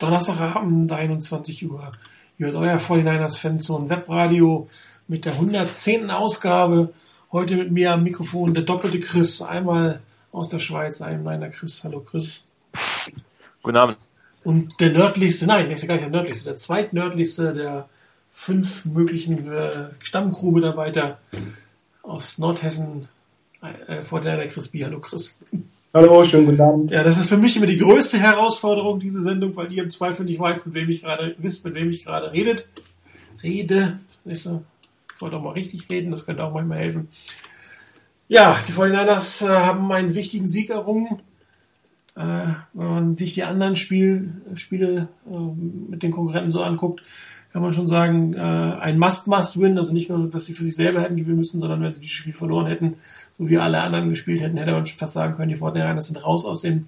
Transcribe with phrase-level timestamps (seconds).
[0.00, 1.92] Donnerstagabend, 21 Uhr.
[2.38, 4.66] Ihr hört euer 49ers Fanzone Webradio
[5.08, 6.10] mit der 110.
[6.10, 6.94] Ausgabe.
[7.30, 10.00] Heute mit mir am Mikrofon der doppelte Chris, einmal
[10.32, 11.84] aus der Schweiz, ein meiner Chris.
[11.84, 12.44] Hallo Chris.
[13.62, 13.98] Guten Abend.
[14.42, 17.88] Und der nördlichste, nein, nicht gar nicht der nördlichste, der zweitnördlichste der
[18.32, 21.18] fünf möglichen äh, Stammcrew-Mitarbeiter
[22.02, 23.08] aus Nordhessen,
[23.60, 24.82] äh, vor der Chris B.
[24.82, 25.44] Hallo Chris.
[25.92, 26.92] Hallo, schönen guten Abend.
[26.92, 30.24] Ja, das ist für mich immer die größte Herausforderung, diese Sendung, weil ihr im Zweifel
[30.24, 32.68] nicht weiß, mit wem ich gerade, wisst, mit wem ich gerade redet.
[33.42, 34.62] Rede, weißt du,
[35.12, 37.08] ich wollte auch mal richtig reden, das könnte auch manchmal helfen.
[38.28, 41.22] Ja, die 49ers äh, haben einen wichtigen Sieg errungen.
[42.14, 45.38] Äh, wenn man sich die anderen Spiel, Spiele äh,
[45.90, 47.02] mit den Konkurrenten so anguckt,
[47.52, 49.76] kann man schon sagen, äh, ein Must-Must-Win.
[49.76, 52.14] Also nicht nur, dass sie für sich selber hätten gewinnen müssen, sondern wenn sie dieses
[52.14, 52.94] Spiel verloren hätten,
[53.38, 56.24] so wie alle anderen gespielt hätten, hätte man schon fast sagen können, die Fortinanders sind
[56.24, 56.86] raus aus dem,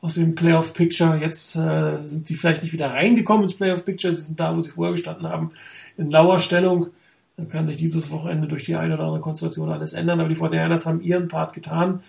[0.00, 1.18] aus dem Playoff-Picture.
[1.20, 4.70] Jetzt äh, sind sie vielleicht nicht wieder reingekommen ins Playoff-Picture, sie sind da, wo sie
[4.70, 5.50] vorher gestanden haben,
[5.96, 6.88] in lauer Stellung.
[7.36, 10.36] Dann kann sich dieses Wochenende durch die eine oder andere Konstellation alles ändern, aber die
[10.36, 12.00] Fortinanders haben ihren Part getan.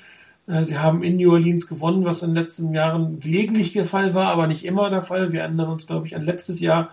[0.48, 4.14] Äh, sie haben in New Orleans gewonnen, was in den letzten Jahren gelegentlich der Fall
[4.14, 5.32] war, aber nicht immer der Fall.
[5.32, 6.92] Wir erinnern uns, glaube ich, an letztes Jahr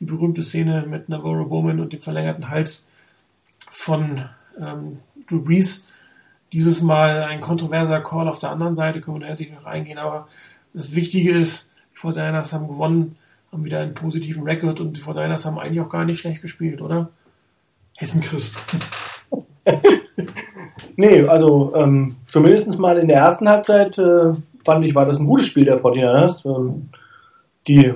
[0.00, 2.88] die berühmte Szene mit Navarro Bowman und dem verlängerten Hals
[3.70, 4.22] von
[4.60, 5.90] ähm, Drew Brees
[6.52, 10.28] dieses Mal ein kontroverser Call auf der anderen Seite, können wir natürlich noch eingehen, aber
[10.72, 13.16] das Wichtige ist, die Fortiners haben gewonnen,
[13.50, 16.80] haben wieder einen positiven Rekord und die Fortiners haben eigentlich auch gar nicht schlecht gespielt,
[16.80, 17.10] oder?
[17.96, 18.52] Hessen Chris.
[20.96, 24.32] nee, also ähm, zumindest mal in der ersten Halbzeit äh,
[24.64, 26.44] fand ich, war das ein gutes Spiel der Fortiners.
[26.44, 26.90] Ähm,
[27.66, 27.94] die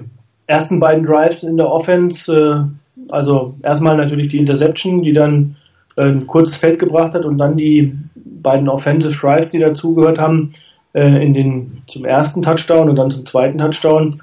[0.51, 5.57] ersten beiden Drives in der Offense, äh, also erstmal natürlich die Interception, die dann
[5.97, 10.53] äh, ein kurzes Feld gebracht hat und dann die beiden Offensive Drives, die dazugehört haben,
[10.93, 14.21] äh, in den, zum ersten Touchdown und dann zum zweiten Touchdown.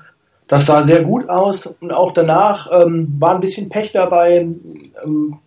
[0.48, 4.48] Das sah sehr gut aus und auch danach ähm, war ein bisschen Pech dabei,
[5.04, 5.38] ähm,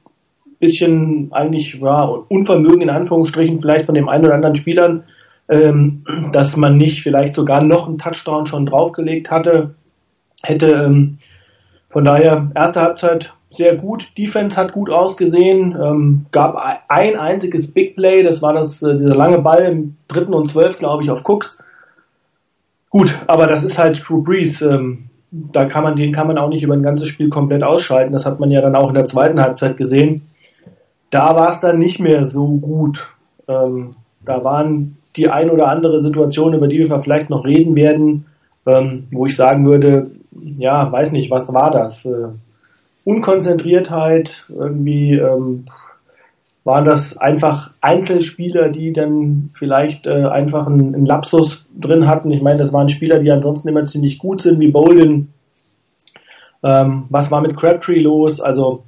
[0.58, 5.04] bisschen eigentlich ja, Unvermögen in Anführungsstrichen vielleicht von dem einen oder anderen Spielern,
[5.48, 9.74] ähm, dass man nicht vielleicht sogar noch einen Touchdown schon draufgelegt hatte,
[10.42, 10.84] hätte.
[10.84, 11.16] Ähm,
[11.88, 14.16] von daher erste Halbzeit sehr gut.
[14.16, 15.76] Defense hat gut ausgesehen.
[15.80, 16.56] Ähm, gab
[16.88, 20.78] ein einziges Big Play, das war das, äh, dieser lange Ball im dritten und zwölf,
[20.78, 21.58] glaube ich, auf Cooks.
[22.88, 24.64] Gut, aber das ist halt True Breeze.
[24.64, 28.12] Ähm, da kann man, den kann man auch nicht über ein ganzes Spiel komplett ausschalten.
[28.12, 30.22] Das hat man ja dann auch in der zweiten Halbzeit gesehen.
[31.10, 33.12] Da war es dann nicht mehr so gut.
[33.48, 38.26] Ähm, da waren die ein oder andere Situation, über die wir vielleicht noch reden werden,
[38.66, 42.04] ähm, wo ich sagen würde, ja, weiß nicht, was war das?
[42.04, 42.28] Äh,
[43.04, 45.64] Unkonzentriertheit, irgendwie ähm,
[46.64, 52.30] waren das einfach Einzelspieler, die dann vielleicht äh, einfach einen, einen, Lapsus drin hatten.
[52.30, 55.32] Ich meine, das waren Spieler, die ansonsten immer ziemlich gut sind, wie Bolden.
[56.62, 58.40] Ähm, was war mit Crabtree los?
[58.40, 58.84] Also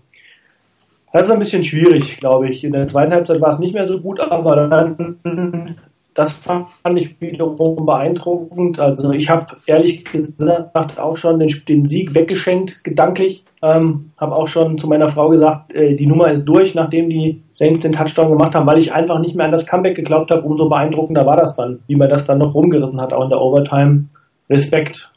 [1.12, 2.62] das ist ein bisschen schwierig, glaube ich.
[2.64, 5.76] In der zweiten Halbzeit war es nicht mehr so gut, aber dann
[6.14, 8.78] das fand ich wiederum beeindruckend.
[8.78, 13.44] Also ich habe ehrlich gesagt auch schon den, den Sieg weggeschenkt, gedanklich.
[13.62, 17.42] Ähm, habe auch schon zu meiner Frau gesagt, äh, die Nummer ist durch, nachdem die
[17.54, 20.42] Saints den Touchdown gemacht haben, weil ich einfach nicht mehr an das Comeback geglaubt habe.
[20.42, 23.40] Umso beeindruckender war das dann, wie man das dann noch rumgerissen hat, auch in der
[23.40, 24.06] Overtime.
[24.50, 25.10] Respekt.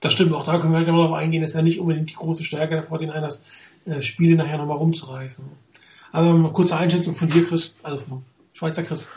[0.00, 1.42] Das stimmt, auch da können wir gleich mal drauf eingehen.
[1.42, 3.44] Das ist ja nicht unbedingt die große Stärke der 49ers,
[3.86, 5.44] äh, Spiele nachher nochmal rumzureißen.
[6.12, 8.22] Aber eine kurze Einschätzung von dir, Chris, also von
[8.52, 9.12] Schweizer Chris.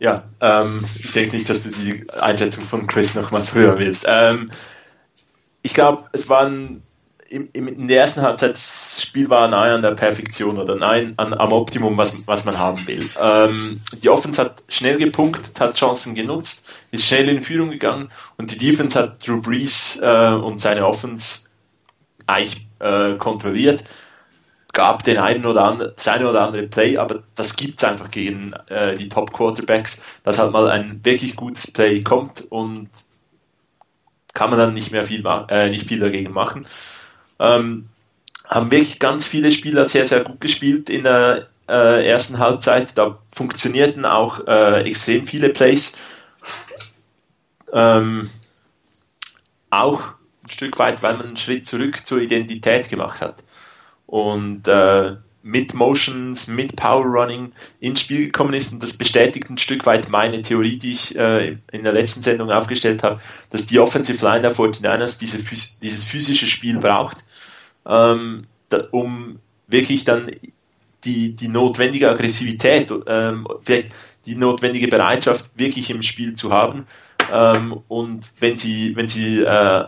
[0.00, 4.06] Ja, ähm, ich denke nicht, dass du die Einschätzung von Chris nochmal hören willst.
[4.08, 4.50] Ähm,
[5.60, 6.82] ich glaube, es waren
[7.28, 11.12] im, im, in der ersten Halbzeit das Spiel war nahe an der Perfektion oder nahe
[11.18, 13.08] an, am Optimum, was, was man haben will.
[13.20, 18.50] Ähm, die Offense hat schnell gepunktet, hat Chancen genutzt, ist schnell in Führung gegangen und
[18.50, 21.40] die Defense hat Drew Brees äh, und seine Offense
[22.26, 23.84] eigentlich äh, kontrolliert
[24.72, 28.52] gab den einen oder anderen, das eine oder andere Play, aber das gibt's einfach gegen
[28.68, 32.88] äh, die Top Quarterbacks, dass halt mal ein wirklich gutes Play kommt und
[34.32, 36.66] kann man dann nicht mehr viel, äh, nicht viel dagegen machen.
[37.38, 37.88] Ähm,
[38.46, 42.96] haben wirklich ganz viele Spieler sehr, sehr gut gespielt in der äh, ersten Halbzeit.
[42.98, 45.96] Da funktionierten auch äh, extrem viele Plays.
[47.72, 48.28] Ähm,
[49.70, 50.00] auch
[50.44, 53.42] ein Stück weit, weil man einen Schritt zurück zur Identität gemacht hat
[54.10, 59.56] und äh, mit Motions, mit Power Running ins Spiel gekommen ist und das bestätigt ein
[59.56, 63.20] Stück weit meine Theorie, die ich äh, in der letzten Sendung aufgestellt habe,
[63.50, 65.38] dass die Offensive Line der 49ers diese,
[65.80, 67.18] dieses physische Spiel braucht,
[67.86, 70.32] ähm, da, um wirklich dann
[71.04, 73.92] die, die notwendige Aggressivität, ähm, vielleicht
[74.26, 76.86] die notwendige Bereitschaft wirklich im Spiel zu haben.
[77.32, 79.84] Ähm, und wenn sie, wenn sie äh,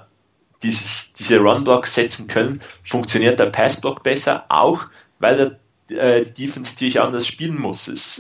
[0.62, 4.87] dieses, diese Run-Blocks setzen können, funktioniert der Pass-Block besser, auch
[5.19, 5.59] weil der
[5.93, 7.88] äh, die Defense natürlich anders spielen muss.
[7.88, 8.17] Es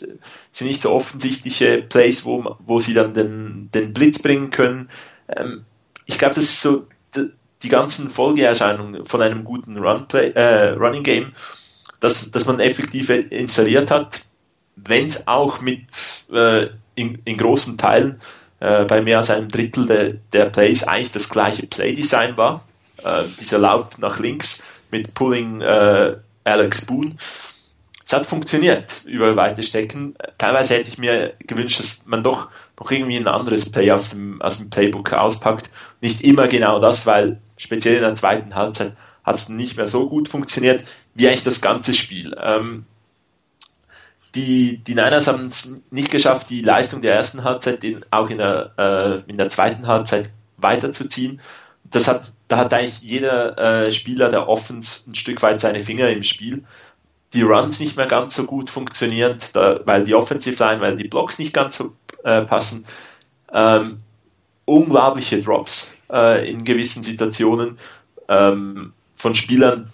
[0.52, 4.90] sind nicht so offensichtliche Plays, wo, wo sie dann den, den Blitz bringen können.
[5.28, 5.64] Ähm,
[6.06, 6.86] ich glaube, das ist so
[7.62, 11.32] die, ganzen Folgeerscheinungen von einem guten Run -Play, äh, Running Game,
[12.00, 14.24] dass, dass man effektiv installiert hat,
[14.74, 15.86] wenn es auch mit
[16.32, 16.66] äh,
[16.96, 18.20] in, in großen Teilen
[18.62, 22.64] äh, bei mehr als einem Drittel de, der Plays eigentlich das gleiche Playdesign war.
[23.02, 24.62] Äh, dieser Lauf nach links
[24.92, 27.16] mit Pulling äh, Alex Boone.
[28.04, 30.14] Es hat funktioniert über weite Strecken.
[30.38, 34.40] Teilweise hätte ich mir gewünscht, dass man doch noch irgendwie ein anderes Play aus dem,
[34.40, 35.68] aus dem Playbook auspackt.
[36.00, 38.92] Nicht immer genau das, weil speziell in der zweiten Halbzeit
[39.24, 40.84] hat es nicht mehr so gut funktioniert,
[41.14, 42.36] wie eigentlich das ganze Spiel.
[42.40, 42.84] Ähm,
[44.34, 48.38] die, die Niners haben es nicht geschafft, die Leistung der ersten Halbzeit in, auch in
[48.38, 51.40] der, äh, in der zweiten Halbzeit weiterzuziehen.
[51.84, 56.08] Das hat, da hat eigentlich jeder äh, Spieler der Offense ein Stück weit seine Finger
[56.08, 56.64] im Spiel.
[57.34, 61.08] Die Runs nicht mehr ganz so gut funktionieren, da, weil die Offensive Line, weil die
[61.08, 61.94] Blocks nicht ganz so
[62.24, 62.86] äh, passen.
[63.52, 63.98] Ähm,
[64.64, 67.78] unglaubliche Drops äh, in gewissen Situationen
[68.28, 69.90] ähm, von Spielern,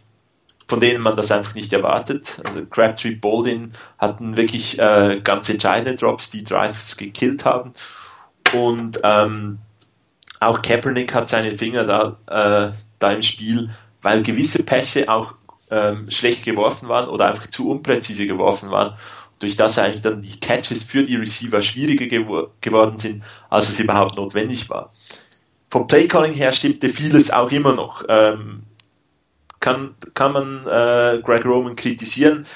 [0.69, 2.41] von denen man das einfach nicht erwartet.
[2.45, 7.73] Also Crabtree, Baldwin hatten wirklich äh, ganz entscheidende Drops, die Drives gekillt haben.
[8.55, 9.59] Und ähm,
[10.41, 13.71] auch Kaepernick hat seine Finger da, äh, da im Spiel,
[14.03, 15.35] weil gewisse Pässe auch
[15.71, 18.97] ähm, schlecht geworfen waren oder einfach zu unpräzise geworfen waren,
[19.39, 23.81] durch das eigentlich dann die Catches für die Receiver schwieriger gew geworden sind, als es
[23.81, 24.93] überhaupt notwendig war.
[25.71, 28.05] Vom Playcalling her stimmte vieles auch immer noch.
[28.09, 28.63] Ähm,
[29.61, 32.47] kann, kann man äh, Greg Roman kritisieren.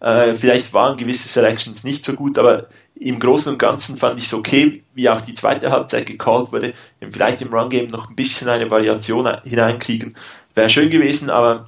[0.00, 4.26] Äh, vielleicht waren gewisse Selections nicht so gut, aber im Großen und Ganzen fand ich
[4.26, 6.72] es okay, wie auch die zweite Halbzeit gecallt wurde.
[7.10, 10.16] Vielleicht im Run Game noch ein bisschen eine Variation hineinkriegen,
[10.54, 11.64] wäre schön gewesen, aber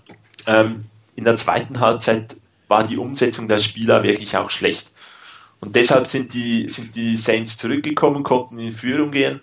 [0.46, 0.82] ähm,
[1.16, 2.36] in der zweiten Halbzeit
[2.68, 4.90] war die Umsetzung der Spieler wirklich auch schlecht.
[5.60, 9.40] Und deshalb sind die, sind die Saints zurückgekommen, konnten in Führung gehen.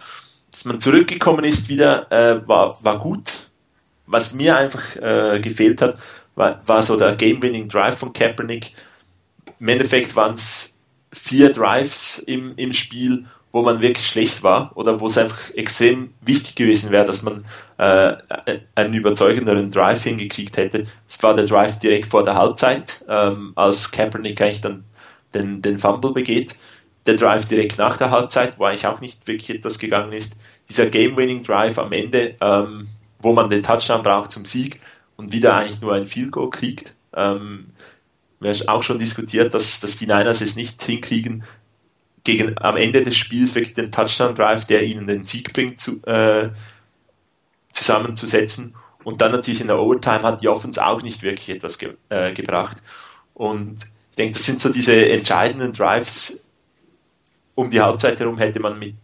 [0.52, 3.51] Dass man zurückgekommen ist wieder, äh, war, war gut
[4.12, 5.98] was mir einfach äh, gefehlt hat,
[6.36, 8.72] war, war so der Game-Winning Drive von Kaepernick.
[9.60, 10.78] Im Endeffekt waren es
[11.14, 16.14] vier Drives im, im Spiel, wo man wirklich schlecht war oder wo es einfach extrem
[16.22, 17.44] wichtig gewesen wäre, dass man
[17.78, 18.16] äh,
[18.76, 20.86] einen überzeugenderen Drive hingekriegt hätte.
[21.08, 24.86] Es war der Drive direkt vor der Halbzeit, ähm, als Kaepernick eigentlich dann
[25.34, 26.56] den, den Fumble begeht.
[27.06, 30.38] Der Drive direkt nach der Halbzeit, wo eigentlich auch nicht wirklich etwas gegangen ist.
[30.70, 32.88] Dieser Game-Winning Drive am Ende, ähm,
[33.22, 34.80] wo man den Touchdown braucht zum Sieg
[35.16, 36.96] und wieder eigentlich nur ein Field Goal kriegt.
[37.14, 37.68] Ähm,
[38.40, 41.44] wir haben auch schon diskutiert, dass, dass die Niners es nicht hinkriegen,
[42.24, 46.04] gegen am Ende des Spiels wirklich den Touchdown Drive, der ihnen den Sieg bringt, zu,
[46.06, 46.50] äh,
[47.72, 48.76] zusammenzusetzen.
[49.04, 52.34] Und dann natürlich in der Overtime hat die Offense auch nicht wirklich etwas ge äh,
[52.34, 52.78] gebracht.
[53.34, 53.80] Und
[54.12, 56.46] ich denke, das sind so diese entscheidenden Drives.
[57.56, 58.96] Um die Halbzeit herum hätte man mit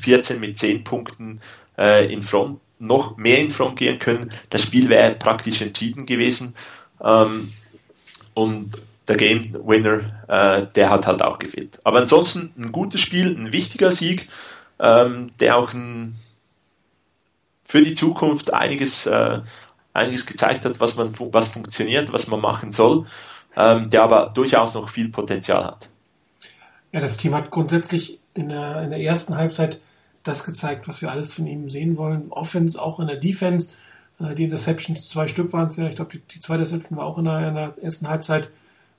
[0.00, 1.40] 14, mit 10 Punkten
[1.76, 4.28] äh, in Front noch mehr in Front gehen können.
[4.50, 6.54] Das Spiel wäre praktisch entschieden gewesen.
[7.02, 7.52] Ähm,
[8.34, 8.72] und
[9.08, 11.78] der Game Winner, äh, der hat halt auch gefehlt.
[11.84, 14.28] Aber ansonsten ein gutes Spiel, ein wichtiger Sieg,
[14.80, 16.16] ähm, der auch ein,
[17.64, 19.40] für die Zukunft einiges, äh,
[19.92, 23.06] einiges gezeigt hat, was man, was funktioniert, was man machen soll,
[23.56, 25.88] ähm, der aber durchaus noch viel Potenzial hat.
[26.90, 29.80] Ja, das Team hat grundsätzlich in der, in der ersten Halbzeit
[30.22, 32.30] das gezeigt, was wir alles von ihm sehen wollen.
[32.30, 33.72] Offense, auch in der Defense.
[34.20, 35.88] Äh, die Interceptions, zwei Stück waren es ja.
[35.88, 38.50] Ich glaube, die, die zweite Interception war auch in der, in der, ersten Halbzeit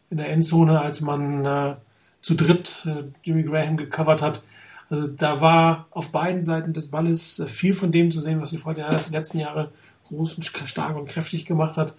[0.10, 1.76] in der Endzone, als man äh,
[2.22, 4.44] zu dritt äh, Jimmy Graham gecovert hat.
[4.90, 8.52] Also da war auf beiden Seiten des Balles äh, viel von dem zu sehen, was
[8.52, 9.72] die Fortinanders die letzten Jahre
[10.06, 11.96] groß und stark und kräftig gemacht hat.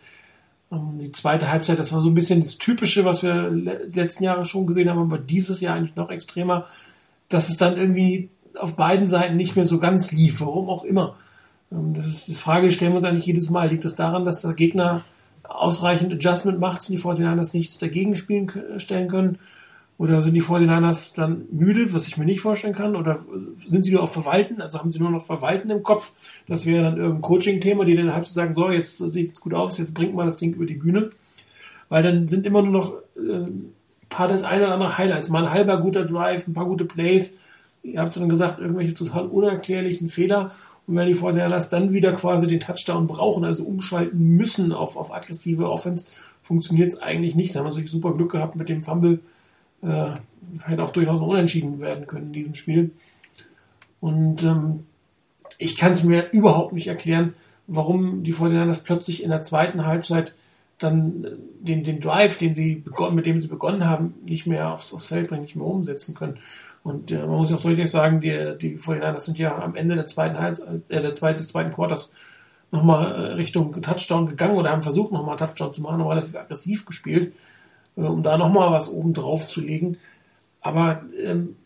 [0.71, 4.25] Ähm, die zweite Halbzeit, das war so ein bisschen das Typische, was wir die letzten
[4.25, 6.67] Jahre schon gesehen haben, aber dieses Jahr eigentlich noch extremer,
[7.29, 11.17] dass es dann irgendwie auf beiden Seiten nicht mehr so ganz lief, warum auch immer.
[11.73, 13.69] Ähm, das ist die Frage, stellen wir uns eigentlich jedes Mal.
[13.69, 15.05] Liegt das daran, dass der Gegner
[15.43, 19.39] ausreichend Adjustment macht und die 49ers nichts dagegen spielen, stellen können?
[19.97, 22.97] Oder sind die 49ers dann müde, was ich mir nicht vorstellen kann?
[22.97, 23.25] Oder
[23.65, 24.61] sind sie nur auf Verwalten?
[24.61, 26.13] Also haben sie nur noch Verwalten im Kopf?
[26.49, 29.79] Das wäre dann irgendein Coaching-Thema, die dann halt sagen, so, jetzt sieht es gut aus,
[29.79, 31.11] jetzt bringt mal das Ding über die Bühne.
[31.89, 33.73] Weil dann sind immer nur noch äh, ein
[34.09, 35.29] paar das eine oder andere Highlights.
[35.29, 37.39] Mal ein halber guter Drive, ein paar gute Plays,
[37.85, 40.53] ihr habt dann gesagt, irgendwelche total unerklärlichen Fehler.
[40.87, 45.15] Und wenn die Fortinanders dann wieder quasi den Touchdown brauchen, also umschalten müssen auf, auf
[45.15, 46.07] aggressive Offense,
[46.43, 47.55] funktioniert es eigentlich nicht.
[47.55, 49.21] Da haben wir natürlich super Glück gehabt mit dem Fumble.
[49.83, 50.15] Äh,
[50.65, 52.91] hätte auch durchaus unentschieden werden können in diesem Spiel.
[54.01, 54.87] Und ähm,
[55.59, 57.35] ich kann es mir überhaupt nicht erklären,
[57.67, 60.35] warum die 49ers plötzlich in der zweiten Halbzeit
[60.79, 61.27] dann
[61.61, 65.07] den, den Drive, den sie begonnen, mit dem sie begonnen haben, nicht mehr aufs, aufs
[65.07, 66.39] Feld bringen, nicht mehr umsetzen können.
[66.85, 70.07] Und äh, man muss auch deutlich sagen, die, die 49ers sind ja am Ende der
[70.07, 72.15] zweiten Halbzeit, äh, der zweiten, des zweiten Quarters
[72.71, 76.85] nochmal äh, Richtung Touchdown gegangen oder haben versucht, nochmal Touchdown zu machen, haben relativ aggressiv
[76.85, 77.35] gespielt,
[77.97, 79.97] äh, um da nochmal was oben drauf zu legen.
[80.61, 81.57] Aber ähm,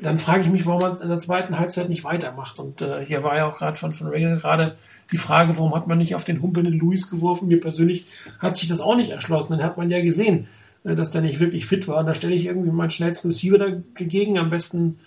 [0.00, 2.58] dann frage ich mich, warum man in der zweiten Halbzeit nicht weitermacht.
[2.58, 4.76] Und äh, hier war ja auch gerade von, von Reagan gerade
[5.12, 7.48] die Frage, warum hat man nicht auf den humpelnden Luis geworfen?
[7.48, 8.06] Mir persönlich
[8.38, 9.52] hat sich das auch nicht erschlossen.
[9.52, 10.48] Dann hat man ja gesehen,
[10.94, 11.98] dass der nicht wirklich fit war.
[11.98, 14.98] Und da stelle ich irgendwie meinen schnellsten Receiver dagegen, am besten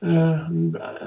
[0.00, 0.38] äh,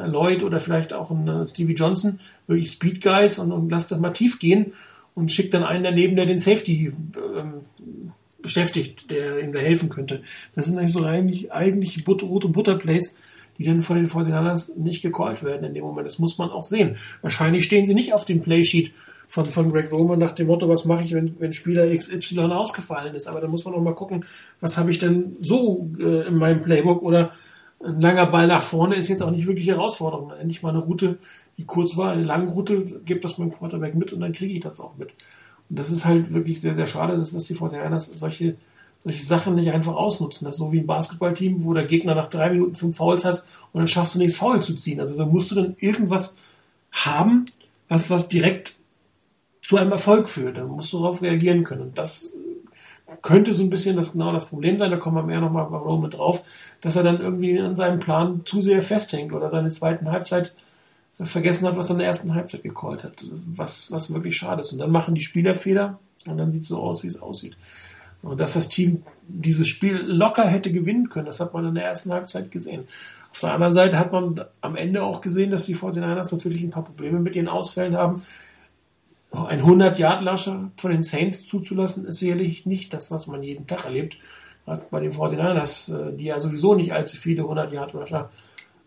[0.05, 3.99] Lloyd oder vielleicht auch ein äh, Stevie Johnson, wirklich Speed Guys und, und lasst das
[3.99, 4.73] mal tief gehen
[5.15, 6.93] und schickt dann einen daneben, der den Safety
[7.37, 7.53] ähm,
[8.41, 10.23] beschäftigt, der ihm da helfen könnte.
[10.55, 13.15] Das sind eigentlich so eigentlich, eigentlich Brot- und Butterplays,
[13.57, 16.07] die dann von den 49 nicht gecallt werden in dem Moment.
[16.07, 16.97] Das muss man auch sehen.
[17.21, 18.91] Wahrscheinlich stehen sie nicht auf dem Playsheet
[19.31, 23.15] von, von Greg Roman nach dem Motto, was mache ich, wenn, wenn Spieler XY ausgefallen
[23.15, 23.27] ist.
[23.27, 24.25] Aber da muss man auch mal gucken,
[24.59, 27.31] was habe ich denn so äh, in meinem Playbook oder
[27.81, 30.33] ein langer Ball nach vorne ist jetzt auch nicht wirklich Herausforderung.
[30.37, 31.17] Endlich mal eine Route,
[31.57, 34.59] die kurz war, eine lange Route, gibt das meinem Quarterback mit und dann kriege ich
[34.59, 35.11] das auch mit.
[35.69, 38.57] Und das ist halt wirklich sehr, sehr schade, dass das die Fortinanders solche,
[39.05, 40.43] solche Sachen nicht einfach ausnutzen.
[40.43, 43.45] Das ist so wie ein Basketballteam, wo der Gegner nach drei Minuten fünf Fouls hat
[43.71, 44.99] und dann schaffst du nichts faul zu ziehen.
[44.99, 46.37] Also da musst du dann irgendwas
[46.91, 47.45] haben,
[47.87, 48.75] was, was direkt
[49.61, 50.57] zu einem Erfolg führt.
[50.57, 51.81] Da musst du darauf reagieren können.
[51.81, 52.37] Und das
[53.21, 54.91] könnte so ein bisschen das genau das Problem sein.
[54.91, 56.43] Da kommen wir mehr nochmal bei Roman drauf,
[56.81, 60.55] dass er dann irgendwie an seinem Plan zu sehr festhängt oder seine zweiten Halbzeit
[61.13, 63.25] vergessen hat, was er in der ersten Halbzeit gecallt hat.
[63.55, 64.73] Was, was wirklich schade ist.
[64.73, 67.55] Und dann machen die Spieler Fehler und dann sieht es so aus, wie es aussieht.
[68.21, 71.85] Und dass das Team dieses Spiel locker hätte gewinnen können, das hat man in der
[71.85, 72.87] ersten Halbzeit gesehen.
[73.31, 76.69] Auf der anderen Seite hat man am Ende auch gesehen, dass die 49ers natürlich ein
[76.69, 78.23] paar Probleme mit ihren Ausfällen haben.
[79.31, 84.17] Ein 100-Yard-Lascher von den Saints zuzulassen, ist sicherlich nicht das, was man jeden Tag erlebt.
[84.65, 88.29] Gerade bei den 49ers, die ja sowieso nicht allzu viele 100-Yard-Lascher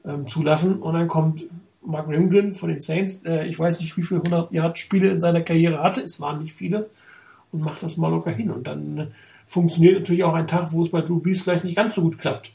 [0.04, 0.82] ähm, zulassen.
[0.82, 1.46] Und dann kommt
[1.84, 3.24] Mark Rimgren von den Saints.
[3.24, 6.02] Äh, ich weiß nicht, wie viele 100-Yard-Spiele in seiner Karriere hatte.
[6.02, 6.90] Es waren nicht viele.
[7.52, 8.50] Und macht das mal locker hin.
[8.50, 9.06] Und dann äh,
[9.46, 12.18] funktioniert natürlich auch ein Tag, wo es bei Drew Brees vielleicht nicht ganz so gut
[12.18, 12.52] klappt.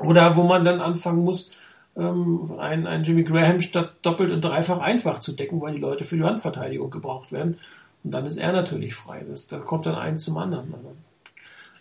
[0.00, 1.50] Oder wo man dann anfangen muss,
[1.98, 6.04] ähm, ein, ein Jimmy Graham statt doppelt und dreifach einfach zu decken, weil die Leute
[6.04, 7.58] für die Handverteidigung gebraucht werden.
[8.04, 9.24] Und dann ist er natürlich frei.
[9.28, 10.72] Das, da kommt dann eins zum anderen.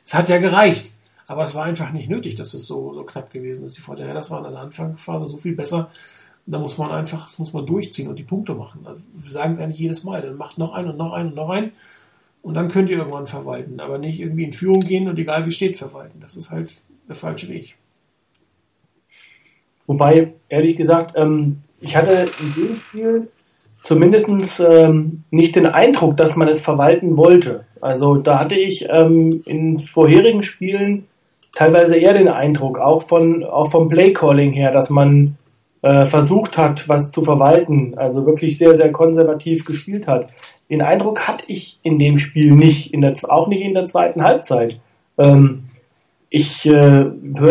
[0.06, 0.94] Es hat ja gereicht.
[1.28, 3.78] Aber es war einfach nicht nötig, dass es so, so knapp gewesen ist.
[3.78, 5.92] Die Fortinanders waren in der Anfangsphase so viel besser.
[6.46, 8.88] Da muss man einfach, das muss man durchziehen und die Punkte machen.
[8.88, 10.22] Also wir sagen es eigentlich jedes Mal.
[10.22, 11.74] Dann macht noch einen und noch einen und noch einen.
[12.42, 13.82] Und dann könnt ihr irgendwann verwalten.
[13.82, 16.22] Aber nicht irgendwie in Führung gehen und egal wie steht verwalten.
[16.22, 17.76] Das ist halt der falsche Weg.
[19.88, 23.28] Wobei, ehrlich gesagt, ähm, ich hatte in dem Spiel
[23.82, 27.66] zumindest ähm, nicht den Eindruck, dass man es verwalten wollte.
[27.80, 31.06] Also da hatte ich ähm, in vorherigen Spielen
[31.54, 35.38] teilweise eher den Eindruck, auch von auch vom Playcalling her, dass man
[35.82, 40.30] äh, versucht hat, was zu verwalten, also wirklich sehr sehr konservativ gespielt hat.
[40.70, 44.22] Den Eindruck hatte ich in dem Spiel nicht, in der, auch nicht in der zweiten
[44.22, 44.80] Halbzeit.
[45.18, 45.67] Ähm,
[46.30, 47.06] ich äh,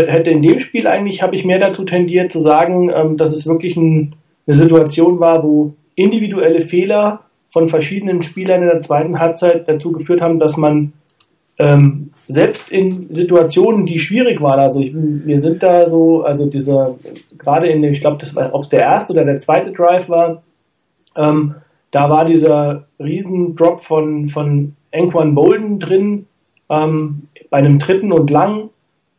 [0.07, 3.47] hätte in dem Spiel eigentlich, habe ich mehr dazu tendiert zu sagen, ähm, dass es
[3.47, 4.17] wirklich ein,
[4.47, 10.21] eine Situation war, wo individuelle Fehler von verschiedenen Spielern in der zweiten Halbzeit dazu geführt
[10.21, 10.93] haben, dass man
[11.59, 16.97] ähm, selbst in Situationen, die schwierig waren, also ich, wir sind da so, also dieser,
[17.39, 20.43] gerade in dem, ich glaube, ob es der erste oder der zweite Drive war,
[21.17, 21.55] ähm,
[21.93, 26.27] da war dieser riesen Drop von, von Anquan Bolden drin,
[26.69, 28.71] ähm, bei einem dritten und lang.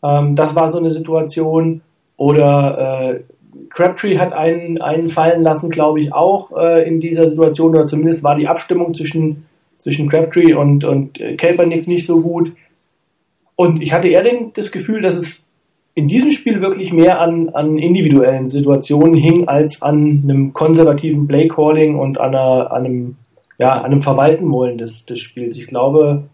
[0.04, 1.82] Ähm, das war so eine Situation.
[2.18, 3.20] Oder äh,
[3.70, 7.76] Crabtree hat einen, einen fallen lassen, glaube ich, auch äh, in dieser Situation.
[7.76, 9.46] Oder zumindest war die Abstimmung zwischen,
[9.78, 12.54] zwischen Crabtree und, und äh, Kaepernick nicht so gut.
[13.56, 15.48] Und ich hatte eher den, das Gefühl, dass es
[15.96, 21.98] in diesem Spiel wirklich mehr an, an individuellen Situationen hing, als an einem konservativen Playcalling
[21.98, 23.16] und an, einer, an einem,
[23.58, 25.58] ja, an einem Verwalten wollen des, des Spiels.
[25.58, 26.26] Ich glaube,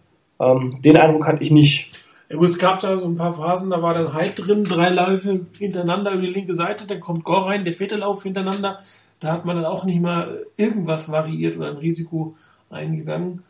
[0.51, 2.00] ähm, den Eindruck hatte ich nicht.
[2.29, 4.89] Ja, gut, es gab da so ein paar Phasen, da war dann halt drin, drei
[4.89, 8.79] Läufe hintereinander über die linke Seite, dann kommt Gore rein, der vierte Lauf hintereinander.
[9.19, 12.35] Da hat man dann auch nicht mal irgendwas variiert oder ein Risiko
[12.69, 13.43] eingegangen.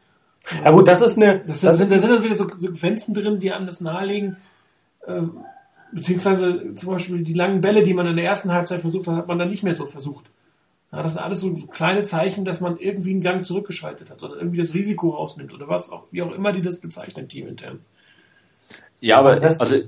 [0.64, 1.40] Ja gut, das ist eine...
[1.40, 4.38] Das, das sind, da sind dann wieder so Sequenzen drin, die einem das nahelegen.
[5.08, 5.22] Äh,
[5.94, 9.28] beziehungsweise zum Beispiel die langen Bälle, die man in der ersten Halbzeit versucht hat, hat
[9.28, 10.26] man dann nicht mehr so versucht.
[10.94, 14.36] Ja, das sind alles so kleine Zeichen, dass man irgendwie einen Gang zurückgeschaltet hat oder
[14.36, 17.80] irgendwie das Risiko rausnimmt oder was auch, wie auch immer die das bezeichnen, teamintern.
[19.00, 19.82] Ja, aber also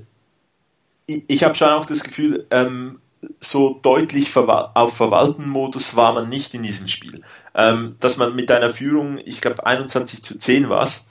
[1.06, 2.98] ich, ich habe schon auch das Gefühl, ähm,
[3.40, 7.22] so deutlich verwal auf Verwalten-Modus war man nicht in diesem Spiel.
[7.54, 11.08] Ähm, dass man mit einer Führung, ich glaube 21 zu 10 war es,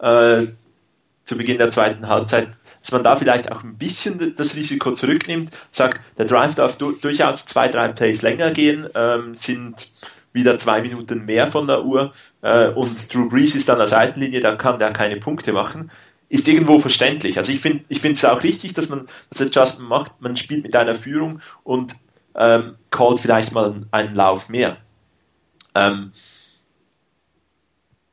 [0.00, 0.48] äh,
[1.28, 2.48] zu Beginn der zweiten Halbzeit,
[2.80, 6.92] dass man da vielleicht auch ein bisschen das Risiko zurücknimmt, sagt, der Drive darf du
[6.92, 9.92] durchaus zwei, drei Plays länger gehen, ähm, sind
[10.32, 14.40] wieder zwei Minuten mehr von der Uhr äh, und Drew Brees ist an der Seitenlinie,
[14.40, 15.90] da kann der keine Punkte machen
[16.30, 17.38] ist irgendwo verständlich.
[17.38, 20.20] Also ich finde ich finde es auch richtig, dass man das Adjustment macht.
[20.20, 21.94] Man spielt mit einer Führung und
[22.34, 24.76] ähm, callt vielleicht mal einen Lauf mehr.
[25.74, 26.12] Ähm,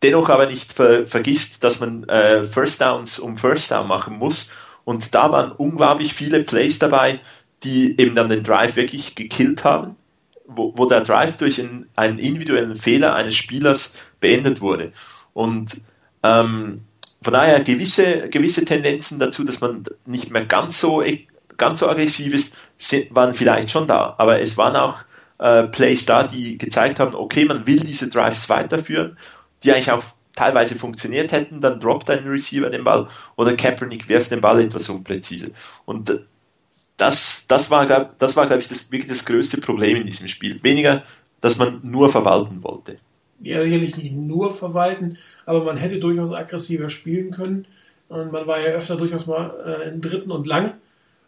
[0.05, 4.51] dennoch aber nicht ver vergisst, dass man äh, First Downs um First Down machen muss.
[4.83, 7.19] Und da waren unglaublich viele Plays dabei,
[7.63, 9.95] die eben dann den Drive wirklich gekillt haben,
[10.45, 14.91] wo, wo der Drive durch einen, einen individuellen Fehler eines Spielers beendet wurde.
[15.33, 15.81] Und
[16.21, 16.81] ähm,
[17.23, 21.03] von daher gewisse, gewisse Tendenzen dazu, dass man nicht mehr ganz so,
[21.57, 24.13] ganz so aggressiv ist, sind, waren vielleicht schon da.
[24.19, 24.97] Aber es waren auch
[25.39, 29.17] äh, Plays da, die gezeigt haben, okay, man will diese Drives weiterführen,
[29.65, 30.03] die eigentlich auch
[30.35, 34.89] teilweise funktioniert hätten, dann droppt ein Receiver den Ball oder Kaepernick wirft den Ball etwas
[34.89, 35.51] unpräzise.
[35.85, 36.21] Und
[36.97, 40.61] das, das war, das war, glaube ich, das, wirklich das größte Problem in diesem Spiel.
[40.63, 41.03] Weniger,
[41.41, 42.97] dass man nur verwalten wollte
[43.41, 47.67] ja, sicherlich nicht nur verwalten, aber man hätte durchaus aggressiver spielen können.
[48.07, 50.73] Und man war ja öfter durchaus mal äh, in dritten und lang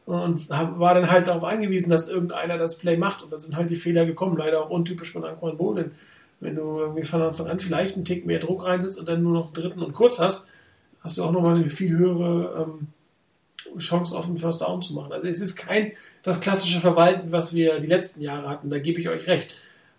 [0.05, 3.23] und war dann halt darauf angewiesen, dass irgendeiner das Play macht.
[3.23, 5.91] Und da sind halt die Fehler gekommen, leider auch untypisch von Anquan Bolin.
[6.39, 9.33] Wenn du irgendwie von Anfang an vielleicht einen Tick mehr Druck reinsetzt und dann nur
[9.33, 10.47] noch einen dritten und kurz hast,
[11.01, 12.87] hast du auch nochmal eine viel höhere ähm,
[13.79, 15.13] Chance auf den First Down zu machen.
[15.13, 18.69] Also es ist kein das klassische Verwalten, was wir die letzten Jahre hatten.
[18.69, 19.49] Da gebe ich euch recht.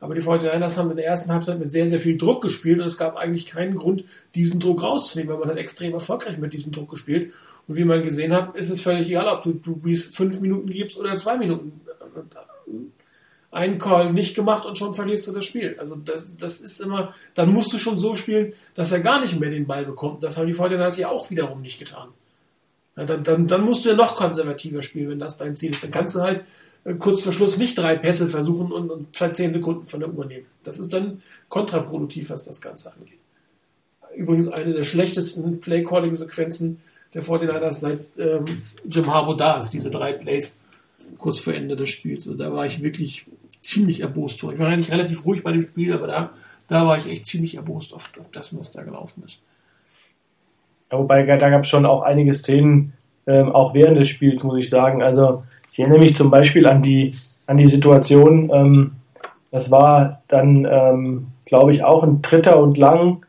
[0.01, 2.87] Aber die 49ers haben in der ersten Halbzeit mit sehr, sehr viel Druck gespielt und
[2.87, 4.05] es gab eigentlich keinen Grund,
[4.35, 7.33] diesen Druck rauszunehmen, weil man hat extrem erfolgreich mit diesem Druck gespielt.
[7.67, 10.97] Und wie man gesehen hat, ist es völlig egal, ob du, du fünf Minuten gibst
[10.97, 11.81] oder zwei Minuten.
[13.51, 15.77] Einen Call nicht gemacht und schon verlierst du das Spiel.
[15.79, 19.41] Also das, das ist immer, dann musst du schon so spielen, dass er gar nicht
[19.41, 20.23] mehr den Ball bekommt.
[20.23, 22.09] Das haben die 49ers ja auch wiederum nicht getan.
[22.97, 25.83] Ja, dann, dann, dann musst du ja noch konservativer spielen, wenn das dein Ziel ist.
[25.83, 26.43] Dann kannst du halt
[26.85, 30.27] äh, kurz vor Schluss nicht drei Pässe versuchen und, und zehn Sekunden von der Uhr
[30.27, 30.47] nehmen.
[30.65, 33.19] Das ist dann kontraproduktiv, was das Ganze angeht.
[34.15, 36.81] Übrigens eine der schlechtesten Play-Calling-Sequenzen
[37.15, 38.45] der 49ers seit ähm,
[38.85, 40.59] Jim Harbaugh da ist, diese drei Plays
[41.17, 42.27] kurz vor Ende des Spiels.
[42.27, 43.27] Also da war ich wirklich
[43.61, 44.43] ziemlich erbost.
[44.43, 46.31] Ich war eigentlich relativ ruhig bei dem Spiel, aber da,
[46.69, 49.41] da war ich echt ziemlich erbost auf, auf das, was da gelaufen ist.
[50.91, 52.95] Ja, wobei, da gab es schon auch einige Szenen,
[53.27, 55.03] ähm, auch während des Spiels, muss ich sagen.
[55.03, 55.43] Also
[55.73, 57.15] ich erinnere mich zum Beispiel an die,
[57.47, 58.93] an die Situation, ähm,
[59.51, 63.25] das war dann, ähm, glaube ich, auch ein Dritter und Lang,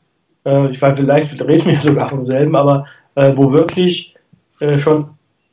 [0.45, 4.15] äh, ich weiß, vielleicht reden wir sogar vom selben, aber äh, wo wirklich
[4.59, 5.09] äh, schon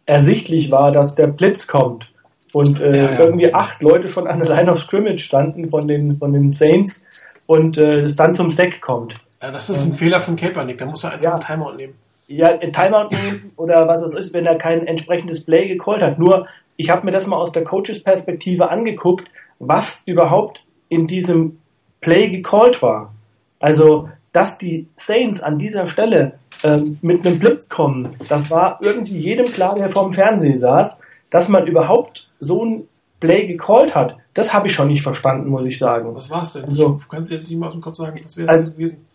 [0.07, 2.13] ersichtlich war, dass der Blitz kommt
[2.53, 3.19] und äh, ja, ja.
[3.21, 7.05] irgendwie acht Leute schon an der Line of Scrimmage standen von den, von den Saints
[7.47, 9.15] und äh, es dann zum Sack kommt.
[9.43, 11.33] Ja, das ist ein Fehler von Kaepernick, da muss er einfach ja.
[11.35, 11.95] einen Timeout nehmen.
[12.29, 16.19] Ja, ein Timeout nehmen oder was es ist, wenn er kein entsprechendes Play gecallt hat.
[16.19, 19.29] Nur ich habe mir das mal aus der Coaches-Perspektive angeguckt,
[19.59, 21.59] was überhaupt in diesem
[22.01, 23.15] Play gecallt war.
[23.59, 29.17] Also, dass die Saints an dieser Stelle ähm, mit einem Blitz kommen, das war irgendwie
[29.17, 31.01] jedem klar, der vorm Fernsehen saß,
[31.37, 32.89] dass man überhaupt so ein
[33.21, 34.17] Play gecallt hat.
[34.33, 36.15] Das habe ich schon nicht verstanden, muss ich sagen.
[36.15, 36.65] Was war es denn?
[36.65, 39.07] Also, du kannst jetzt nicht mal aus dem Kopf sagen, was wäre es also, gewesen?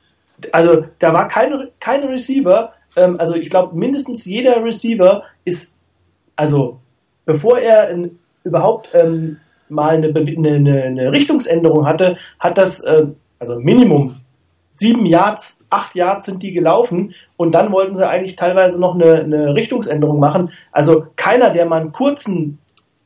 [0.51, 5.73] Also, da war keine, keine Receiver, ähm, also ich glaube, mindestens jeder Receiver ist,
[6.35, 6.79] also
[7.25, 13.07] bevor er in, überhaupt ähm, mal eine, eine, eine, Richtungsänderung hatte, hat das, äh,
[13.39, 14.15] also Minimum
[14.73, 19.21] sieben Yards, acht Yards sind die gelaufen und dann wollten sie eigentlich teilweise noch eine,
[19.21, 20.49] eine Richtungsänderung machen.
[20.71, 22.59] Also keiner, der mal einen kurzen,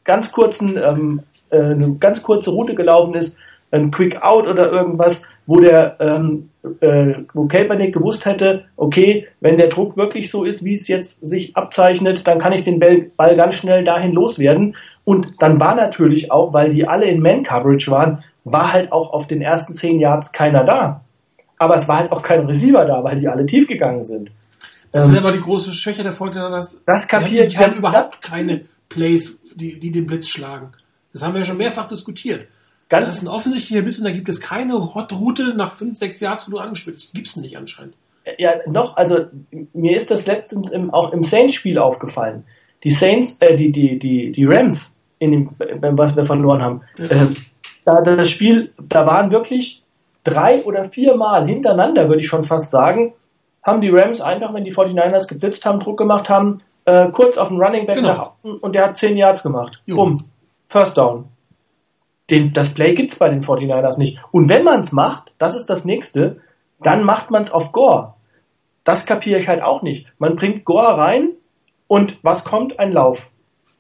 [0.04, 3.38] ganz kurzen, ähm, äh, eine ganz kurze Route gelaufen ist,
[3.72, 6.50] ein Quick Out oder irgendwas, wo der, ähm,
[6.80, 11.26] äh, wo Kaepernick gewusst hätte, okay, wenn der Druck wirklich so ist, wie es jetzt
[11.26, 14.76] sich abzeichnet, dann kann ich den Ball ganz schnell dahin loswerden.
[15.04, 19.28] Und dann war natürlich auch, weil die alle in Man-Coverage waren, war halt auch auf
[19.28, 21.02] den ersten zehn Yards keiner da.
[21.58, 24.32] Aber es war halt auch kein Receiver da, weil die alle tief gegangen sind.
[24.92, 26.84] Das ähm, ist aber die große Schwäche der Fortinanders.
[26.86, 27.52] Das kapiert.
[27.52, 30.72] Die, haben, überhaupt keine Plays, die, die den Blitz schlagen.
[31.14, 32.48] Das haben wir ja schon mehrfach diskutiert.
[32.90, 36.20] Ganz das ist ein offensichtlicher Biss und da gibt es keine Hot-Route nach 5, 6
[36.20, 37.96] Yards, wo du angespielt Gibt es nicht anscheinend.
[38.38, 39.26] Ja, noch, also
[39.74, 42.44] mir ist das letztens im, auch im Saints-Spiel aufgefallen.
[42.84, 47.06] Die Saints, äh, die, die, die, die Rams, in dem, was wir verloren haben, ja.
[47.06, 47.28] äh,
[47.86, 49.84] da das Spiel, da waren wirklich
[50.26, 53.14] drei oder vier Mal hintereinander, würde ich schon fast sagen,
[53.64, 57.48] haben die Rams einfach, wenn die 49ers geblitzt haben, Druck gemacht haben, äh, kurz auf
[57.48, 58.08] den Running Back genau.
[58.10, 59.82] nach und der hat 10 Yards gemacht.
[59.86, 59.96] Jo.
[59.96, 60.18] Bumm.
[60.68, 61.26] First Down.
[62.30, 64.22] Den, das Play gibt's bei den 49ers nicht.
[64.32, 66.42] Und wenn man es macht, das ist das nächste,
[66.82, 68.16] dann macht man es auf Gore.
[68.84, 70.08] Das kapiere ich halt auch nicht.
[70.20, 71.32] Man bringt Gore rein
[71.88, 72.80] und was kommt?
[72.80, 73.32] Ein Lauf.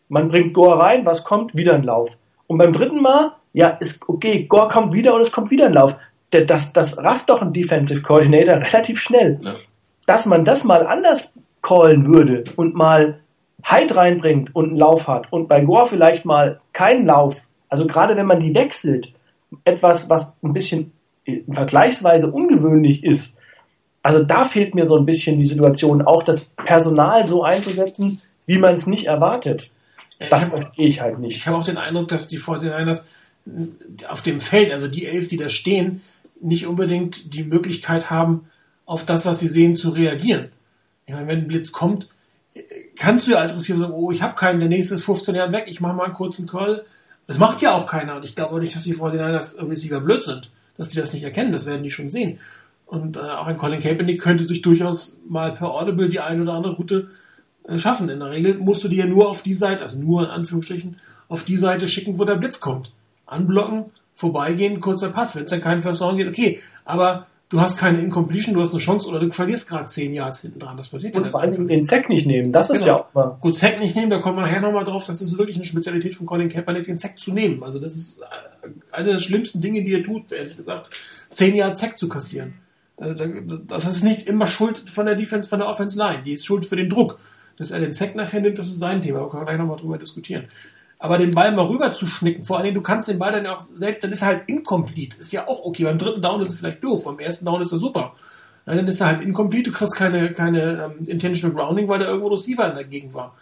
[0.09, 1.55] Man bringt Gore rein, was kommt?
[1.55, 2.17] Wieder ein Lauf.
[2.47, 5.73] Und beim dritten Mal, ja, ist okay, Gore kommt wieder und es kommt wieder ein
[5.73, 5.95] Lauf.
[6.43, 9.39] Das, das rafft doch ein Defensive Coordinator relativ schnell.
[9.43, 9.55] Ja.
[10.05, 13.19] Dass man das mal anders callen würde und mal
[13.63, 18.15] Hyde reinbringt und einen Lauf hat und bei Gore vielleicht mal keinen Lauf, also gerade
[18.15, 19.11] wenn man die wechselt,
[19.63, 20.91] etwas, was ein bisschen
[21.51, 23.37] vergleichsweise ungewöhnlich ist,
[24.03, 28.59] also da fehlt mir so ein bisschen die Situation, auch das Personal so einzusetzen, wie
[28.59, 29.71] man es nicht erwartet.
[30.29, 31.37] Das verstehe ich halt nicht.
[31.37, 33.07] Ich habe auch den Eindruck, dass die 49ers
[34.07, 36.01] auf dem Feld, also die Elf, die da stehen,
[36.41, 38.47] nicht unbedingt die Möglichkeit haben,
[38.85, 40.49] auf das, was sie sehen, zu reagieren.
[41.05, 42.07] Ich meine, wenn ein Blitz kommt,
[42.95, 45.51] kannst du ja als Receiver sagen, oh, ich habe keinen, der nächste ist 15 Jahre
[45.51, 46.85] weg, ich mache mal einen kurzen Curl.
[47.27, 48.15] Das macht ja auch keiner.
[48.17, 51.23] Und ich glaube auch nicht, dass die 49ers Receiver blöd sind, dass die das nicht
[51.23, 51.51] erkennen.
[51.51, 52.39] Das werden die schon sehen.
[52.85, 56.53] Und äh, auch ein Colin Kaepernick könnte sich durchaus mal per Audible die eine oder
[56.53, 57.09] andere Route
[57.67, 58.09] äh, schaffen.
[58.09, 60.97] In der Regel musst du die ja nur auf die Seite, also nur in Anführungsstrichen,
[61.27, 62.91] auf die Seite schicken, wo der Blitz kommt.
[63.25, 65.35] Anblocken, vorbeigehen, kurzer Pass.
[65.35, 66.59] Wenn es dann keinen First Down geht, okay.
[66.85, 70.41] Aber du hast keine Incompletion, du hast eine Chance oder du verlierst gerade zehn Yards
[70.41, 70.77] hinten dran.
[70.77, 72.87] Das passiert Und vor allem den Sack nicht nehmen, das ist genau.
[72.87, 73.37] ja auch mal.
[73.39, 76.13] Gut, Sack nicht nehmen, da kommt man nachher nochmal drauf, das ist wirklich eine Spezialität
[76.15, 77.61] von Colin Kaepernick, den Sack zu nehmen.
[77.63, 80.95] Also das ist äh, eine der schlimmsten Dinge, die er tut, ehrlich gesagt,
[81.29, 82.55] zehn Yards Sack zu kassieren.
[82.97, 83.25] Also
[83.67, 86.65] das ist nicht immer Schuld von der Defense, von der Offense Line, die ist Schuld
[86.65, 87.19] für den Druck.
[87.57, 89.77] Dass er den Sack nachher nimmt, das ist sein Thema, da können wir gleich nochmal
[89.77, 90.47] drüber diskutieren.
[91.05, 93.61] Aber den Ball mal rüber zu schnicken, vor allem du kannst den Ball dann auch
[93.61, 95.17] selbst, dann ist er halt incomplete.
[95.19, 95.83] Ist ja auch okay.
[95.83, 98.13] Beim dritten Down ist es vielleicht doof, beim ersten Down ist er super.
[98.65, 102.29] dann ist er halt incomplete, du kriegst keine, keine ähm, intentional grounding, weil da irgendwo
[102.29, 103.35] Receiver in der Gegend war.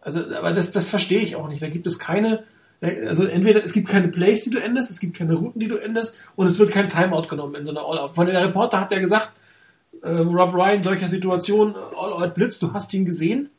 [0.00, 1.62] Also, aber das, das verstehe ich auch nicht.
[1.62, 2.44] Da gibt es keine,
[2.80, 5.76] also entweder es gibt keine Plays, die du endest, es gibt keine Routen, die du
[5.76, 8.12] endest und es wird kein Timeout genommen in so einer All-Out.
[8.12, 9.32] Von der Reporter hat er gesagt,
[10.00, 13.50] äh, Rob Ryan, solcher Situation, All-Out Blitz, du hast ihn gesehen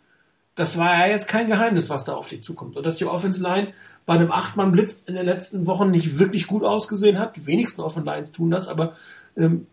[0.58, 2.76] das war ja jetzt kein Geheimnis, was da auf dich zukommt.
[2.76, 3.74] Und dass die Offense Line
[4.08, 7.38] bei einem Acht-Mann-Blitz in den letzten Wochen nicht wirklich gut ausgesehen hat.
[7.38, 8.94] Die wenigsten Offense Lines tun das, aber
[9.38, 9.68] ähm,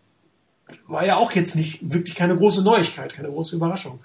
[0.87, 3.99] war ja auch jetzt nicht wirklich keine große Neuigkeit, keine große Überraschung.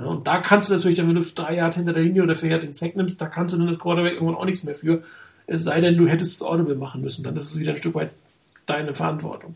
[0.00, 2.34] Ja, und da kannst du natürlich, dann, wenn du drei Jahre hinter der Linie oder
[2.34, 4.74] vier Jahre den Sack nimmst, da kannst du dann das Quarterback irgendwann auch nichts mehr
[4.74, 5.04] für.
[5.46, 7.22] Es sei denn, du hättest es Audible machen müssen.
[7.22, 8.10] Dann ist es wieder ein Stück weit
[8.66, 9.54] deine Verantwortung.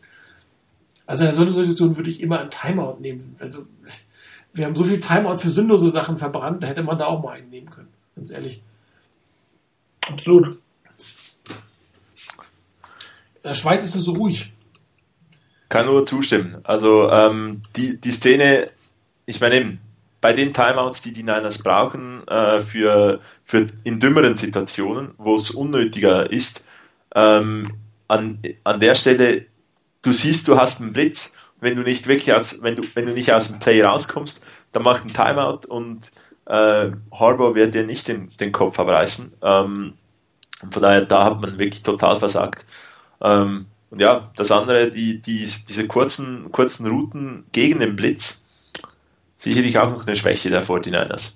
[1.05, 3.35] Also in so einer Situation würde ich immer ein Timeout nehmen.
[3.41, 3.67] Also
[4.53, 7.33] wir haben so viel Timeout für sinnlose Sachen verbrannt, da hätte man da auch mal
[7.33, 8.63] einen nehmen können, ganz ehrlich.
[10.01, 10.59] Absolut.
[13.37, 14.53] In der Schweiz ist es so ruhig.
[15.69, 16.59] Kann nur zustimmen.
[16.65, 18.67] Also ähm, die, die Szene,
[19.25, 19.81] ich meine eben,
[20.21, 25.51] bei den Timeouts, die die Niners brauchen, äh, für, für in dümmeren Situationen, wo es
[25.51, 26.67] unnötiger ist,
[27.15, 27.73] ähm,
[28.09, 29.47] an, an der Stelle,
[30.03, 33.13] du siehst, du hast einen Blitz wenn du nicht wirklich aus, wenn du, wenn du
[33.13, 34.43] nicht aus dem Play rauskommst,
[34.73, 36.11] dann mach ein Timeout und
[36.47, 39.33] äh, Harbour wird dir nicht den, den Kopf abreißen.
[39.43, 39.95] Ähm,
[40.71, 42.67] von daher, da hat man wirklich total versagt.
[43.21, 48.45] Ähm, und ja, das andere, die, die, diese kurzen, kurzen Routen gegen den Blitz,
[49.39, 51.35] sicherlich auch noch eine Schwäche der 49ers.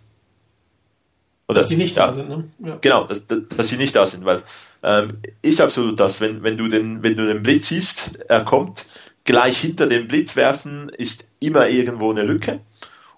[1.48, 2.44] Oder, dass sie nicht da sind, ne?
[2.58, 2.78] Ja.
[2.80, 4.42] Genau, dass, dass sie nicht da sind, weil
[4.82, 8.86] ähm, ist absolut das, wenn, wenn du den, wenn du den Blitz siehst, er kommt,
[9.24, 12.60] gleich hinter dem Blitz werfen ist immer irgendwo eine Lücke.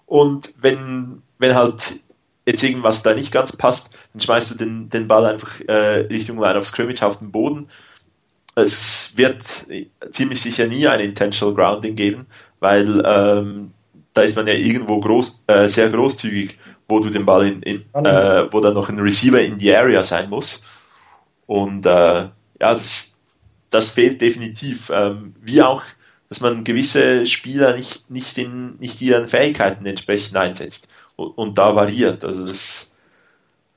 [0.05, 1.99] Und wenn, wenn halt
[2.45, 6.39] jetzt irgendwas da nicht ganz passt, dann schmeißt du den, den Ball einfach äh, Richtung
[6.39, 7.67] Line of Scrimmage auf den Boden.
[8.55, 9.43] Es wird
[10.11, 12.25] ziemlich sicher nie ein Intentional Grounding geben,
[12.59, 13.71] weil ähm,
[14.13, 17.83] da ist man ja irgendwo groß, äh, sehr großzügig, wo du den Ball in, in
[17.93, 20.63] äh, wo dann noch ein Receiver in die Area sein muss.
[21.45, 23.15] Und äh, ja, das,
[23.69, 24.89] das fehlt definitiv.
[24.89, 25.83] Ähm, wie auch
[26.29, 31.75] dass man gewisse Spieler nicht, nicht, in, nicht ihren Fähigkeiten entsprechend einsetzt und, und da
[31.75, 32.25] variiert.
[32.25, 32.91] Also das,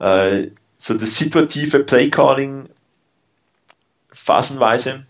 [0.01, 2.69] äh, so das situative Playcalling
[4.13, 5.07] phasenweise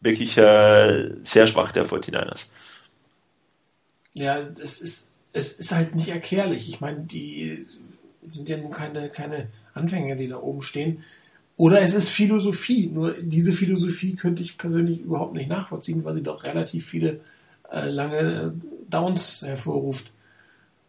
[0.00, 2.48] wirklich äh, sehr schwach der 49ers.
[4.12, 6.68] Ja, es ist, es ist halt nicht erklärlich.
[6.68, 7.66] Ich meine, die
[8.28, 11.04] sind ja nun keine, keine Anfänger, die da oben stehen.
[11.56, 12.88] Oder es ist Philosophie.
[12.92, 17.20] Nur diese Philosophie könnte ich persönlich überhaupt nicht nachvollziehen, weil sie doch relativ viele
[17.70, 18.54] äh, lange
[18.90, 20.10] Downs hervorruft.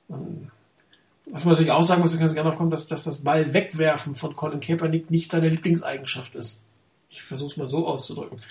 [0.07, 0.51] Und
[1.27, 4.15] was man natürlich auch sagen muss, da kann gerne aufkommen, dass, dass das Ball wegwerfen
[4.15, 6.59] von Colin Kaepernick nicht seine Lieblingseigenschaft ist.
[7.09, 8.41] Ich versuche es mal so auszudrücken.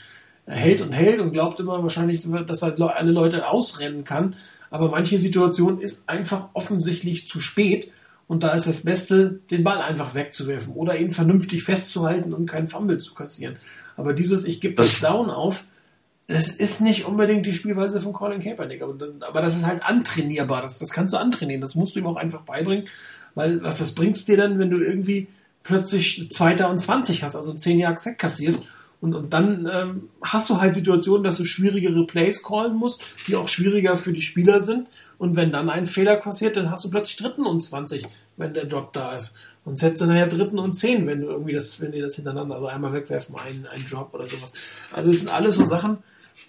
[0.46, 4.37] Er hält und hält und glaubt immer wahrscheinlich, dass er alle Leute ausrennen kann.
[4.70, 7.90] Aber manche Situation ist einfach offensichtlich zu spät
[8.26, 12.68] Und da ist das Beste, den Ball einfach wegzuwerfen oder ihn vernünftig festzuhalten und keinen
[12.68, 13.56] Fumble zu kassieren.
[13.96, 15.66] Aber dieses, ich gebe das, Down auf,
[16.26, 18.82] das ist nicht unbedingt die Spielweise von Colin Kaepernick.
[18.82, 20.62] Aber, aber das ist halt antrainierbar.
[20.62, 21.60] Das, das kannst du antrainieren.
[21.60, 22.87] Das musst du ihm auch einfach beibringen.
[23.34, 25.28] Weil was das bringst dir dann, wenn du irgendwie
[25.62, 28.68] plötzlich Zweiter und 20 hast, also 10 Jahre Sack kassierst
[29.00, 33.37] und, und dann ähm, hast du halt Situationen, dass du schwierigere Plays callen musst, die
[33.37, 34.88] auch schwieriger für die Spieler sind.
[35.18, 38.64] Und wenn dann ein Fehler passiert, dann hast du plötzlich Dritten und 20, wenn der
[38.64, 39.37] Drop da ist.
[39.64, 42.54] Und setzt du nachher Dritten und 10, wenn du irgendwie das, wenn die das hintereinander,
[42.54, 44.52] also einmal wegwerfen, einen, einen Drop oder sowas.
[44.92, 45.98] Also es sind alles so Sachen,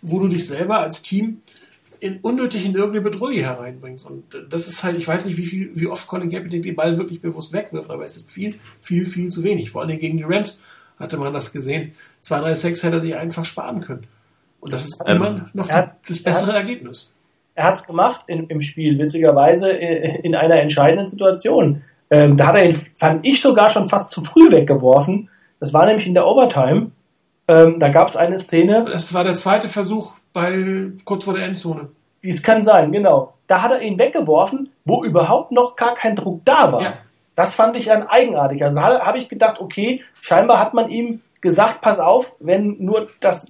[0.01, 1.41] wo du dich selber als Team
[1.99, 4.05] in unnötig in irgendeine Bedrohung hereinbringst.
[4.05, 6.97] Und das ist halt, ich weiß nicht, wie viel, wie oft Colin Kaepernick den Ball
[6.97, 9.71] wirklich bewusst wegwirft, aber es ist viel, viel, viel zu wenig.
[9.71, 10.59] Vor allem gegen die Rams
[10.99, 11.93] hatte man das gesehen.
[12.25, 14.07] 2, 3, 6 hätte er sich einfach sparen können.
[14.59, 17.13] Und das ist ähm, immer noch hat, das bessere er hat, Ergebnis.
[17.53, 21.83] Er hat es gemacht in, im Spiel, witzigerweise in einer entscheidenden Situation.
[22.09, 25.29] Ähm, da hat er ihn, fand ich sogar schon fast zu früh weggeworfen.
[25.59, 26.91] Das war nämlich in der Overtime.
[27.47, 28.85] Ähm, da gab es eine Szene.
[28.91, 31.89] Das war der zweite Versuch bei kurz vor der Endzone.
[32.23, 33.35] Dies kann sein, genau.
[33.45, 36.81] Da hat er ihn weggeworfen, wo überhaupt noch gar kein Druck da war.
[36.81, 36.93] Ja.
[37.35, 38.63] Das fand ich dann eigenartig.
[38.63, 43.45] Also habe ich gedacht, okay, scheinbar hat man ihm gesagt, pass auf, wenn nur das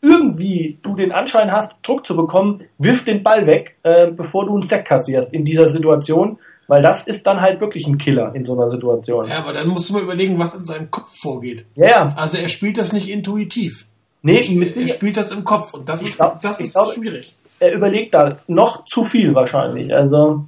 [0.00, 4.54] irgendwie du den Anschein hast, Druck zu bekommen, wirf den Ball weg, äh, bevor du
[4.54, 8.44] einen Sack kassierst in dieser Situation, weil das ist dann halt wirklich ein Killer in
[8.44, 9.26] so einer Situation.
[9.26, 11.64] Ja, aber dann musst du mal überlegen, was in seinem Kopf vorgeht.
[11.74, 11.86] Ja.
[11.86, 12.14] Yeah.
[12.16, 13.86] Also er spielt das nicht intuitiv.
[14.22, 17.32] Nee, er, er spielt das im Kopf und das ist, glaub, das ist glaub, schwierig.
[17.58, 19.94] Er überlegt da noch zu viel wahrscheinlich.
[19.94, 20.44] Also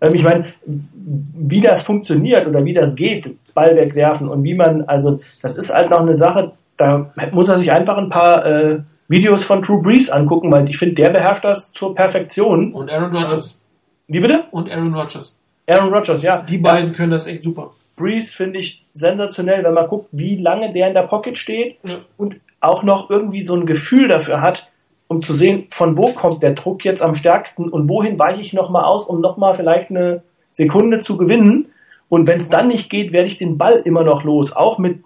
[0.00, 4.82] ähm, ich meine, wie das funktioniert oder wie das geht, Ball wegwerfen und wie man,
[4.82, 8.78] also das ist halt noch eine Sache, da muss er sich einfach ein paar äh,
[9.08, 12.72] Videos von Drew Brees angucken, weil ich finde, der beherrscht das zur Perfektion.
[12.72, 13.60] Und Aaron Rodgers.
[14.06, 14.44] Wie bitte?
[14.50, 15.36] Und Aaron Rodgers.
[15.66, 16.42] Aaron Rodgers, ja.
[16.42, 16.96] Die beiden ja.
[16.96, 17.72] können das echt super.
[17.96, 21.98] Brees finde ich sensationell, wenn man guckt, wie lange der in der Pocket steht ja.
[22.16, 24.70] und auch noch irgendwie so ein Gefühl dafür hat,
[25.10, 28.52] um zu sehen, von wo kommt der Druck jetzt am stärksten und wohin weiche ich
[28.52, 31.72] nochmal aus, um nochmal vielleicht eine Sekunde zu gewinnen.
[32.08, 34.52] Und wenn es dann nicht geht, werde ich den Ball immer noch los.
[34.52, 35.00] Auch mit,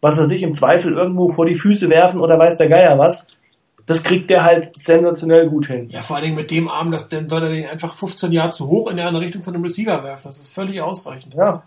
[0.00, 3.26] was weiß ich, im Zweifel irgendwo vor die Füße werfen oder weiß der Geier was.
[3.84, 5.86] Das kriegt der halt sensationell gut hin.
[5.90, 8.52] Ja, vor allen Dingen mit dem Arm, dass dann soll er den einfach 15 Jahre
[8.52, 10.28] zu hoch in der Richtung von dem Receiver werfen.
[10.28, 11.34] Das ist völlig ausreichend.
[11.34, 11.64] Ja.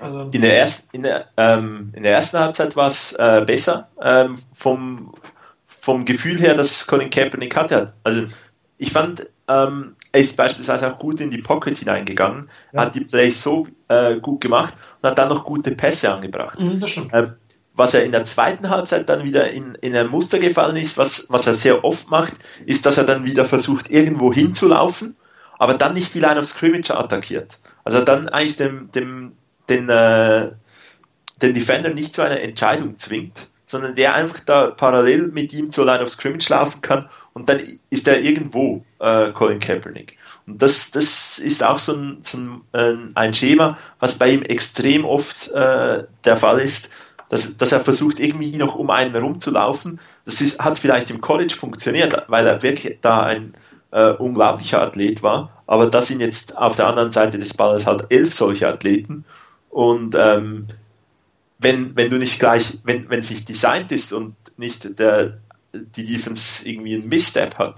[0.00, 3.88] Also in, der ersten, in, der, ähm, in der ersten Halbzeit war es äh, besser
[4.02, 5.14] ähm, vom,
[5.84, 7.92] vom Gefühl her, dass Colin Kaepernick hatte.
[8.04, 8.22] Also
[8.78, 12.80] ich fand, ähm, er ist beispielsweise auch gut in die Pocket hineingegangen, ja.
[12.80, 16.58] hat die Plays so äh, gut gemacht und hat dann noch gute Pässe angebracht.
[16.80, 16.96] Das.
[17.12, 17.34] Ähm,
[17.74, 21.26] was er in der zweiten Halbzeit dann wieder in, in ein Muster gefallen ist, was,
[21.28, 22.32] was er sehr oft macht,
[22.64, 25.16] ist, dass er dann wieder versucht, irgendwo hinzulaufen,
[25.58, 27.58] aber dann nicht die Line of Scrimmage attackiert.
[27.84, 29.32] Also dann eigentlich dem, dem,
[29.68, 30.52] den, äh,
[31.42, 35.84] den Defender nicht zu einer Entscheidung zwingt, sondern der einfach da parallel mit ihm zur
[35.84, 37.60] Line of Scrimmage laufen kann und dann
[37.90, 40.16] ist er irgendwo äh, Colin Kaepernick.
[40.46, 45.04] Und das, das ist auch so ein, so ein, ein Schema, was bei ihm extrem
[45.04, 46.90] oft äh, der Fall ist,
[47.28, 49.98] dass, dass er versucht, irgendwie noch um einen herumzulaufen.
[50.24, 53.54] Das ist, hat vielleicht im College funktioniert, weil er wirklich da ein
[53.90, 58.06] äh, unglaublicher Athlet war, aber das sind jetzt auf der anderen Seite des Balles halt
[58.10, 59.24] elf solche Athleten
[59.68, 60.68] und ähm,
[61.64, 65.38] wenn, wenn du nicht gleich, wenn, wenn es nicht designt ist und nicht der,
[65.72, 67.76] die Defense irgendwie einen Misstep hat,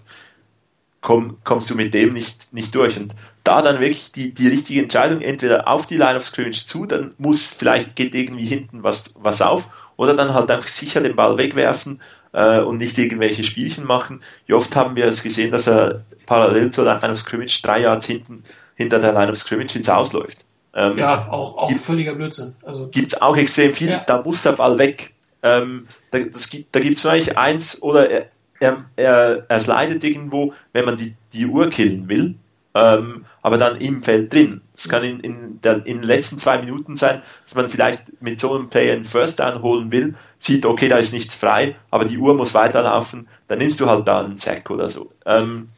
[1.00, 2.98] komm, kommst du mit dem nicht, nicht durch.
[2.98, 6.84] Und da dann wirklich die, die richtige Entscheidung, entweder auf die Line of Scrimmage zu,
[6.84, 11.14] dann muss, vielleicht geht irgendwie hinten was, was auf, oder dann halt einfach sicher den
[11.14, 14.20] Ball wegwerfen äh, und nicht irgendwelche Spielchen machen.
[14.46, 18.04] Wie oft haben wir es gesehen, dass er parallel zur Line of Scrimmage drei Yards
[18.04, 18.42] hinten,
[18.74, 20.45] hinter der Line of Scrimmage ins Ausläuft.
[20.76, 22.54] Ähm, ja, auch, auch gibt, völliger Blödsinn.
[22.62, 24.04] Also, gibt es auch extrem viel, ja.
[24.06, 25.14] da muss der Ball weg.
[25.42, 28.26] Ähm, da, das, da gibt es eigentlich eins, oder er,
[28.60, 32.34] er, er, er slidet irgendwo, wenn man die, die Uhr killen will,
[32.74, 34.60] ähm, aber dann im Feld drin.
[34.76, 38.38] Es kann in, in, der, in den letzten zwei Minuten sein, dass man vielleicht mit
[38.38, 42.04] so einem Player einen First Down holen will, sieht, okay, da ist nichts frei, aber
[42.04, 45.10] die Uhr muss weiterlaufen, dann nimmst du halt da einen Sack oder so.
[45.24, 45.70] Ähm,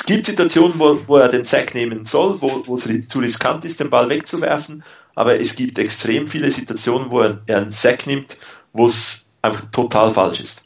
[0.00, 3.64] es gibt Situationen, wo, wo er den Sack nehmen soll, wo, wo es zu riskant
[3.64, 4.84] ist, den Ball wegzuwerfen,
[5.16, 8.36] aber es gibt extrem viele Situationen, wo er, er einen Sack nimmt,
[8.72, 10.62] wo es einfach total falsch ist.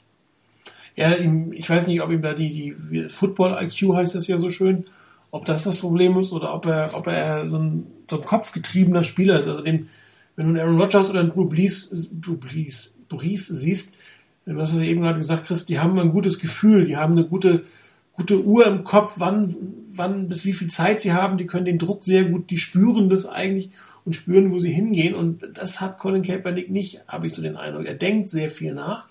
[0.96, 4.50] Ja, ich weiß nicht, ob ihm da die, die Football IQ heißt das ja so
[4.50, 4.84] schön,
[5.30, 9.02] ob das das Problem ist oder ob er, ob er so ein, so ein kopfgetriebener
[9.02, 9.48] Spieler ist.
[9.48, 9.88] Also den,
[10.36, 13.96] wenn du einen Aaron Rodgers oder einen Drew Brees, Brees, Brees siehst,
[14.44, 17.26] du hast es eben gerade gesagt, Chris, die haben ein gutes Gefühl, die haben eine
[17.26, 17.64] gute
[18.12, 19.56] gute Uhr im Kopf, wann,
[19.94, 21.38] wann, bis wie viel Zeit sie haben.
[21.38, 23.70] Die können den Druck sehr gut, die spüren das eigentlich
[24.04, 25.14] und spüren, wo sie hingehen.
[25.14, 27.86] Und das hat Colin Kaepernick nicht, habe ich so den Eindruck.
[27.86, 29.08] Er denkt sehr viel nach.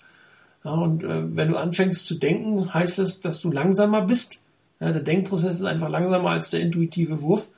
[0.64, 4.38] Ja, und äh, wenn du anfängst zu denken, heißt das, dass du langsamer bist.
[4.80, 7.48] Ja, der Denkprozess ist einfach langsamer als der intuitive Wurf.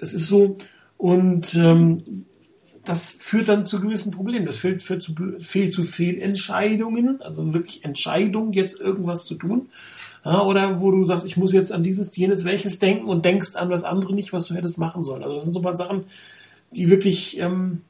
[0.00, 0.56] Es ist so.
[0.96, 2.24] Und ähm,
[2.84, 4.46] das führt dann zu gewissen Problemen.
[4.46, 9.68] Das führt, führt zu, viel zu Fehlentscheidungen, also wirklich Entscheidungen, jetzt irgendwas zu tun.
[10.24, 13.54] Ja, oder wo du sagst, ich muss jetzt an dieses, jenes, welches denken und denkst
[13.54, 15.22] an das andere nicht, was du hättest machen sollen.
[15.22, 16.04] Also das sind so ein paar Sachen,
[16.72, 17.82] die wirklich ähm,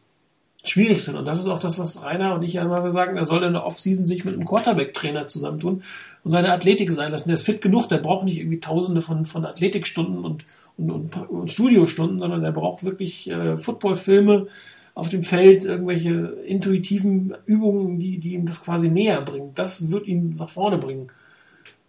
[0.65, 1.17] schwierig sind.
[1.17, 3.65] Und das ist auch das, was Rainer und ich immer sagen, er soll in der
[3.65, 5.83] Offseason sich mit einem Quarterback-Trainer zusammentun
[6.25, 7.29] und seine Athletik sein lassen.
[7.29, 10.45] Der ist fit genug, der braucht nicht irgendwie tausende von, von Athletikstunden und,
[10.77, 14.49] und, und, und Studiostunden, sondern der braucht wirklich äh, Footballfilme
[14.95, 16.11] auf dem Feld, irgendwelche
[16.45, 19.53] intuitiven Übungen, die, die ihm das quasi näher bringen.
[19.55, 21.09] Das wird ihn nach vorne bringen.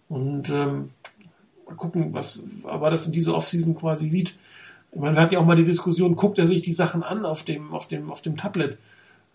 [0.10, 0.90] Und ähm,
[1.66, 4.36] mal gucken, was aber das in dieser Offseason quasi sieht.
[4.92, 7.26] Ich meine, wir hatten ja auch mal die Diskussion, guckt er sich die Sachen an
[7.26, 8.78] auf dem, auf dem, auf dem Tablet?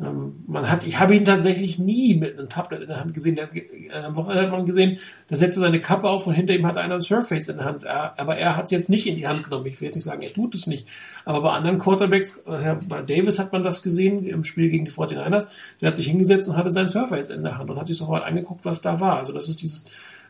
[0.00, 3.36] Ähm, man hat, ich habe ihn tatsächlich nie mit einem Tablet in der Hand gesehen.
[3.36, 6.66] Der, äh, am Wochenende hat man gesehen, da setzte seine Kappe auf und hinter ihm
[6.66, 7.84] hat einer ein Surface in der Hand.
[7.84, 9.66] Er, aber er hat es jetzt nicht in die Hand genommen.
[9.66, 10.88] Ich will jetzt nicht sagen, er tut es nicht.
[11.24, 14.90] Aber bei anderen Quarterbacks, äh, bei Davis hat man das gesehen im Spiel gegen die
[14.90, 15.46] 49ers.
[15.80, 18.24] Der hat sich hingesetzt und hatte sein Surface in der Hand und hat sich sofort
[18.24, 19.18] angeguckt, was da war.
[19.18, 19.84] Also das ist dieses,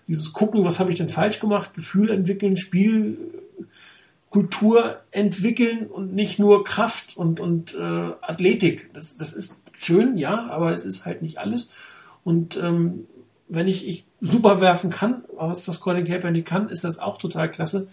[0.08, 3.40] dieses Gucken, was habe ich denn falsch gemacht, Gefühl entwickeln, Spielkultur
[5.10, 8.92] entwickeln und nicht nur Kraft und, und äh, Athletik.
[8.92, 11.70] Das, das ist schön, ja, aber es ist halt nicht alles.
[12.22, 13.06] Und ähm,
[13.48, 17.50] wenn ich, ich super werfen kann, was, was Colin Kaepernick kann, ist das auch total
[17.50, 17.88] klasse.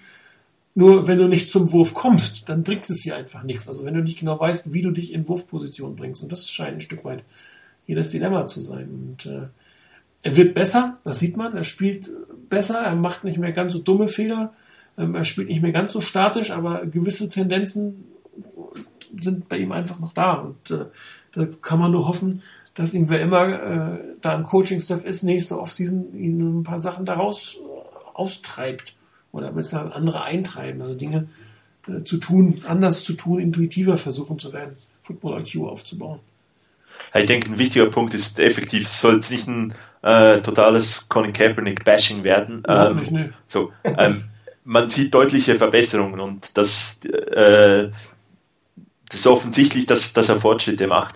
[0.73, 3.67] Nur wenn du nicht zum Wurf kommst, dann bringt es dir einfach nichts.
[3.67, 6.23] Also wenn du nicht genau weißt, wie du dich in Wurfposition bringst.
[6.23, 7.23] Und das scheint ein Stück weit
[7.85, 8.89] hier das Dilemma zu sein.
[8.89, 9.47] Und äh,
[10.23, 11.55] er wird besser, das sieht man.
[11.55, 12.09] Er spielt
[12.49, 14.53] besser, er macht nicht mehr ganz so dumme Fehler.
[14.97, 18.05] Ähm, er spielt nicht mehr ganz so statisch, aber gewisse Tendenzen
[19.19, 20.33] sind bei ihm einfach noch da.
[20.33, 20.85] Und äh,
[21.33, 22.43] da kann man nur hoffen,
[22.75, 27.05] dass ihm wer immer äh, da im Coaching-Staff ist, nächste Offseason ihn ein paar Sachen
[27.05, 28.95] daraus äh, austreibt
[29.31, 31.27] oder mit andere eintreiben, also Dinge
[31.87, 36.19] äh, zu tun, anders zu tun, intuitiver versuchen zu werden, Football IQ aufzubauen.
[37.13, 41.33] Ich denke, ein wichtiger Punkt ist effektiv, es soll jetzt nicht ein äh, totales Colin
[41.33, 42.63] Kaepernick-Bashing werden.
[42.67, 43.29] Ähm, nicht, nee.
[43.47, 44.25] so, ähm,
[44.63, 47.89] man sieht deutliche Verbesserungen und das, äh,
[49.09, 51.15] das ist offensichtlich, dass, dass er Fortschritte macht.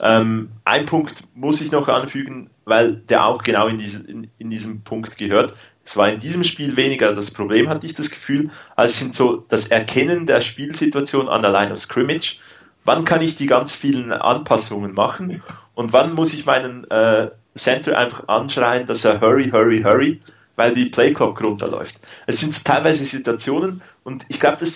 [0.00, 4.50] Ähm, ein Punkt muss ich noch anfügen, weil der auch genau in, diese, in, in
[4.50, 5.54] diesem Punkt gehört.
[5.84, 9.44] Es war in diesem Spiel weniger das Problem, hatte ich das Gefühl, als sind so
[9.48, 12.40] das Erkennen der Spielsituation an der Line of Scrimmage.
[12.86, 15.42] Wann kann ich die ganz vielen Anpassungen machen
[15.74, 20.20] und wann muss ich meinen äh, Center einfach anschreien, dass er hurry, hurry, hurry,
[20.54, 21.96] weil die Playclock runterläuft.
[22.26, 24.74] Es sind teilweise Situationen und ich glaube, das,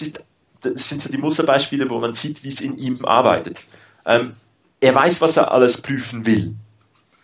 [0.61, 3.63] das sind so die Musterbeispiele, wo man sieht, wie es in ihm arbeitet.
[4.05, 4.35] Ähm,
[4.81, 6.57] er weiß, was er alles prüfen will.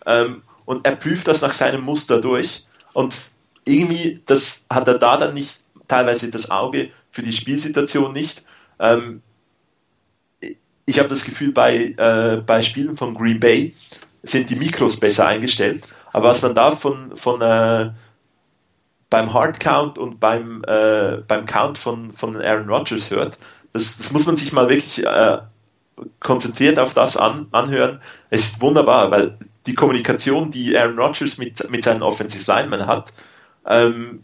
[0.05, 2.65] Ähm, und er prüft das nach seinem Muster durch.
[2.93, 3.15] Und
[3.65, 8.43] irgendwie, das hat er da dann nicht, teilweise das Auge für die Spielsituation nicht.
[8.79, 9.21] Ähm,
[10.87, 13.75] ich habe das Gefühl, bei, äh, bei Spielen von Green Bay
[14.23, 15.83] sind die Mikros besser eingestellt.
[16.13, 17.91] Aber was man da von, von äh,
[19.09, 23.37] beim Hard Count und beim, äh, beim Count von, von Aaron Rodgers hört,
[23.73, 25.39] das, das muss man sich mal wirklich äh,
[26.21, 27.99] konzentriert auf das an, anhören.
[28.29, 33.11] Es ist wunderbar, weil die Kommunikation, die Aaron Rodgers mit, mit seinen Offensive Linemen hat,
[33.65, 34.23] ähm,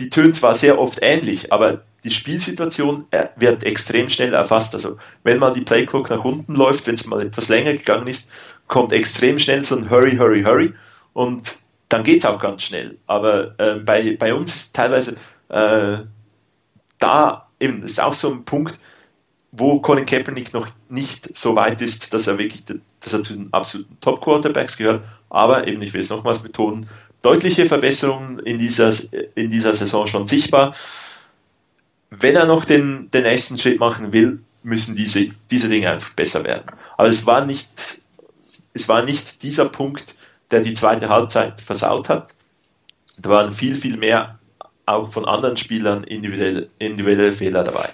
[0.00, 4.74] die tönt zwar sehr oft ähnlich, aber die Spielsituation äh, wird extrem schnell erfasst.
[4.74, 8.30] Also wenn mal die Playclock nach unten läuft, wenn es mal etwas länger gegangen ist,
[8.66, 10.72] kommt extrem schnell so ein Hurry, Hurry, Hurry
[11.12, 11.58] und
[11.90, 12.96] dann geht es auch ganz schnell.
[13.06, 15.16] Aber äh, bei, bei uns ist teilweise
[15.48, 15.98] äh,
[16.98, 18.78] da eben, ist auch so ein Punkt,
[19.52, 22.64] wo Colin Kaepernick noch nicht so weit ist, dass er wirklich,
[23.00, 25.02] dass er zu den absoluten Top Quarterbacks gehört.
[25.28, 26.88] Aber eben, ich will es nochmals betonen,
[27.22, 28.92] deutliche Verbesserungen in dieser,
[29.34, 30.74] in dieser Saison schon sichtbar.
[32.10, 36.44] Wenn er noch den, den nächsten Schritt machen will, müssen diese, diese Dinge einfach besser
[36.44, 36.64] werden.
[36.96, 38.02] Aber es war nicht,
[38.74, 40.14] es war nicht dieser Punkt,
[40.50, 42.34] der die zweite Halbzeit versaut hat.
[43.18, 44.38] Da waren viel, viel mehr
[44.86, 47.90] auch von anderen Spielern individuelle, individuelle Fehler dabei.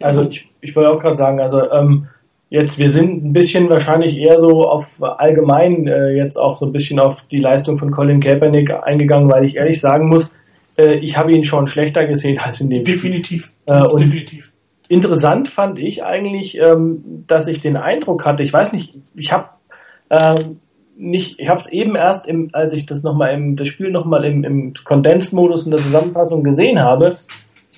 [0.00, 2.08] Also ich, ich wollte auch gerade sagen, also ähm,
[2.50, 6.72] jetzt, wir sind ein bisschen wahrscheinlich eher so auf allgemein äh, jetzt auch so ein
[6.72, 10.30] bisschen auf die Leistung von Colin Kaepernick eingegangen, weil ich ehrlich sagen muss,
[10.76, 13.52] äh, ich habe ihn schon schlechter gesehen als in dem Definitiv.
[13.66, 13.74] Spiel.
[13.74, 14.52] Äh, definitiv.
[14.88, 19.48] Interessant fand ich eigentlich, ähm, dass ich den Eindruck hatte, ich weiß nicht, ich habe
[20.10, 20.60] ähm,
[20.96, 24.24] nicht, ich habe es eben erst, im, als ich das nochmal im das Spiel nochmal
[24.24, 27.16] im, im Condensed-Modus in der Zusammenfassung gesehen habe,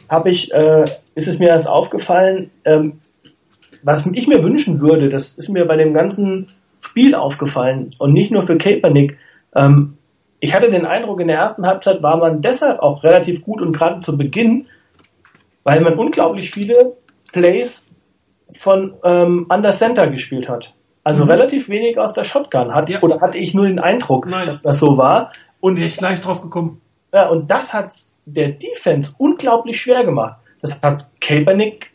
[0.09, 3.01] habe ich, äh, ist es mir erst aufgefallen, ähm,
[3.87, 6.49] was ich mir wünschen würde, das ist mir bei dem ganzen
[6.81, 9.17] Spiel aufgefallen und nicht nur für Kaepernick.
[9.55, 9.97] Ähm,
[10.41, 13.71] ich hatte den Eindruck, in der ersten Halbzeit war man deshalb auch relativ gut und
[13.71, 14.67] gerade zu Beginn,
[15.63, 16.95] weil man unglaublich viele
[17.33, 17.87] Plays
[18.51, 20.75] von ähm, Under Center gespielt hat.
[21.05, 21.31] Also mhm.
[21.31, 23.01] relativ wenig aus der Shotgun hat, ja.
[23.03, 24.47] oder hatte ich nur den Eindruck, Nein.
[24.47, 25.33] dass das so war.
[25.61, 26.81] Und ich gleich drauf gekommen.
[27.15, 27.93] Ja, und das hat
[28.25, 30.39] der Defense unglaublich schwer gemacht.
[30.61, 31.93] Das hat Kaepernick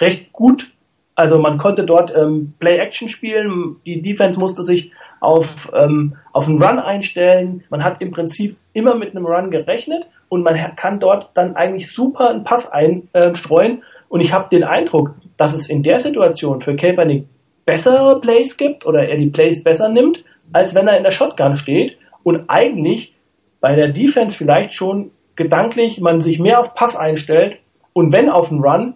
[0.00, 0.72] recht gut.
[1.18, 3.74] Also man konnte dort ähm, Play-Action spielen.
[3.84, 7.64] Die Defense musste sich auf, ähm, auf einen Run einstellen.
[7.70, 11.90] Man hat im Prinzip immer mit einem Run gerechnet und man kann dort dann eigentlich
[11.90, 13.82] super einen Pass einstreuen.
[14.08, 17.26] und ich habe den Eindruck, dass es in der Situation für Kaepernick
[17.64, 21.56] bessere Plays gibt oder er die Plays besser nimmt, als wenn er in der Shotgun
[21.56, 23.16] steht und eigentlich
[23.60, 27.58] bei der Defense vielleicht schon gedanklich man sich mehr auf Pass einstellt
[27.92, 28.94] und wenn auf den Run,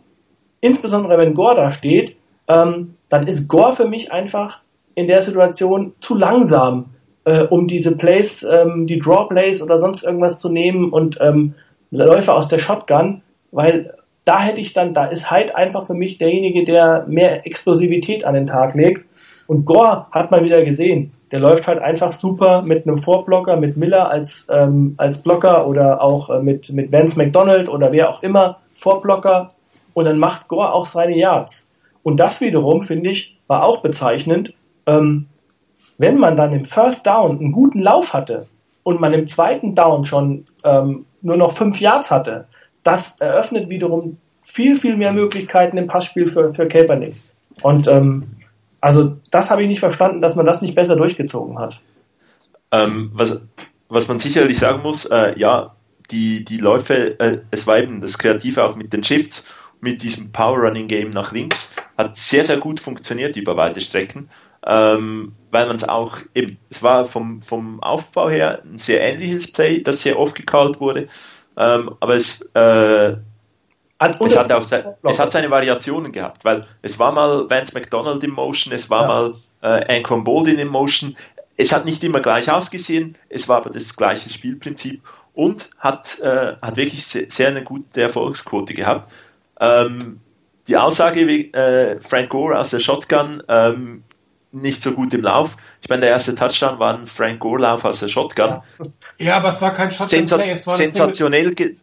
[0.63, 2.17] insbesondere wenn Gore da steht,
[2.49, 4.61] ähm, dann ist Gore für mich einfach
[4.95, 6.87] in der Situation zu langsam,
[7.25, 11.55] äh, um diese Plays, ähm, die Draw Plays oder sonst irgendwas zu nehmen und ähm,
[11.91, 13.95] Läufe aus der Shotgun, weil
[14.25, 18.35] da hätte ich dann, da ist Hyde einfach für mich derjenige, der mehr Explosivität an
[18.35, 19.05] den Tag legt.
[19.49, 21.13] Und Gore hat man wieder gesehen.
[21.33, 26.01] Der läuft halt einfach super mit einem Vorblocker, mit Miller als, ähm, als Blocker oder
[26.01, 29.51] auch äh, mit, mit Vance McDonald oder wer auch immer Vorblocker.
[29.95, 31.71] Und dann macht Gore auch seine Yards.
[32.03, 34.55] Und das wiederum, finde ich, war auch bezeichnend.
[34.87, 35.27] Ähm,
[35.99, 38.47] wenn man dann im First Down einen guten Lauf hatte
[38.83, 42.47] und man im zweiten Down schon ähm, nur noch fünf Yards hatte,
[42.83, 47.15] das eröffnet wiederum viel, viel mehr Möglichkeiten im Passspiel für, für Kaepernick.
[47.63, 48.25] Und ähm,
[48.81, 51.81] also das habe ich nicht verstanden, dass man das nicht besser durchgezogen hat.
[52.73, 53.41] Ähm, was,
[53.89, 55.75] was man sicherlich sagen muss, äh, ja,
[56.11, 59.47] die, die Läufe, äh, es war eben das Kreative auch mit den Shifts,
[59.83, 64.31] mit diesem Power Running Game nach links, hat sehr, sehr gut funktioniert über weite Strecken,
[64.65, 69.53] ähm, weil man es auch eben, es war vom, vom Aufbau her ein sehr ähnliches
[69.53, 71.09] Play, das sehr oft gecallt wurde,
[71.57, 73.17] ähm, aber es, äh,
[73.99, 77.75] hat es, hat auch se es hat seine Variationen gehabt, weil es war mal Vance
[77.75, 79.07] McDonald in Motion, es war ja.
[79.09, 81.17] mal äh, Anquan Boldin in Motion.
[81.57, 85.03] Es hat nicht immer gleich ausgesehen, es war aber das gleiche Spielprinzip
[85.35, 89.11] und hat, äh, hat wirklich sehr, sehr eine gute Erfolgsquote gehabt.
[89.63, 90.21] Ähm,
[90.69, 94.05] die Aussage, wie äh, Frank Gore aus der Shotgun ähm,
[94.53, 95.57] nicht so gut im Lauf.
[95.81, 98.61] Ich meine, der erste Touchdown war ein Frank Gore-Lauf aus der Shotgun.
[99.19, 100.51] Ja, aber es war kein Shotgun-Play.
[100.51, 101.75] Es war sensationell äh,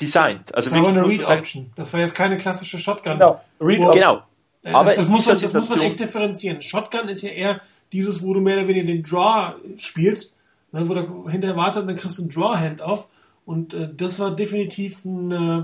[0.00, 0.54] designt.
[0.54, 1.72] Also das war eine Read-Option.
[1.76, 3.14] Das war jetzt keine klassische Shotgun.
[3.14, 3.40] Genau.
[3.60, 4.22] Read genau.
[4.62, 6.60] Äh, aber das, das muss man, das muss man echt differenzieren.
[6.60, 7.60] Shotgun ist ja eher
[7.92, 10.36] dieses, wo du mehr oder weniger den Draw spielst,
[10.72, 13.08] ne, wo der hinterher wartet und dann kriegst du einen Draw-Hand auf.
[13.46, 15.62] Und äh, das war definitiv ein, äh,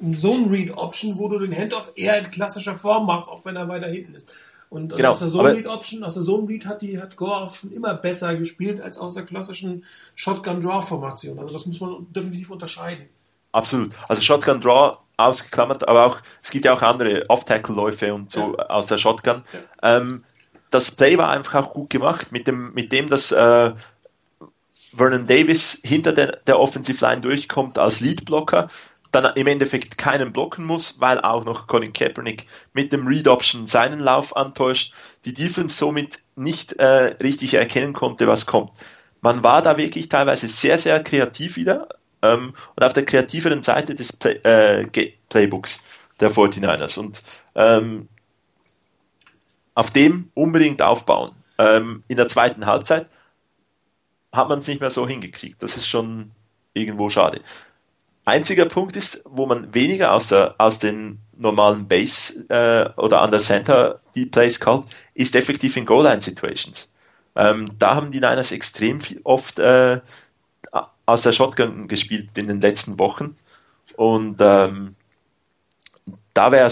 [0.00, 3.88] ein Zone-Read-Option, wo du den Handoff eher in klassischer Form machst, auch wenn er weiter
[3.88, 4.30] hinten ist.
[4.68, 7.36] Und genau, aus der Zone Lead Option, aus der Zone Lead hat die, hat Gore
[7.36, 9.84] auch schon immer besser gespielt als aus der klassischen
[10.16, 11.38] Shotgun Draw Formation.
[11.38, 13.08] Also das muss man definitiv unterscheiden.
[13.52, 13.92] Absolut.
[14.08, 18.66] Also Shotgun Draw ausgeklammert, aber auch, es gibt ja auch andere Off-Tackle-Läufe und so ja.
[18.66, 19.42] aus der Shotgun.
[19.82, 19.96] Ja.
[19.96, 20.24] Ähm,
[20.70, 23.72] das Play war einfach auch gut gemacht, mit dem, mit dem, dass äh,
[24.96, 28.68] Vernon Davis hinter der, der Offensive Line durchkommt als Lead-Blocker
[29.16, 33.66] dann im Endeffekt keinen blocken muss, weil auch noch Colin Kaepernick mit dem Read Option
[33.66, 34.92] seinen Lauf antäuscht,
[35.24, 38.70] die Defense somit nicht äh, richtig erkennen konnte, was kommt.
[39.22, 41.88] Man war da wirklich teilweise sehr, sehr kreativ wieder
[42.22, 44.86] ähm, und auf der kreativeren Seite des Play, äh,
[45.28, 45.82] Playbooks
[46.20, 47.22] der 49ers und
[47.54, 48.08] ähm,
[49.74, 51.34] auf dem unbedingt aufbauen.
[51.58, 53.10] Ähm, in der zweiten Halbzeit
[54.32, 55.62] hat man es nicht mehr so hingekriegt.
[55.62, 56.32] Das ist schon
[56.74, 57.40] irgendwo schade.
[58.26, 63.30] Einziger Punkt ist, wo man weniger aus, der, aus den normalen Base äh, oder an
[63.30, 66.92] der Center die Plays callt, ist effektiv in Goal-Line-Situations.
[67.36, 70.00] Ähm, da haben die Niners extrem viel, oft äh,
[71.06, 73.36] aus der Shotgun gespielt in den letzten Wochen.
[73.94, 74.96] Und ähm,
[76.34, 76.68] da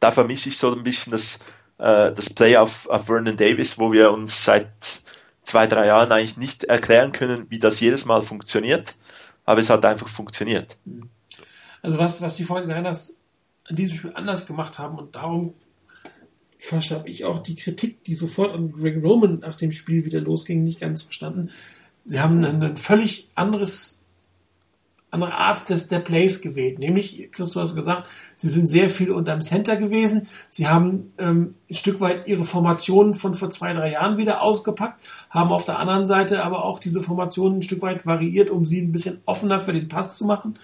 [0.00, 1.38] da vermisse ich so ein bisschen das,
[1.78, 4.72] äh, das Play auf, auf Vernon Davis, wo wir uns seit
[5.44, 8.96] zwei, drei Jahren eigentlich nicht erklären können, wie das jedes Mal funktioniert
[9.48, 10.76] aber es hat einfach funktioniert.
[11.80, 13.14] Also was, was die 49ers
[13.64, 15.54] an diesem Spiel anders gemacht haben und darum
[16.70, 20.64] habe ich auch die Kritik, die sofort an Greg Roman nach dem Spiel wieder losging,
[20.64, 21.50] nicht ganz verstanden.
[22.04, 23.97] Sie haben ein, ein völlig anderes
[25.10, 26.78] andere Art des, der Plays gewählt.
[26.78, 30.28] Nämlich, Christoph hat gesagt, sie sind sehr viel unterm Center gewesen.
[30.50, 35.02] Sie haben ähm, ein Stück weit ihre Formationen von vor zwei, drei Jahren wieder ausgepackt,
[35.30, 38.80] haben auf der anderen Seite aber auch diese Formationen ein Stück weit variiert, um sie
[38.80, 40.58] ein bisschen offener für den Pass zu machen.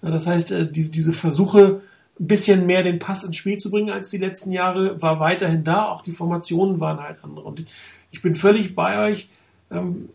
[0.00, 1.82] Das heißt, äh, diese, diese Versuche,
[2.18, 5.64] ein bisschen mehr den Pass ins Spiel zu bringen als die letzten Jahre, war weiterhin
[5.64, 5.88] da.
[5.88, 7.46] Auch die Formationen waren halt andere.
[7.46, 7.64] Und
[8.10, 9.30] ich bin völlig bei euch.
[9.70, 10.10] Ähm,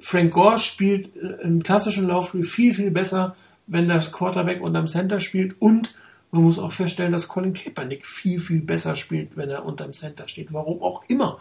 [0.00, 3.36] Frank Gore spielt äh, im klassischen Laufspiel viel, viel besser,
[3.66, 5.94] wenn das Quarterback unterm Center spielt und
[6.32, 10.28] man muss auch feststellen, dass Colin Kaepernick viel, viel besser spielt, wenn er unterm Center
[10.28, 10.52] steht.
[10.52, 11.38] Warum auch immer.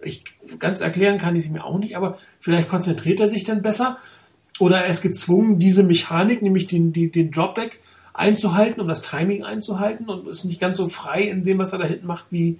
[0.00, 0.22] Ich,
[0.58, 3.98] ganz erklären kann ich es mir auch nicht, aber vielleicht konzentriert er sich dann besser
[4.58, 7.80] oder er ist gezwungen, diese Mechanik, nämlich den, den, den Dropback
[8.12, 11.78] einzuhalten und das Timing einzuhalten und ist nicht ganz so frei in dem, was er
[11.78, 12.58] da hinten macht, wie,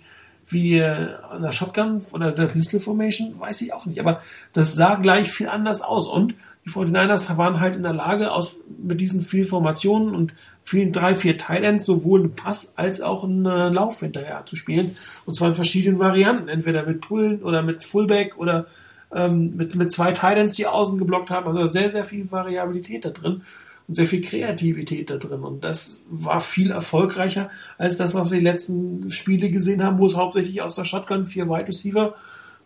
[0.49, 4.01] wie an der Shotgun oder der Pistol Formation, weiß ich auch nicht.
[4.01, 4.23] Aber
[4.53, 6.07] das sah gleich viel anders aus.
[6.07, 6.35] Und
[6.65, 10.35] die 49ers waren halt in der Lage, aus, mit diesen vielen Formationen und
[10.65, 14.97] vielen drei, vier Thailands sowohl einen Pass als auch einen äh, Lauf hinterher zu spielen.
[15.27, 16.49] Und zwar in verschiedenen Varianten.
[16.49, 18.67] Entweder mit Pullen oder mit Fullback oder
[19.15, 21.47] ähm, mit, mit zwei Thailands, die außen geblockt haben.
[21.47, 23.43] Also sehr, sehr viel Variabilität da drin
[23.89, 25.41] und sehr viel Kreativität da drin.
[25.41, 30.07] Und das war viel erfolgreicher als das, was wir die letzten Spiele gesehen haben, wo
[30.07, 32.15] es hauptsächlich aus der Shotgun vier Wide Receiver,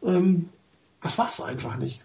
[0.05, 0.49] ähm,
[1.01, 2.01] das war es einfach nicht.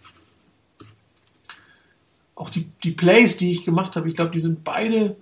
[2.35, 5.15] Auch die, die Plays, die ich gemacht habe, ich glaube, die sind beide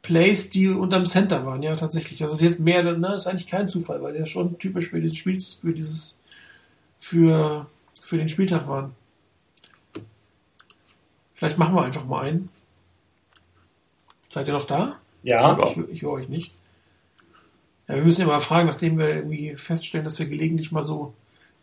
[0.00, 2.20] Plays, die unterm Center waren, ja, tatsächlich.
[2.20, 5.00] Das ist jetzt mehr, ne, das ist eigentlich kein Zufall, weil der schon typisch für
[5.00, 6.18] dieses Spiel, für dieses,
[6.98, 7.66] für,
[8.00, 8.92] für den Spieltag waren.
[11.34, 12.48] Vielleicht machen wir einfach mal einen.
[14.38, 15.00] Seid ihr noch da?
[15.24, 15.58] Ja.
[15.64, 16.52] Ich, ich höre euch nicht.
[17.88, 21.12] Ja, wir müssen ja mal fragen, nachdem wir irgendwie feststellen, dass wir gelegentlich mal so,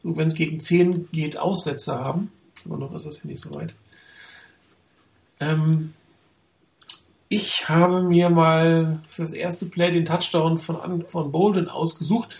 [0.04, 2.34] so wenn es gegen 10 geht, Aussätze haben.
[2.66, 3.74] Aber noch ist das ja nicht so weit.
[5.40, 5.94] Ähm,
[7.30, 12.36] ich habe mir mal für das erste Play den Touchdown von, von Bolden ausgesucht.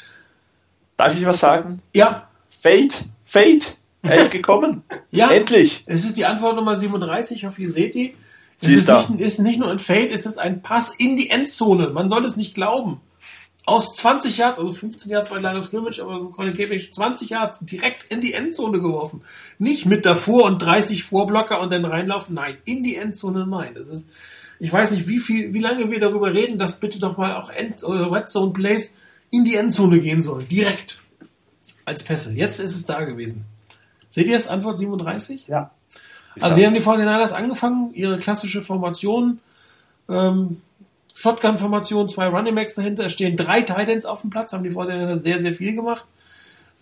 [0.98, 1.82] Darf ich was sagen?
[1.94, 2.28] Ja.
[2.50, 4.84] Fate, Fate, er ist gekommen.
[5.12, 5.32] ja.
[5.32, 5.86] Endlich.
[5.86, 8.16] Es ist die Antwort Nummer 37, ich hoffe, ihr seht die.
[8.62, 9.08] Es Sie ist, ist da.
[9.10, 11.90] nicht, ist nicht nur ein Fade, es ist ein Pass in die Endzone.
[11.90, 13.02] Man soll es nicht glauben.
[13.68, 17.60] Aus 20 Yards, also 15 Yards war leider Scrimmage, aber so Colin Kaepernick 20 Yards
[17.62, 19.24] direkt in die Endzone geworfen.
[19.58, 22.36] Nicht mit davor und 30 Vorblocker und dann reinlaufen.
[22.36, 23.74] Nein, in die Endzone, nein.
[23.74, 24.10] Das ist,
[24.60, 27.50] ich weiß nicht, wie viel, wie lange wir darüber reden, dass bitte doch mal auch
[27.50, 28.98] End, oder Red Zone Plays
[29.32, 30.48] in die Endzone gehen sollen.
[30.48, 31.02] Direkt.
[31.86, 32.34] Als Pässe.
[32.34, 33.46] Jetzt ist es da gewesen.
[34.10, 34.48] Seht ihr es?
[34.48, 35.48] Antwort 37?
[35.48, 35.72] Ja.
[36.40, 39.40] Also wir haben die 49ers angefangen, ihre klassische Formation,
[40.10, 40.62] ähm,
[41.16, 45.20] Shotgun-Formation, zwei Running Backs dahinter, es stehen drei Titans auf dem Platz, haben die 49ers
[45.20, 46.06] sehr, sehr viel gemacht.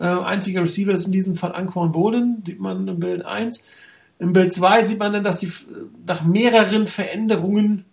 [0.00, 3.64] Äh, einziger Receiver ist in diesem Fall Anquan Bolin, sieht man im Bild 1.
[4.18, 5.52] Im Bild 2 sieht man dann, dass die
[6.06, 7.84] nach mehreren Veränderungen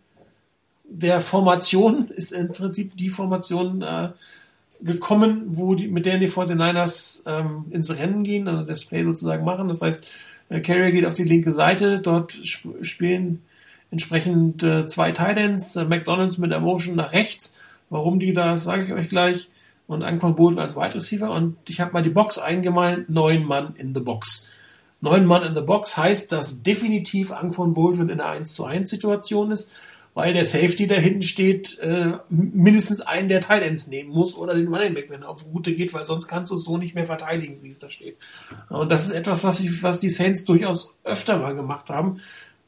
[0.83, 4.09] der Formation ist im Prinzip die Formation äh,
[4.81, 9.45] gekommen, wo die, mit der die 49ers ähm, ins Rennen gehen, also das Play sozusagen
[9.45, 9.67] machen.
[9.67, 10.05] Das heißt,
[10.59, 13.41] Carrier geht auf die linke Seite, dort sp spielen
[13.89, 17.57] entsprechend äh, zwei Titans, äh, McDonalds mit der Motion nach rechts.
[17.89, 19.49] Warum die da, sage ich euch gleich.
[19.87, 21.31] Und Anquan Bolden als Wide Receiver.
[21.31, 24.49] Und ich habe mal die Box eingemalt, neun Mann in the Box.
[25.01, 28.89] Neun Mann in the Box heißt, dass definitiv Anquan Bolden in einer 1 zu 1
[28.89, 29.71] Situation ist,
[30.13, 34.67] weil der Safety da hinten steht, äh, mindestens einen der Titans nehmen muss oder den
[34.67, 37.05] Running Back, wenn er auf Route geht, weil sonst kannst du es so nicht mehr
[37.05, 38.17] verteidigen, wie es da steht.
[38.69, 42.19] Und das ist etwas, was, ich, was die Saints durchaus öfter mal gemacht haben.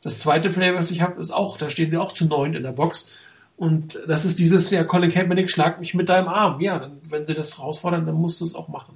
[0.01, 2.63] Das zweite Play, was ich habe, ist auch, da stehen sie auch zu neun in
[2.63, 3.11] der Box.
[3.57, 6.59] Und das ist dieses, ja, Colin Kaepernick, schlag mich mit deinem Arm.
[6.61, 8.95] Ja, dann, wenn sie das herausfordern, dann musst du es auch machen.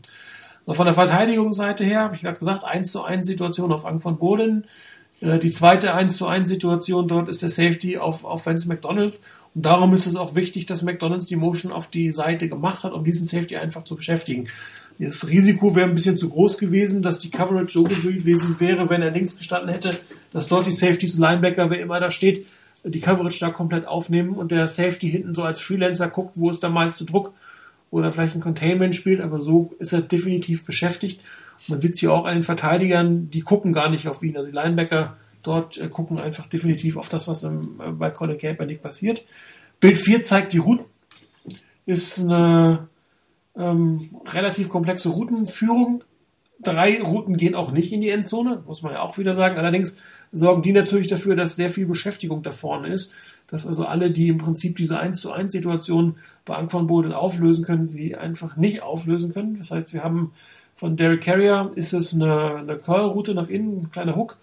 [0.66, 4.02] Und von der Verteidigungsseite her, habe ich gerade gesagt, 1 zu 1 Situation auf Ang
[4.02, 4.66] von Boden.
[5.22, 9.20] Äh, Die zweite 1 zu 1 Situation dort ist der Safety auf, auf Vance McDonald.
[9.56, 12.94] Und darum ist es auch wichtig, dass McDonalds die Motion auf die Seite gemacht hat,
[12.94, 14.48] um diesen Safety einfach zu beschäftigen.
[15.00, 19.04] Das Risiko wäre ein bisschen zu groß gewesen, dass die Coverage so gewesen wäre, wenn
[19.04, 19.92] er links gestanden hätte,
[20.34, 22.48] dass dort die Safeties und Linebacker, wer immer da steht,
[22.84, 26.64] die Coverage da komplett aufnehmen und der Safety hinten so als Freelancer guckt, wo ist
[26.64, 27.34] der meiste Druck
[27.92, 31.22] oder vielleicht ein Containment spielt, aber so ist er definitiv beschäftigt.
[31.68, 34.38] Man sieht hier auch an den Verteidigern, die gucken gar nicht auf ihn.
[34.38, 38.38] Also die Linebacker dort äh, gucken einfach definitiv auf das, was im, äh, bei Colin
[38.38, 39.26] Kaepernick passiert.
[39.80, 40.86] Bild 4 zeigt die Routen.
[41.86, 42.90] Ist eine
[43.56, 46.04] ähm, relativ komplexe Routenführung.
[46.60, 49.58] Drei Routen gehen auch nicht in die Endzone, muss man ja auch wieder sagen.
[49.58, 49.98] Allerdings
[50.32, 53.14] sorgen die natürlich dafür, dass sehr viel Beschäftigung da vorne ist.
[53.50, 57.64] Dass also alle, die im Prinzip diese 1 zu 1 Situation bei Anquan Boden auflösen
[57.64, 59.58] können, die einfach nicht auflösen können.
[59.58, 60.34] Das heißt, wir haben
[60.78, 64.38] von Derek Carrier ist es eine, eine Curl-Route nach innen, ein kleiner Hook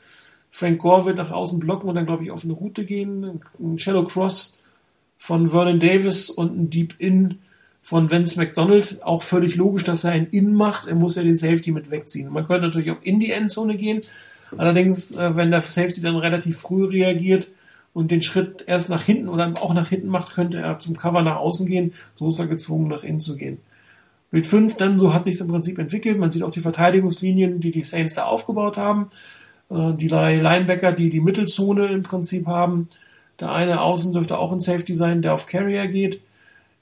[0.54, 3.40] Frank Gore wird nach außen blocken und dann, glaube ich, auf eine Route gehen.
[3.58, 4.56] Ein Shallow Cross
[5.18, 7.40] von Vernon Davis und ein Deep In
[7.82, 9.02] von Vince McDonald.
[9.02, 10.86] Auch völlig logisch, dass er ein In macht.
[10.86, 12.32] Er muss ja den Safety mit wegziehen.
[12.32, 14.02] Man könnte natürlich auch in die Endzone gehen.
[14.56, 17.50] Allerdings, äh, wenn der Safety dann relativ früh reagiert
[17.92, 21.22] und den Schritt erst nach hinten oder auch nach hinten macht, könnte er zum Cover
[21.22, 21.94] nach außen gehen.
[22.14, 23.58] So ist er gezwungen, nach innen zu gehen.
[24.34, 26.18] Bild 5, dann so hat sich im Prinzip entwickelt.
[26.18, 29.12] Man sieht auch die Verteidigungslinien, die die Saints da aufgebaut haben.
[29.70, 32.88] Äh, die Linebacker, die die Mittelzone im Prinzip haben.
[33.38, 36.20] Der eine Außen dürfte auch ein Safety sein, der auf Carrier geht.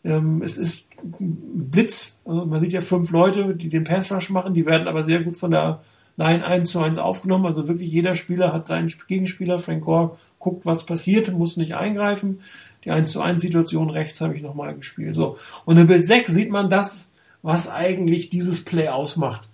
[0.03, 2.17] Ähm, es ist Blitz.
[2.25, 4.55] Also man sieht ja fünf Leute, die den Pass Rush machen.
[4.55, 5.83] Die werden aber sehr gut von der
[6.17, 7.45] Line 1 zu 1 aufgenommen.
[7.45, 9.59] Also wirklich jeder Spieler hat seinen Gegenspieler.
[9.59, 12.41] Frank Gore guckt, was passiert, muss nicht eingreifen.
[12.87, 15.15] Die 1 zu 1 Situation rechts habe ich nochmal gespielt.
[15.15, 15.37] So.
[15.67, 17.12] Und in Bild 6 sieht man das,
[17.43, 19.49] was eigentlich dieses Play ausmacht.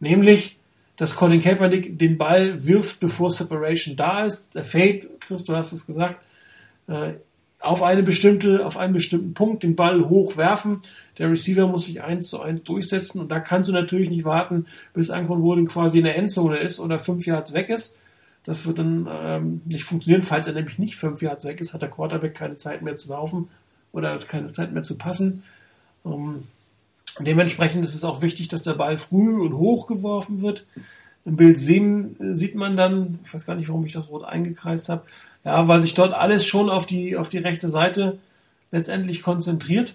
[0.00, 0.58] Nämlich,
[0.96, 4.54] dass Colin Kaepernick den Ball wirft, bevor Separation da ist.
[4.54, 6.18] Der Fade, Chris, du hast es gesagt,
[6.86, 7.14] äh,
[7.60, 10.82] auf eine bestimmte, auf einen bestimmten Punkt den Ball hochwerfen.
[11.18, 14.66] Der Receiver muss sich eins zu eins durchsetzen und da kannst du natürlich nicht warten,
[14.92, 17.98] bis Anquan Wooden quasi in der Endzone ist oder fünf Yards weg ist.
[18.44, 20.22] Das wird dann ähm, nicht funktionieren.
[20.22, 23.08] Falls er nämlich nicht fünf Yards weg ist, hat der Quarterback keine Zeit mehr zu
[23.08, 23.48] laufen
[23.92, 25.42] oder keine Zeit mehr zu passen.
[26.04, 26.42] Ähm,
[27.20, 30.66] dementsprechend ist es auch wichtig, dass der Ball früh und hoch geworfen wird.
[31.24, 34.24] Im Bild 7 äh, sieht man dann, ich weiß gar nicht, warum ich das rot
[34.24, 35.04] eingekreist habe,
[35.44, 38.18] ja, weil sich dort alles schon auf die, auf die rechte Seite
[38.70, 39.94] letztendlich konzentriert.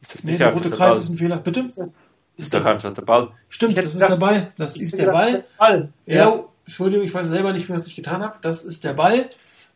[0.00, 1.02] Ist das Nee, nicht der einfach rote der Kreis Ball?
[1.02, 1.36] ist ein Fehler.
[1.38, 1.70] Bitte?
[1.74, 1.92] Das
[2.36, 3.30] ist doch einfach der Ball.
[3.48, 4.52] Stimmt, das ist der Ball.
[4.56, 5.44] Das ist der Ball.
[5.58, 5.88] Ball.
[6.04, 8.36] Ja, Entschuldigung, ich weiß selber nicht mehr, was ich getan habe.
[8.42, 9.30] Das ist der Ball.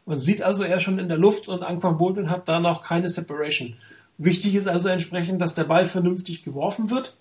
[0.06, 3.08] Man sieht also er schon in der Luft und Anquan Bolton hat da noch keine
[3.08, 3.76] Separation.
[4.22, 7.16] Wichtig ist also entsprechend, dass der Ball vernünftig geworfen wird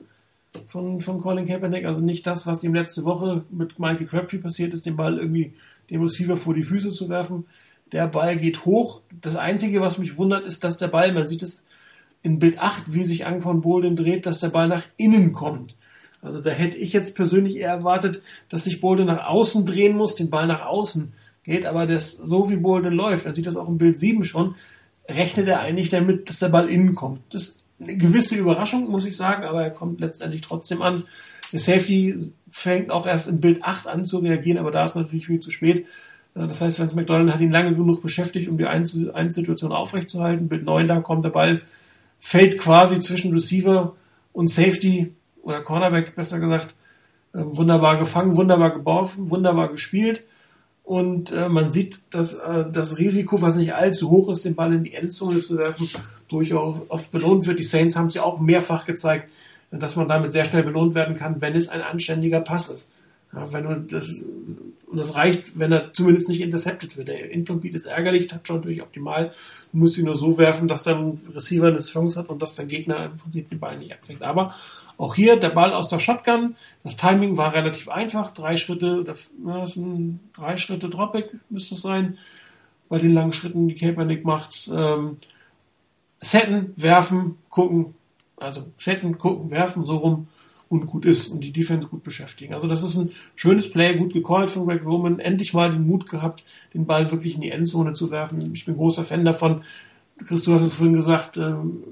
[0.68, 1.86] von, von Colin Kaepernick.
[1.86, 5.54] Also nicht das, was ihm letzte Woche mit Michael Crabtree passiert ist, den Ball irgendwie
[5.89, 7.45] dem Receiver vor die Füße zu werfen.
[7.93, 9.00] Der Ball geht hoch.
[9.22, 11.64] Das Einzige, was mich wundert, ist, dass der Ball, man sieht es
[12.22, 15.78] in Bild 8, wie sich Anquan Bolden dreht, dass der Ball nach innen kommt.
[16.22, 20.16] Also da hätte ich jetzt persönlich eher erwartet, dass sich Bolden nach außen drehen muss,
[20.16, 23.70] den Ball nach außen geht, aber das, so wie Bolden läuft, man sieht das auch
[23.70, 24.56] im Bild 7 schon,
[25.10, 27.22] rechnet er eigentlich damit, dass der Ball innen kommt.
[27.32, 31.05] Das ist eine gewisse Überraschung, muss ich sagen, aber er kommt letztendlich trotzdem an.
[31.51, 35.28] Der Safety fängt auch erst im Bild 8 an zu reagieren, aber da ist natürlich
[35.28, 35.88] viel zu spät.
[36.36, 39.72] Äh, Das heißt, Vance McDonald hat ihn lange genug beschäftigt, um die eine eine Situation
[39.72, 40.47] aufrechtzuerhalten.
[40.47, 41.62] Bild 9, da kommt der Ball,
[42.20, 43.95] fällt quasi zwischen Receiver
[44.34, 46.76] und Safety oder Cornerback, besser gesagt,
[47.34, 50.24] äh, wunderbar gefangen, wunderbar geworfen, wunderbar gespielt.
[50.90, 54.74] Und äh, man sieht, dass äh, das Risiko, was nicht allzu hoch ist, den Ball
[54.74, 55.88] in die Endzone zu werfen,
[56.28, 57.60] durchaus oft belohnt wird.
[57.60, 59.30] Die Saints haben ja auch mehrfach gezeigt,
[59.70, 62.96] dass man damit sehr schnell belohnt werden kann, wenn es ein anständiger Pass ist.
[63.32, 64.10] Ja, wenn du das,
[64.88, 67.10] und das reicht, wenn er zumindest nicht intercepted wird.
[67.10, 69.32] Der Incomplete ist ärgerlich, Touchdown natürlich optimal.
[69.72, 72.66] Du musst ihn nur so werfen, dass dann Receiver eine Chance hat und dass der
[72.66, 74.24] Gegner im Prinzip den Ball nicht abfängt.
[74.24, 74.56] Aber
[75.00, 76.56] auch hier der Ball aus der Shotgun.
[76.84, 78.32] Das Timing war relativ einfach.
[78.32, 82.18] Drei Schritte, oder, ja, das sind drei Schritte Dropback müsste es sein.
[82.89, 84.70] Bei den langen Schritten, die Kaepernick macht.
[84.72, 85.18] Ähm,
[86.20, 87.95] setten, werfen, gucken.
[88.36, 90.28] Also setten, gucken, werfen, so rum
[90.68, 92.54] und gut ist und die Defense gut beschäftigen.
[92.54, 96.10] Also das ist ein schönes Play, gut gecallt von Greg Roman, endlich mal den Mut
[96.10, 96.43] gehabt,
[96.74, 98.54] den Ball wirklich in die Endzone zu werfen.
[98.54, 99.62] Ich bin großer Fan davon.
[100.28, 101.84] Chris, du hast es vorhin gesagt, ähm,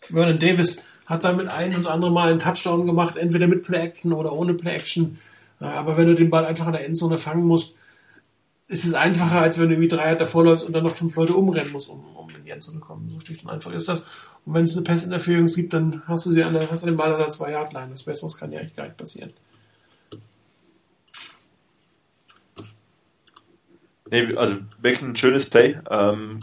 [0.00, 0.78] Vernon Davis
[1.12, 5.18] hat damit ein und andere Mal einen Touchdown gemacht, entweder mit Play-Action oder ohne Play-Action.
[5.60, 7.74] Äh, Aber wenn du den Ball einfach in der Endzone fangen musst,
[8.68, 11.34] ist es einfacher, als wenn du irgendwie drei davor läufst und dann noch fünf Leute
[11.34, 13.10] umrennen musst, um, um in die Endzone zu kommen.
[13.10, 14.00] So schlicht und einfach ist das.
[14.46, 16.96] Und wenn es eine Pass-Interference gibt, dann hast du sie an der, hast du den
[16.96, 19.34] Ball an der zwei Yard line Das Besseres kann ja eigentlich gar nicht passieren.
[24.10, 25.78] Nee, also wirklich ein schönes Play.
[25.90, 26.40] Ähm,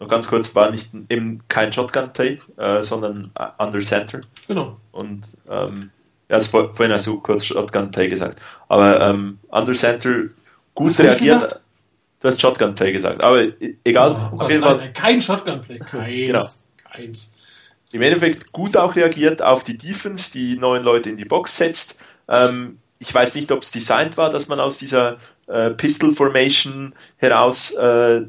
[0.00, 4.20] noch ganz kurz, war nicht eben kein Shotgun-Play, äh, sondern Under Center.
[4.46, 4.78] Genau.
[4.92, 5.90] Und ähm,
[6.28, 8.40] ja, das vor, vorhin hast du kurz Shotgun-Play gesagt.
[8.68, 10.24] Aber ähm, Under Center
[10.74, 11.60] gut Was reagiert.
[12.20, 13.24] Du hast Shotgun-Play gesagt.
[13.24, 15.78] Aber e- egal, Oh auf Gott, jeden Fall nein, kein Shotgun-Play.
[15.78, 16.26] Keins.
[16.26, 16.46] Genau.
[16.92, 17.34] Keins.
[17.92, 21.98] im Endeffekt gut auch reagiert auf die Defense, die neun Leute in die Box setzt.
[22.28, 26.94] Ähm, ich weiß nicht, ob es designt war, dass man aus dieser äh, Pistol Formation
[27.16, 28.22] heraus äh,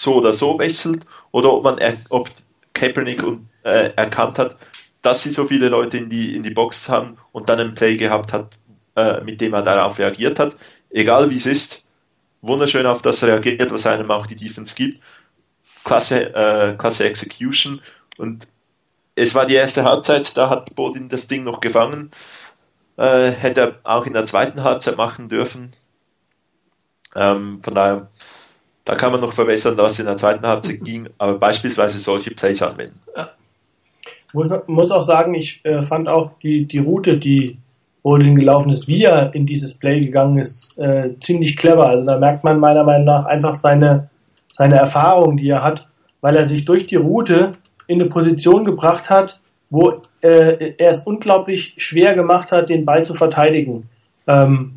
[0.00, 1.78] so oder so wechselt oder ob man
[2.08, 2.30] ob
[2.72, 4.56] Kaepernick und, äh, erkannt hat,
[5.02, 7.96] dass sie so viele Leute in die in die Box haben und dann ein Play
[7.96, 8.58] gehabt hat,
[8.96, 10.56] äh, mit dem er darauf reagiert hat.
[10.90, 11.84] Egal wie es ist,
[12.40, 15.02] wunderschön auf das reagiert, was einem auch die Defense gibt.
[15.84, 17.80] Klasse, äh, klasse Execution
[18.18, 18.46] und
[19.14, 22.10] es war die erste Halbzeit, da hat Bodin das Ding noch gefangen.
[22.96, 25.74] Äh, hätte er auch in der zweiten Halbzeit machen dürfen.
[27.14, 28.10] Ähm, von daher,
[28.84, 32.62] da kann man noch verbessern, was in der zweiten Halbzeit ging, aber beispielsweise solche Plays
[32.62, 32.98] anwenden.
[33.16, 33.30] Ja.
[34.66, 37.58] Muss, auch sagen, ich äh, fand auch die, die Route, die
[38.02, 41.88] Bolin gelaufen ist, wie er in dieses Play gegangen ist, äh, ziemlich clever.
[41.88, 44.08] Also da merkt man meiner Meinung nach einfach seine,
[44.56, 45.88] seine Erfahrung, die er hat,
[46.20, 47.52] weil er sich durch die Route
[47.86, 53.04] in eine Position gebracht hat, wo äh, er es unglaublich schwer gemacht hat, den Ball
[53.04, 53.88] zu verteidigen.
[54.26, 54.72] Ähm,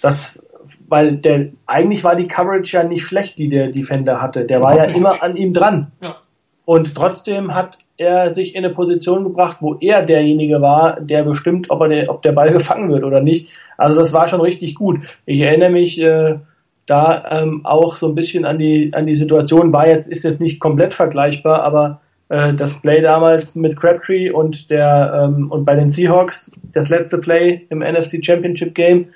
[0.00, 0.42] das,
[0.88, 4.44] weil der eigentlich war die Coverage ja nicht schlecht, die der Defender hatte.
[4.44, 5.92] Der war ja immer an ihm dran.
[6.02, 6.16] Ja.
[6.64, 11.70] Und trotzdem hat er sich in eine Position gebracht, wo er derjenige war, der bestimmt,
[11.70, 13.52] ob, er der, ob der Ball gefangen wird oder nicht.
[13.76, 15.00] Also das war schon richtig gut.
[15.24, 16.38] Ich erinnere mich äh,
[16.86, 19.72] da ähm, auch so ein bisschen an die an die Situation.
[19.72, 24.70] War jetzt ist jetzt nicht komplett vergleichbar, aber äh, das Play damals mit Crabtree und
[24.70, 29.08] der ähm, und bei den Seahawks das letzte Play im NFC Championship Game.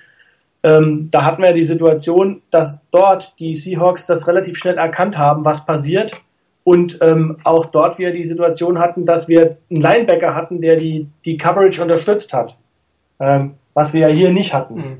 [0.63, 5.45] Ähm, da hatten wir die Situation, dass dort die Seahawks das relativ schnell erkannt haben,
[5.45, 6.15] was passiert
[6.65, 11.09] und ähm, auch dort wir die Situation hatten, dass wir einen Linebacker hatten, der die,
[11.25, 12.57] die Coverage unterstützt hat,
[13.19, 14.77] ähm, was wir ja hier nicht hatten.
[14.77, 14.99] Mhm.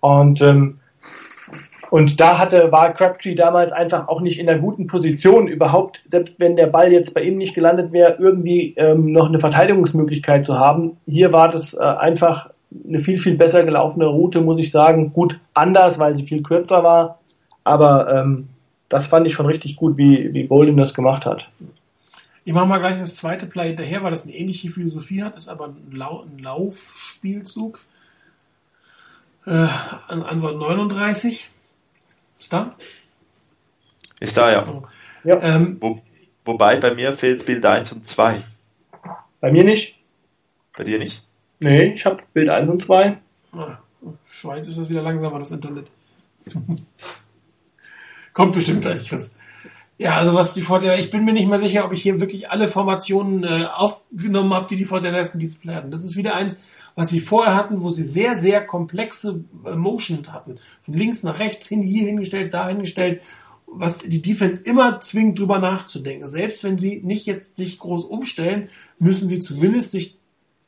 [0.00, 0.78] Und, ähm,
[1.90, 6.40] und da hatte, war Crabtree damals einfach auch nicht in der guten Position, überhaupt, selbst
[6.40, 10.58] wenn der Ball jetzt bei ihm nicht gelandet wäre, irgendwie ähm, noch eine Verteidigungsmöglichkeit zu
[10.58, 10.96] haben.
[11.06, 12.50] Hier war das äh, einfach
[12.86, 15.12] eine viel, viel besser gelaufene Route, muss ich sagen.
[15.12, 17.20] Gut anders, weil sie viel kürzer war,
[17.64, 18.48] aber ähm,
[18.88, 21.48] das fand ich schon richtig gut, wie, wie Bolden das gemacht hat.
[22.44, 25.48] Ich mache mal gleich das zweite Play hinterher, weil das eine ähnliche Philosophie hat, ist
[25.48, 27.80] aber ein, Lau ein Laufspielzug.
[29.46, 29.68] Äh,
[30.08, 31.50] an Antwort 39.
[32.38, 32.74] Ist da?
[34.20, 34.82] Ist da, ja.
[35.24, 35.42] ja.
[35.42, 36.00] Ähm, Wo,
[36.44, 38.42] wobei bei mir fehlt Bild 1 und 2.
[39.40, 39.96] Bei mir nicht.
[40.76, 41.24] Bei dir nicht?
[41.62, 43.18] Nee, ich habe Bild 1 und 2.
[43.52, 43.78] Ah,
[44.26, 45.86] Schweiz ist das wieder langsamer, das Internet.
[48.32, 49.34] Kommt bestimmt gleich was.
[49.96, 52.50] Ja, also was die Fortinanders, ich bin mir nicht mehr sicher, ob ich hier wirklich
[52.50, 55.92] alle Formationen äh, aufgenommen habe, die die Fortinanders in Display hatten.
[55.92, 56.58] Das ist wieder eins,
[56.96, 60.58] was sie vorher hatten, wo sie sehr, sehr komplexe äh, Motion hatten.
[60.82, 63.22] Von links nach rechts, hin, hier hingestellt, da hingestellt,
[63.66, 66.26] was die Defense immer zwingt, drüber nachzudenken.
[66.26, 70.18] Selbst wenn sie nicht jetzt sich groß umstellen, müssen sie zumindest sich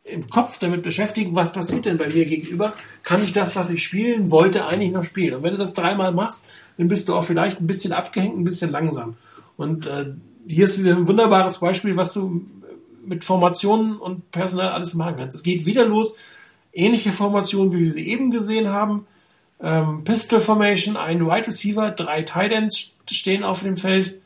[0.04, 2.74] im Kopf damit beschäftigen, was passiert denn bei mir gegenüber?
[3.02, 5.34] Kann ich das, was ich spielen wollte, eigentlich noch spielen?
[5.34, 6.46] Und wenn du das dreimal machst,
[6.76, 9.16] dann bist du auch vielleicht ein bisschen abgehängt, ein bisschen langsam.
[9.56, 10.12] Und äh,
[10.46, 12.44] hier ist wieder ein wunderbares Beispiel, was du
[13.06, 15.34] mit Formationen und Personal alles machen kannst.
[15.34, 16.16] Es geht wieder los,
[16.72, 19.06] ähnliche Formationen, wie wir sie eben gesehen haben.
[19.60, 24.20] Ähm, Pistol Formation, ein Wide Receiver, drei Tight Ends stehen auf dem Feld.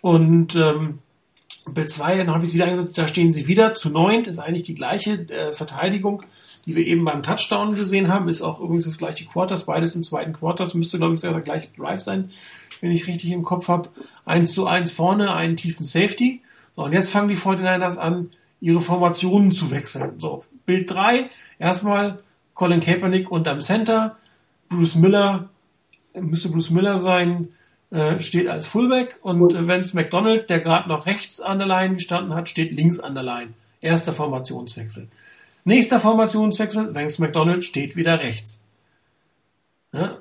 [0.00, 0.98] Und ähm,
[1.70, 4.38] Bild 2, dann habe ich sie wieder eingesetzt, da stehen sie wieder zu neunt, ist
[4.38, 6.22] eigentlich die gleiche äh, Verteidigung,
[6.66, 10.04] die wir eben beim Touchdown gesehen haben, ist auch übrigens das gleiche Quarters, beides im
[10.04, 12.30] zweiten Quarters, müsste glaube ich der gleiche Drive sein,
[12.80, 13.88] wenn ich richtig im Kopf habe.
[14.26, 16.42] 1 zu 1 vorne, einen tiefen Safety.
[16.76, 20.18] So, und jetzt fangen die 49ers an, ihre Formationen zu wechseln.
[20.18, 22.18] So, Bild 3, erstmal
[22.52, 24.16] Colin Kaepernick unterm Center,
[24.68, 25.48] Bruce Miller,
[26.14, 27.48] müsste Bruce Miller sein,
[27.90, 32.34] äh, steht als Fullback und äh, McDonald, der gerade noch rechts an der Line gestanden
[32.34, 33.52] hat, steht links an der Line.
[33.80, 35.08] Erster Formationswechsel.
[35.64, 38.62] Nächster Formationswechsel, Vance McDonald steht wieder rechts.
[39.92, 40.18] Ja?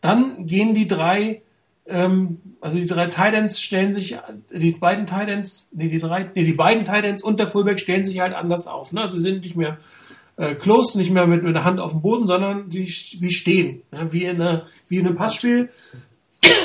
[0.00, 1.42] Dann gehen die drei,
[1.86, 4.16] ähm, also die drei Titans stellen sich,
[4.52, 8.20] die beiden Titans, nee, die drei, nee, die beiden Titans und der Fullback stellen sich
[8.20, 8.92] halt anders auf.
[8.92, 9.00] Ne?
[9.00, 9.78] Also sie sind nicht mehr
[10.36, 13.82] äh, close, nicht mehr mit, mit der Hand auf dem Boden, sondern die, die stehen.
[13.90, 14.12] Ja?
[14.12, 15.70] Wie, in einer, wie in einem Passspiel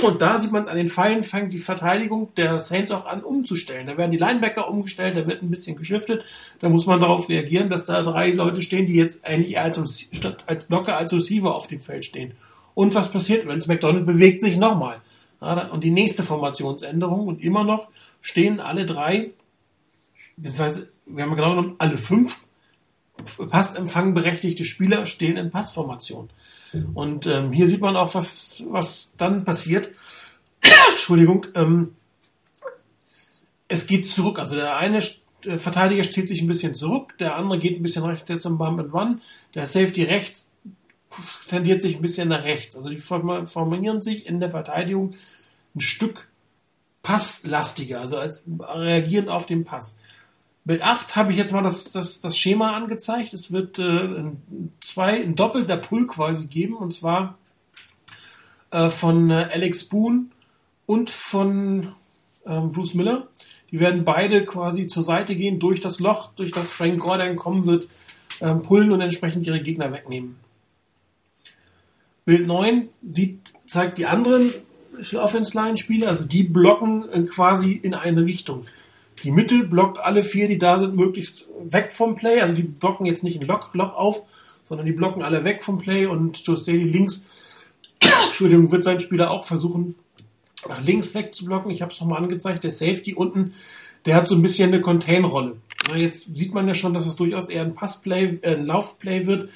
[0.03, 3.23] und da sieht man es an den Pfeilen, fängt die Verteidigung der Saints auch an
[3.23, 3.87] umzustellen.
[3.87, 6.23] Da werden die Linebacker umgestellt, da wird ein bisschen geschiftet.
[6.59, 10.43] Da muss man darauf reagieren, dass da drei Leute stehen, die jetzt eigentlich als, statt
[10.47, 12.33] als Blocker, als Receiver auf dem Feld stehen.
[12.73, 15.01] Und was passiert, wenn es McDonald bewegt sich nochmal?
[15.71, 17.87] Und die nächste Formationsänderung und immer noch
[18.21, 19.31] stehen alle drei,
[20.37, 22.41] beziehungsweise wir haben genau genommen, alle fünf
[23.49, 26.29] Passempfangberechtigte Spieler stehen in Passformation.
[26.93, 29.89] Und ähm, hier sieht man auch, was, was dann passiert.
[30.91, 31.47] Entschuldigung.
[31.55, 31.95] Ähm,
[33.67, 34.39] es geht zurück.
[34.39, 35.01] Also der eine
[35.45, 38.79] der Verteidiger zieht sich ein bisschen zurück, der andere geht ein bisschen rechts zum Bump
[38.79, 39.21] and Run,
[39.55, 40.47] der Safety rechts
[41.49, 42.77] tendiert sich ein bisschen nach rechts.
[42.77, 45.13] Also die formieren sich in der Verteidigung
[45.75, 46.29] ein Stück
[47.03, 49.97] passlastiger, also als reagierend auf den Pass.
[50.63, 53.33] Bild 8 habe ich jetzt mal das, das, das Schema angezeigt.
[53.33, 54.31] Es wird äh,
[54.79, 57.37] zwei, ein doppelter Pull quasi geben, und zwar
[58.69, 60.25] äh, von äh, Alex Boone
[60.85, 61.89] und von
[62.45, 63.27] ähm, Bruce Miller.
[63.71, 67.65] Die werden beide quasi zur Seite gehen, durch das Loch, durch das Frank Gordon kommen
[67.65, 67.87] wird,
[68.41, 70.35] ähm, pullen und entsprechend ihre Gegner wegnehmen.
[72.25, 74.53] Bild 9 sieht, zeigt die anderen
[75.15, 78.65] Offense Line Spieler, also die blocken äh, quasi in eine Richtung.
[79.23, 82.41] Die Mitte blockt alle vier, die da sind, möglichst weg vom Play.
[82.41, 84.23] Also die blocken jetzt nicht ein Loch, Loch auf,
[84.63, 87.27] sondern die blocken alle weg vom Play und Joe Staley links,
[88.27, 89.95] Entschuldigung, wird sein Spieler auch versuchen,
[90.67, 91.71] nach links wegzublocken.
[91.71, 92.63] Ich habe es nochmal angezeigt.
[92.63, 93.53] Der Safety unten,
[94.05, 95.57] der hat so ein bisschen eine Contain-Rolle.
[95.97, 99.49] Jetzt sieht man ja schon, dass es durchaus eher ein Passplay, äh, ein Laufplay wird.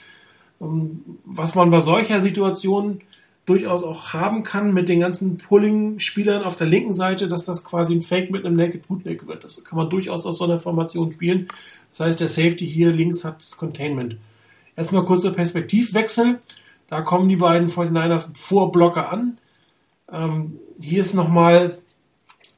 [0.62, 3.02] Ähm, was man bei solcher Situation
[3.46, 7.94] durchaus auch haben kann mit den ganzen Pulling-Spielern auf der linken Seite, dass das quasi
[7.94, 9.44] ein Fake mit einem Naked Bootleg wird.
[9.44, 11.48] Das kann man durchaus aus so einer Formation spielen.
[11.92, 14.18] Das heißt, der Safety hier links hat das Containment.
[14.76, 16.40] Erstmal kurzer Perspektivwechsel.
[16.88, 19.38] Da kommen die beiden 49ers vor Blocker an.
[20.12, 21.78] Ähm, hier ist nochmal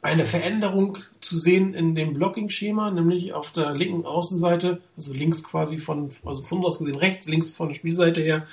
[0.02, 5.78] eine Veränderung zu sehen in dem Blocking-Schema, nämlich auf der linken Außenseite, also links quasi
[5.78, 8.46] von, also von aus gesehen rechts, links von der Spielseite her,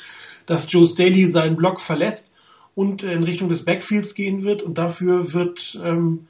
[0.47, 2.32] dass Joe Staley seinen Block verlässt
[2.74, 6.26] und in Richtung des Backfields gehen wird und dafür wird ähm,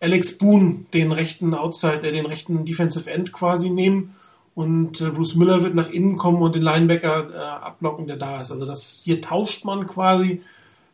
[0.00, 4.14] Alex Boone den rechten Outside, äh, den rechten Defensive End quasi nehmen
[4.54, 8.40] und äh, Bruce Miller wird nach innen kommen und den Linebacker äh, abblocken, der da
[8.40, 8.52] ist.
[8.52, 10.42] Also das hier tauscht man quasi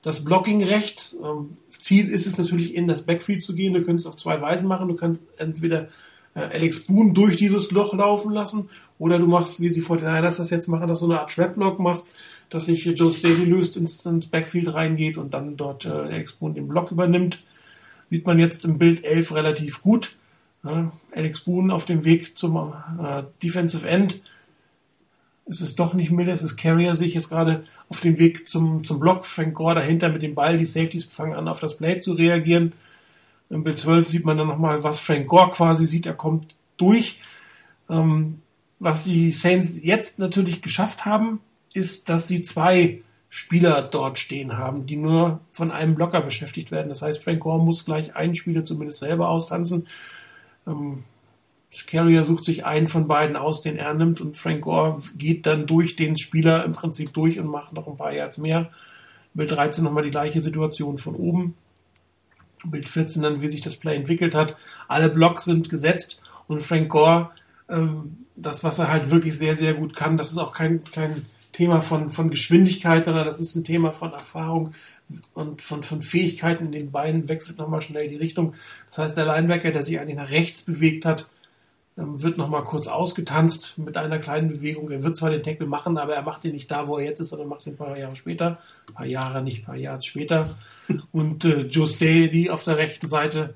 [0.03, 1.17] das Blocking-Recht.
[1.23, 3.75] Ähm, Ziel ist es natürlich, in das Backfield zu gehen.
[3.75, 4.89] Du könntest auf zwei Weisen machen.
[4.89, 5.89] Du kannst entweder
[6.35, 8.69] Alex Boone durch dieses Loch laufen lassen
[8.99, 11.35] oder du machst, wie sie vor den Niners das jetzt machen, dass du eine Art
[11.35, 12.09] Trap-Block machst,
[12.51, 16.55] dass sich Joe Staley löst, ins, ins, Backfield reingeht und dann dort äh, Alex Boone
[16.55, 17.43] den Block übernimmt.
[18.11, 20.17] Sieht man jetzt im Bild 11 relativ gut.
[20.63, 24.21] Ja, Alex Boone auf dem Weg zum äh, Defensive End
[25.51, 28.49] es ist doch nicht Miller, es ist Carrier, sehe ich jetzt gerade auf dem Weg
[28.49, 29.27] zum, zum Block.
[29.27, 32.73] Frank Gore dahinter mit dem Ball, die Safeties fangen an, auf das Play zu reagieren.
[33.51, 37.21] Im Bild 12 sieht man dann nochmal, was Frank Gore quasi sieht, er kommt durch.
[37.89, 38.41] Ähm,
[38.79, 41.41] was die Saints jetzt natürlich geschafft haben,
[41.75, 46.89] ist, dass sie zwei Spieler dort stehen haben, die nur von einem Blocker beschäftigt werden.
[46.89, 49.87] Das heißt, Frank Gore muss gleich einen Spieler zumindest selber austanzen.
[50.67, 51.05] Ähm,
[51.87, 55.67] Carrier sucht sich einen von beiden aus, den er nimmt und Frank Gore geht dann
[55.67, 58.71] durch den Spieler im Prinzip durch und macht noch ein paar Yards mehr.
[59.35, 61.55] Bild 13 nochmal die gleiche Situation von oben.
[62.65, 64.57] Bild 14 dann, wie sich das Play entwickelt hat.
[64.89, 67.31] Alle Blocks sind gesetzt und Frank Gore,
[67.69, 71.27] ähm, das, was er halt wirklich sehr, sehr gut kann, das ist auch kein, kein
[71.53, 74.73] Thema von, von Geschwindigkeit, sondern das ist ein Thema von Erfahrung
[75.35, 78.55] und von, von Fähigkeiten in den Beinen, wechselt nochmal schnell die Richtung.
[78.91, 81.29] Das heißt, der Linebacker, der sich eigentlich nach rechts bewegt hat,
[82.01, 84.91] wird nochmal kurz ausgetanzt mit einer kleinen Bewegung.
[84.91, 87.21] Er wird zwar den Tackle machen, aber er macht ihn nicht da, wo er jetzt
[87.21, 88.59] ist, sondern macht ihn ein paar Jahre später.
[88.89, 90.57] Ein paar Jahre, nicht ein paar Jahre später.
[91.13, 93.55] Und äh, Joe Staley auf der rechten Seite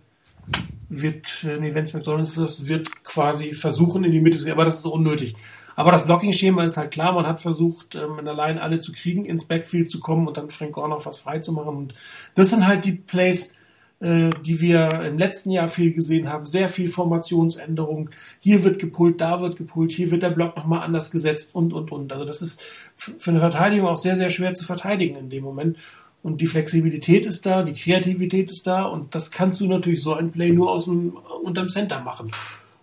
[0.88, 4.52] wird, äh, nee, Vance McDonald ist das, wird quasi versuchen, in die Mitte zu gehen,
[4.52, 5.34] aber das ist unnötig.
[5.76, 8.92] Aber das Blocking-Schema ist halt klar, man hat versucht, ähm, in der Line alle zu
[8.92, 11.76] kriegen, ins Backfield zu kommen und dann Frank Gore noch was frei zu machen.
[11.76, 11.94] Und
[12.34, 13.56] das sind halt die Plays,
[14.00, 16.44] die wir im letzten Jahr viel gesehen haben.
[16.44, 18.10] Sehr viel Formationsänderung.
[18.40, 21.90] Hier wird gepult, da wird gepult, hier wird der Block nochmal anders gesetzt und, und,
[21.90, 22.12] und.
[22.12, 22.62] Also das ist
[22.96, 25.78] für eine Verteidigung auch sehr, sehr schwer zu verteidigen in dem Moment.
[26.24, 30.14] Und die Flexibilität ist da, die Kreativität ist da und das kannst du natürlich so
[30.14, 32.30] ein Play nur aus dem, unterm Center machen.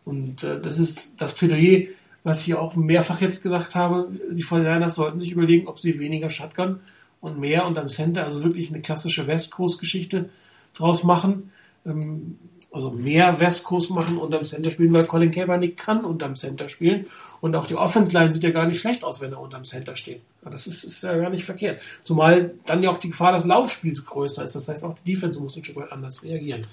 [0.05, 1.87] Und äh, das ist das Plädoyer,
[2.23, 4.09] was ich auch mehrfach jetzt gesagt habe.
[4.31, 6.81] Die 49 sollten sich überlegen, ob sie weniger Shotgun
[7.19, 10.29] und mehr unterm Center, also wirklich eine klassische West Coast Geschichte,
[10.73, 11.51] draus machen.
[11.85, 12.37] Ähm,
[12.71, 17.05] also mehr West Coast machen unterm Center spielen, weil Colin Kaepernick kann unterm Center spielen.
[17.41, 19.97] Und auch die Offense Line sieht ja gar nicht schlecht aus, wenn er unterm Center
[19.97, 20.21] steht.
[20.41, 21.81] Das ist, ist ja gar nicht verkehrt.
[22.05, 24.55] Zumal dann ja auch die Gefahr des Laufspiels größer ist.
[24.55, 26.65] Das heißt, auch die Defense muss ein Stück weit anders reagieren.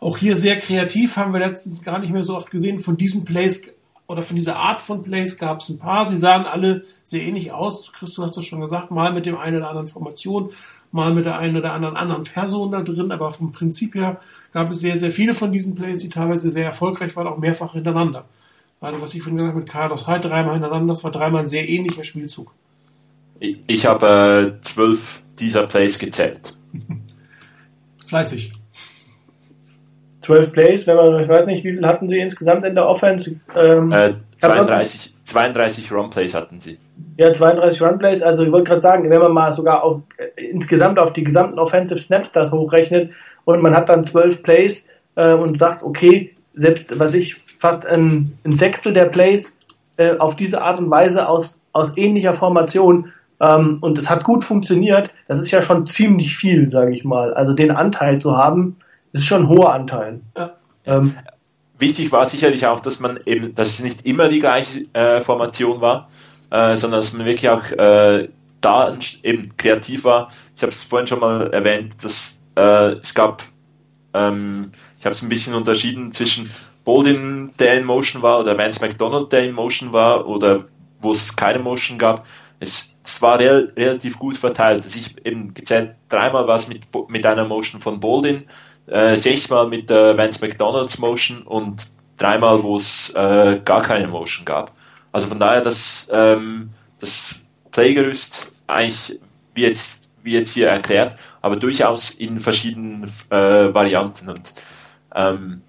[0.00, 2.80] Auch hier sehr kreativ haben wir letztens gar nicht mehr so oft gesehen.
[2.80, 3.70] Von diesen Plays
[4.08, 6.08] oder von dieser Art von Plays gab es ein paar.
[6.08, 7.92] Sie sahen alle sehr ähnlich aus.
[7.92, 8.90] Christo hast das schon gesagt.
[8.90, 10.50] Mal mit dem einen oder anderen Formation,
[10.92, 13.10] mal mit der einen oder anderen anderen Person da drin.
[13.10, 14.20] Aber vom Prinzip her
[14.52, 17.72] gab es sehr, sehr viele von diesen Plays, die teilweise sehr erfolgreich waren, auch mehrfach
[17.72, 18.26] hintereinander.
[18.80, 21.48] Gerade was ich vorhin gesagt habe mit Carlos Hyde dreimal hintereinander, das war dreimal ein
[21.48, 22.52] sehr ähnlicher Spielzug.
[23.40, 26.56] Ich, ich habe äh, zwölf dieser Plays gezählt.
[28.06, 28.52] Fleißig.
[30.26, 33.36] 12 Plays, wenn man, ich weiß nicht, wie viel hatten sie insgesamt in der Offense?
[33.54, 36.78] Ähm, äh, 32, 32 Run Plays hatten sie.
[37.16, 38.22] Ja, 32 Run Plays.
[38.22, 41.60] Also ich wollte gerade sagen, wenn man mal sogar auf, äh, insgesamt auf die gesamten
[41.60, 43.12] Offensive Snaps das hochrechnet
[43.44, 48.36] und man hat dann 12 Plays äh, und sagt, okay, selbst was ich fast ein,
[48.44, 49.56] ein Sechstel der Plays
[49.96, 54.42] äh, auf diese Art und Weise aus, aus ähnlicher Formation ähm, und es hat gut
[54.42, 57.32] funktioniert, das ist ja schon ziemlich viel, sage ich mal.
[57.34, 58.76] Also den Anteil zu haben,
[59.12, 60.20] ist schon ein hoher Anteil.
[60.36, 60.56] Ja.
[60.84, 61.16] Ähm,
[61.78, 65.82] Wichtig war sicherlich auch, dass man eben, dass es nicht immer die gleiche äh, Formation
[65.82, 66.08] war,
[66.50, 68.28] äh, sondern dass man wirklich auch äh,
[68.62, 70.30] da eben kreativ war.
[70.54, 73.42] Ich habe es vorhin schon mal erwähnt, dass äh, es gab,
[74.14, 76.50] ähm, ich habe es ein bisschen unterschieden zwischen
[76.84, 80.64] Bolden, der in Motion war, oder Vance McDonald, der in Motion war, oder
[81.00, 82.24] wo es keine Motion gab.
[82.58, 84.82] Es, es war re relativ gut verteilt.
[84.84, 88.44] Also ich eben gezählt, dreimal war es mit, mit einer Motion von Bolden,
[88.86, 94.44] äh, sechsmal mit der Vance McDonalds Motion und dreimal, wo es äh, gar keine Motion
[94.44, 94.72] gab.
[95.12, 96.70] Also von daher, das, ähm,
[97.00, 99.20] das Playgerüst eigentlich
[99.54, 104.28] wie jetzt, wie jetzt hier erklärt, aber durchaus in verschiedenen äh, Varianten.
[104.28, 104.52] Und
[105.14, 105.62] ähm,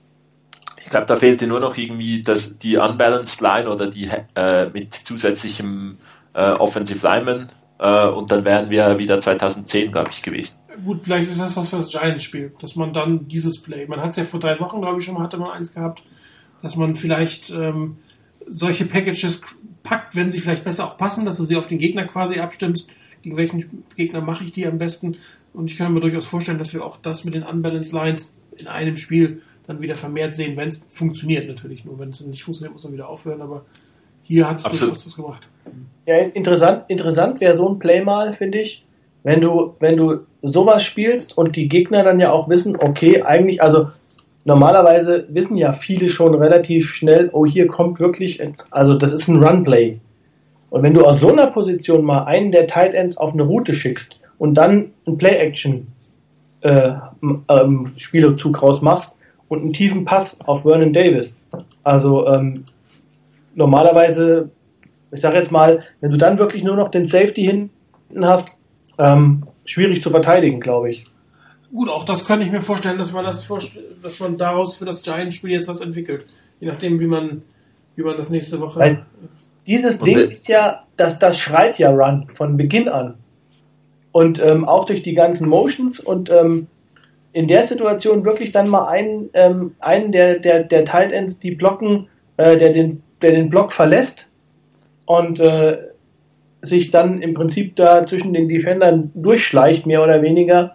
[0.84, 4.94] ich glaube, da fehlte nur noch irgendwie das, die Unbalanced Line oder die äh, mit
[4.94, 5.98] zusätzlichem
[6.34, 7.50] äh, Offensive Lineman
[7.80, 10.58] äh, und dann wären wir wieder 2010, glaube ich, gewesen.
[10.86, 14.12] Gut, vielleicht ist das das für das Giants-Spiel, dass man dann dieses Play, man hat
[14.12, 16.04] es ja vor drei Wochen, glaube ich, schon mal, hatte man eins gehabt,
[16.62, 17.98] dass man vielleicht ähm,
[18.48, 19.42] solche Packages
[19.84, 22.90] packt, wenn sie vielleicht besser auch passen, dass du sie auf den Gegner quasi abstimmst,
[23.22, 25.18] gegen welchen Gegner mache ich die am besten.
[25.54, 28.68] Und ich kann mir durchaus vorstellen, dass wir auch das mit den Unbalanced Lines in
[28.68, 31.86] einem Spiel dann wieder vermehrt sehen, wenn es funktioniert natürlich.
[31.86, 33.66] Nur wenn es nicht funktioniert, muss man wieder aufhören, aber
[34.24, 35.50] hier hat es durchaus was gemacht.
[36.06, 38.84] Ja, interessant, interessant wäre so ein Play mal, finde ich,
[39.28, 43.62] wenn du, wenn du sowas spielst und die Gegner dann ja auch wissen, okay, eigentlich,
[43.62, 43.90] also
[44.46, 49.44] normalerweise wissen ja viele schon relativ schnell, oh, hier kommt wirklich, also das ist ein
[49.44, 50.00] Runplay.
[50.70, 53.74] Und wenn du aus so einer Position mal einen der Tight Ends auf eine Route
[53.74, 55.88] schickst und dann ein Play-Action
[56.62, 56.92] äh,
[57.50, 59.18] ähm, Spielzug rausmachst
[59.50, 61.38] und einen tiefen Pass auf Vernon Davis.
[61.84, 62.64] Also ähm,
[63.56, 64.52] normalerweise,
[65.12, 68.57] ich sage jetzt mal, wenn du dann wirklich nur noch den Safety hinten hast,
[68.98, 71.04] ähm, schwierig zu verteidigen, glaube ich.
[71.74, 73.48] Gut, auch das kann ich mir vorstellen, dass man das
[74.02, 76.26] dass man daraus für das Giants-Spiel jetzt was entwickelt.
[76.60, 77.44] Je nachdem, wie man,
[77.96, 78.80] wie man das nächste Woche.
[78.80, 79.06] Weil
[79.66, 83.16] dieses Ding ist ja, das, das schreit ja Run von Beginn an.
[84.14, 86.68] Und ähm, auch durch die ganzen Motions und ähm,
[87.34, 91.52] in der Situation wirklich dann mal einen, ähm, einen der, der, der Tight Ends, die
[91.52, 94.32] blocken, äh, der, den, der den Block verlässt
[95.06, 95.78] und äh,
[96.70, 100.74] sich dann im Prinzip da zwischen den Defendern durchschleicht, mehr oder weniger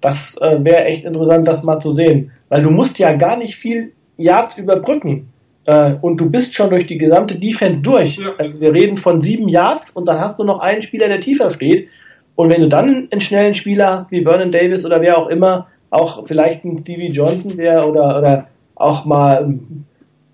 [0.00, 2.30] das äh, wäre echt interessant, das mal zu sehen.
[2.48, 5.32] Weil du musst ja gar nicht viel Yards überbrücken.
[5.64, 8.18] Äh, und du bist schon durch die gesamte Defense durch.
[8.18, 8.32] Ja.
[8.38, 11.50] Also wir reden von sieben Yards und dann hast du noch einen Spieler, der tiefer
[11.50, 11.88] steht.
[12.34, 15.68] Und wenn du dann einen schnellen Spieler hast, wie Vernon Davis oder wer auch immer,
[15.90, 19.54] auch vielleicht ein Stevie Johnson, der oder, oder auch mal,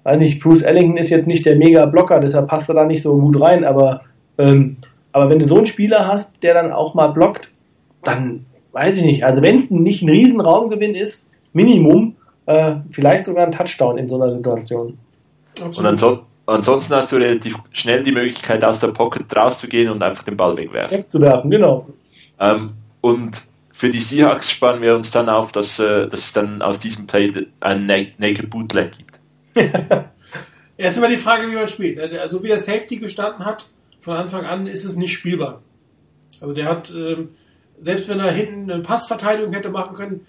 [0.03, 3.17] weiß nicht, Bruce Ellington ist jetzt nicht der Mega-Blocker, deshalb passt er da nicht so
[3.17, 4.03] gut rein, aber,
[4.39, 4.77] ähm,
[5.13, 7.51] aber wenn du so einen Spieler hast, der dann auch mal blockt,
[8.03, 9.25] dann weiß ich nicht.
[9.25, 14.17] Also wenn es nicht ein Riesenraumgewinn ist, Minimum, äh, vielleicht sogar ein Touchdown in so
[14.17, 14.99] einer Situation.
[15.63, 20.25] Und ansonsten, ansonsten hast du relativ schnell die Möglichkeit, aus der Pocket rauszugehen und einfach
[20.25, 20.99] den Ball wegwerfen.
[20.99, 21.87] Wegzuwerfen, genau.
[22.41, 23.43] Ähm, und
[23.73, 27.07] für die Seahawks spannen wir uns dann auf, dass, äh, dass es dann aus diesem
[27.07, 29.21] Play ein Naked Bootleg gibt.
[30.77, 31.99] Erst immer die Frage, wie man spielt.
[31.99, 33.67] Also wie der Safety gestanden hat,
[34.03, 35.63] von Anfang an ist es nicht spielbar.
[36.41, 37.31] Also der hat ähm,
[37.83, 40.21] selbst wenn er hinten eine Passverteidigung hätte machen können,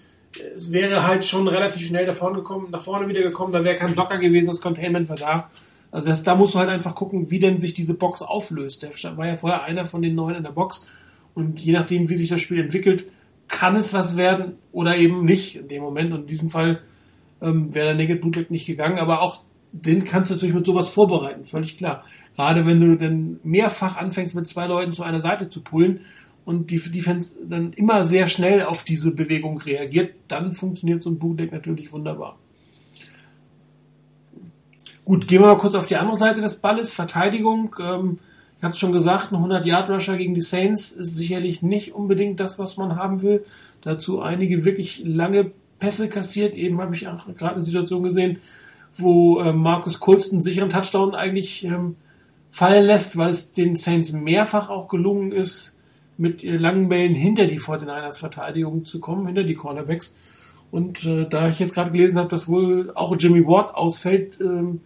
[0.56, 3.76] es wäre halt schon relativ schnell nach vorne gekommen, nach vorne wieder gekommen, da wäre
[3.76, 5.48] kein Blocker gewesen, das Containment war da.
[5.92, 8.82] Also das, da musst du halt einfach gucken, wie denn sich diese Box auflöst.
[8.82, 10.88] Der war ja vorher einer von den neun in der Box
[11.34, 13.06] und je nachdem, wie sich das Spiel entwickelt,
[13.46, 16.12] kann es was werden oder eben nicht in dem Moment.
[16.12, 16.80] Und in diesem Fall
[17.40, 19.44] ähm, wäre der Naked Bootleg nicht gegangen, aber auch
[19.74, 22.04] den kannst du natürlich mit sowas vorbereiten, völlig klar.
[22.36, 26.00] Gerade wenn du dann mehrfach anfängst, mit zwei Leuten zu einer Seite zu pullen
[26.44, 31.18] und die Defense dann immer sehr schnell auf diese Bewegung reagiert, dann funktioniert so ein
[31.18, 32.38] Bootleg natürlich wunderbar.
[35.04, 36.94] Gut, gehen wir mal kurz auf die andere Seite des Balles.
[36.94, 37.74] Verteidigung.
[37.80, 38.20] Ähm,
[38.56, 42.60] ich hatte es schon gesagt, ein 100-Yard-Rusher gegen die Saints ist sicherlich nicht unbedingt das,
[42.60, 43.44] was man haben will.
[43.82, 45.50] Dazu einige wirklich lange
[45.80, 46.54] Pässe kassiert.
[46.54, 48.38] Eben habe ich auch gerade eine Situation gesehen,
[48.96, 51.96] wo äh, Markus Colston sicheren Touchdown eigentlich ähm,
[52.50, 55.76] fallen lässt, weil es den Saints mehrfach auch gelungen ist,
[56.16, 60.16] mit langen Bällen hinter die 49ers Verteidigung zu kommen, hinter die Cornerbacks.
[60.70, 64.80] Und äh, da ich jetzt gerade gelesen habe, dass wohl auch Jimmy Ward ausfällt, ähm,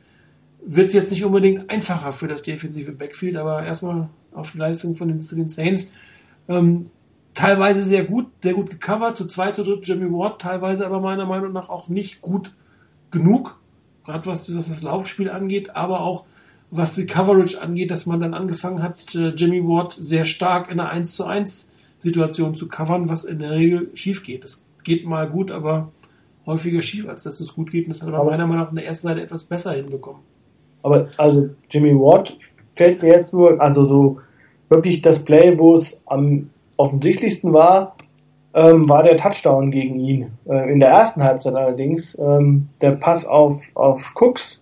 [0.64, 4.96] wird es jetzt nicht unbedingt einfacher für das defensive Backfield, aber erstmal auf die Leistung
[4.96, 5.92] von den, zu den Saints.
[6.48, 6.84] Ähm,
[7.34, 11.26] teilweise sehr gut, sehr gut gecovert, zu zweit, zu dritt Jimmy Ward, teilweise aber meiner
[11.26, 12.54] Meinung nach auch nicht gut
[13.10, 13.58] genug,
[14.08, 16.24] gerade was, was das Laufspiel angeht, aber auch
[16.70, 20.80] was die Coverage angeht, dass man dann angefangen hat, äh, Jimmy Ward sehr stark in
[20.80, 24.44] einer 1 zu 1 Situation zu covern, was in der Regel schief geht.
[24.44, 25.92] Es geht mal gut, aber
[26.46, 27.86] häufiger schief, als dass es gut geht.
[27.86, 30.22] Und das hat aber meiner Meinung nach in der ersten Seite etwas besser hinbekommen.
[30.82, 32.36] Aber also Jimmy Ward
[32.70, 34.20] fällt mir jetzt nur, also so
[34.68, 37.96] wirklich das Play, wo es am offensichtlichsten war,
[38.58, 40.32] ähm, war der Touchdown gegen ihn.
[40.48, 42.18] Äh, in der ersten Halbzeit allerdings.
[42.18, 44.60] Ähm, der Pass auf, auf Cooks,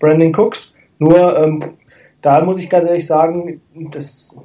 [0.00, 0.74] Brandon Cooks.
[0.98, 1.60] Nur, ähm,
[2.22, 3.60] da muss ich ganz ehrlich sagen,
[3.92, 4.36] das,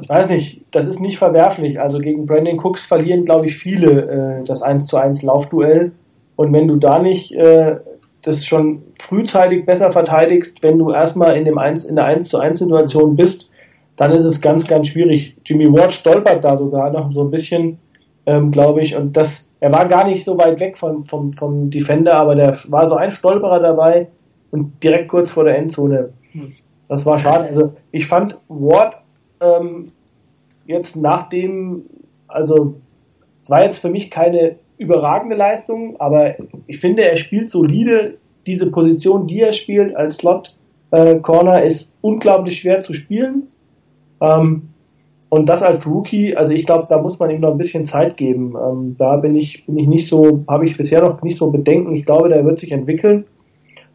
[0.00, 1.80] ich weiß nicht, das ist nicht verwerflich.
[1.80, 5.92] Also gegen Brandon Cooks verlieren, glaube ich, viele äh, das 1 zu 1 Laufduell.
[6.36, 7.76] Und wenn du da nicht äh,
[8.22, 12.38] das schon frühzeitig besser verteidigst, wenn du erstmal in, dem 1, in der 1 zu
[12.38, 13.50] 1 Situation bist,
[13.96, 15.36] dann ist es ganz, ganz schwierig.
[15.46, 17.78] Jimmy Ward stolpert da sogar noch so ein bisschen,
[18.26, 21.70] ähm, glaube ich, und das, er war gar nicht so weit weg vom, vom, vom
[21.70, 24.08] Defender, aber der war so ein Stolperer dabei
[24.50, 26.12] und direkt kurz vor der Endzone.
[26.32, 26.52] Hm.
[26.88, 27.48] Das war schade.
[27.48, 28.96] Also ich fand Ward
[29.40, 29.92] ähm,
[30.66, 31.84] jetzt nach dem,
[32.28, 32.74] also
[33.42, 36.34] es war jetzt für mich keine überragende Leistung, aber
[36.66, 38.18] ich finde, er spielt solide.
[38.46, 40.54] Diese Position, die er spielt als Slot
[40.92, 43.48] äh, Corner, ist unglaublich schwer zu spielen.
[44.20, 44.68] Ähm,
[45.28, 48.16] und das als Rookie, also ich glaube, da muss man ihm noch ein bisschen Zeit
[48.16, 48.54] geben.
[48.56, 51.94] Ähm, da bin ich, bin ich nicht so, habe ich bisher noch nicht so Bedenken.
[51.96, 53.24] Ich glaube, der wird sich entwickeln.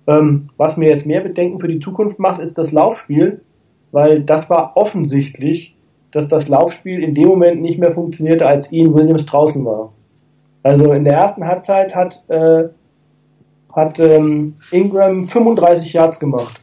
[0.07, 3.41] Ähm, was mir jetzt mehr Bedenken für die Zukunft macht, ist das Laufspiel,
[3.91, 5.77] weil das war offensichtlich,
[6.11, 9.93] dass das Laufspiel in dem Moment nicht mehr funktionierte, als Ian Williams draußen war.
[10.63, 12.65] Also in der ersten Halbzeit hat, äh,
[13.73, 16.61] hat ähm, Ingram 35 Yards gemacht.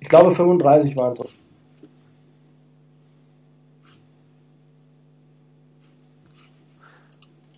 [0.00, 1.41] Ich glaube 35 waren es.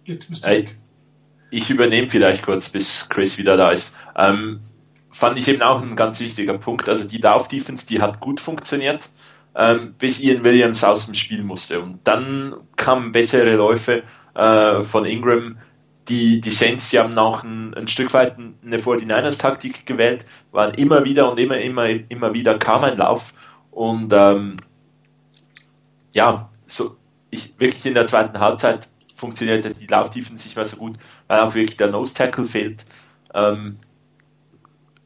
[0.05, 0.69] Jetzt bist du hey,
[1.51, 3.95] Ich übernehme vielleicht kurz, bis Chris wieder da ist.
[4.17, 4.61] Ähm,
[5.11, 6.89] fand ich eben auch ein ganz wichtiger Punkt.
[6.89, 9.09] Also die Lauf-Defense, die hat gut funktioniert,
[9.55, 11.81] ähm, bis Ian Williams aus dem Spiel musste.
[11.81, 14.03] Und dann kamen bessere Läufe
[14.35, 15.59] äh, von Ingram.
[16.09, 21.07] Die, die Saints, die haben auch ein, ein Stück weit eine 49ers-Taktik gewählt, waren immer
[21.07, 23.33] wieder und immer, immer, immer wieder kam ein Lauf.
[23.71, 24.59] Und ähm,
[26.13, 26.97] ja, so
[27.31, 28.89] ich wirklich in der zweiten Halbzeit
[29.25, 30.99] funktionierte die Lauftiefen nicht mehr so gut,
[31.29, 32.85] weil auch wirklich der Nose Tackle fehlt.
[33.33, 33.79] Ähm,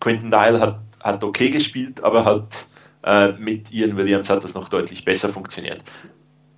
[0.00, 2.66] Quentin Dial hat, hat okay gespielt, aber hat
[3.04, 5.84] äh, mit Ian Williams hat das noch deutlich besser funktioniert.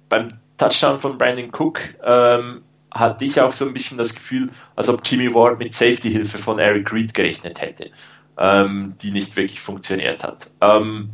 [0.09, 4.89] Beim Touchdown von Brandon Cook ähm, hatte ich auch so ein bisschen das Gefühl, als
[4.89, 7.91] ob Jimmy Ward mit Safety-Hilfe von Eric Reed gerechnet hätte,
[8.39, 10.51] ähm, die nicht wirklich funktioniert hat.
[10.63, 11.11] Ähm,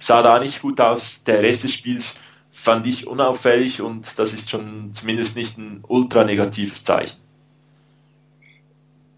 [0.00, 1.22] sah da nicht gut aus.
[1.22, 2.18] Der Rest des Spiels
[2.58, 7.18] fand ich unauffällig und das ist schon zumindest nicht ein ultra negatives Zeichen.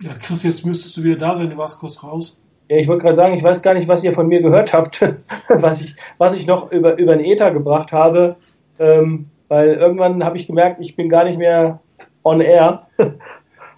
[0.02, 2.40] Ja, Chris, jetzt müsstest du wieder da sein, du warst kurz raus.
[2.68, 5.00] Ja, ich wollte gerade sagen, ich weiß gar nicht, was ihr von mir gehört habt,
[5.48, 8.36] was ich, was ich noch über, über den Ether gebracht habe,
[8.78, 11.80] ähm, weil irgendwann habe ich gemerkt, ich bin gar nicht mehr
[12.22, 12.86] on air.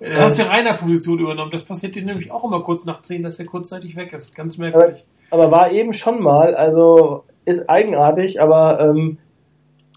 [0.00, 1.52] Du hast die Rainer-Position übernommen.
[1.52, 4.34] Das passiert dir nämlich auch immer kurz nach 10, dass der kurzzeitig weg ist.
[4.34, 5.04] Ganz merkwürdig.
[5.30, 9.18] Aber, aber war eben schon mal, also ist eigenartig, aber ähm,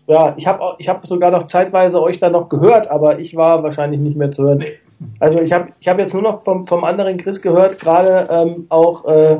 [0.08, 3.64] ja, ich habe ich hab sogar noch zeitweise euch da noch gehört, aber ich war
[3.64, 4.60] wahrscheinlich nicht mehr zu hören.
[4.60, 4.74] Nee.
[5.20, 8.66] Also ich habe ich hab jetzt nur noch vom, vom anderen Chris gehört, gerade ähm,
[8.70, 9.38] auch äh,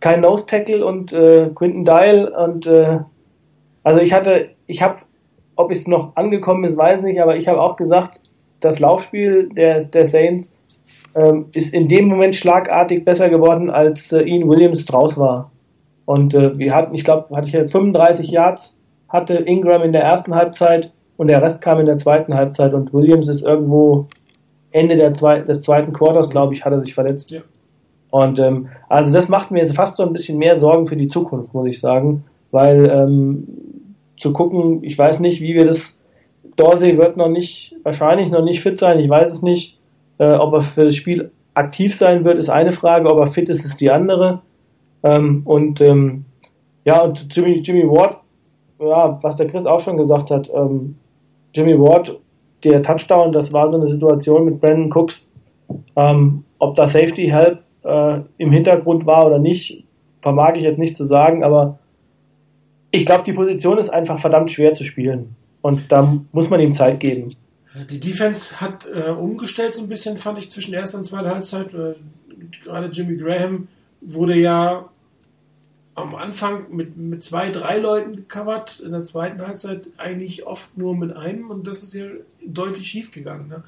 [0.00, 2.98] kein Nose Tackle und äh, Quinton Dial und äh,
[3.82, 4.96] also ich hatte, ich habe,
[5.56, 8.20] ob es noch angekommen ist, weiß nicht, aber ich habe auch gesagt,
[8.60, 10.52] das Laufspiel der, der Saints
[11.14, 15.50] ähm, ist in dem Moment schlagartig besser geworden, als äh, Ian Williams draus war.
[16.06, 18.73] Und äh, wir hatten, ich glaube, hatte ich 35 Yards
[19.14, 22.92] hatte Ingram in der ersten Halbzeit und der Rest kam in der zweiten Halbzeit und
[22.92, 24.08] Williams ist irgendwo
[24.72, 27.30] Ende der zwei, des zweiten Quarters, glaube ich, hat er sich verletzt.
[27.30, 27.40] Ja.
[28.10, 31.06] Und ähm, also das macht mir jetzt fast so ein bisschen mehr Sorgen für die
[31.06, 33.46] Zukunft, muss ich sagen, weil ähm,
[34.18, 36.00] zu gucken, ich weiß nicht, wie wir das.
[36.56, 39.78] Dorsey wird noch nicht, wahrscheinlich noch nicht fit sein, ich weiß es nicht.
[40.18, 43.48] Äh, ob er für das Spiel aktiv sein wird, ist eine Frage, ob er fit
[43.48, 44.40] ist, ist die andere.
[45.04, 46.24] Ähm, und ähm,
[46.84, 48.23] ja, und Jimmy, Jimmy Ward
[48.78, 50.96] ja, was der Chris auch schon gesagt hat, ähm,
[51.54, 52.18] Jimmy Ward,
[52.64, 55.28] der Touchdown, das war so eine Situation mit Brandon Cooks.
[55.96, 59.84] Ähm, ob da Safety Help äh, im Hintergrund war oder nicht,
[60.22, 61.78] vermag ich jetzt nicht zu sagen, aber
[62.90, 65.34] ich glaube, die Position ist einfach verdammt schwer zu spielen.
[65.62, 67.34] Und da muss man ihm Zeit geben.
[67.90, 71.74] Die Defense hat äh, umgestellt so ein bisschen, fand ich, zwischen erster und zweiter Halbzeit.
[71.74, 71.94] Äh,
[72.62, 73.68] gerade Jimmy Graham
[74.00, 74.84] wurde ja
[75.94, 80.96] am Anfang mit, mit zwei, drei Leuten gecovert, in der zweiten Halbzeit eigentlich oft nur
[80.96, 82.06] mit einem und das ist ja
[82.44, 83.48] deutlich schief gegangen.
[83.48, 83.62] Ne?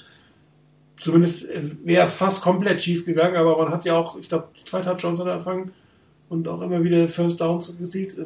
[0.99, 4.49] Zumindest äh, wäre es fast komplett schief gegangen, aber man hat ja auch, ich glaube,
[4.65, 5.71] zwei Touchdowns angefangen
[6.29, 8.19] und auch immer wieder First Downs gezielt.
[8.19, 8.25] Äh,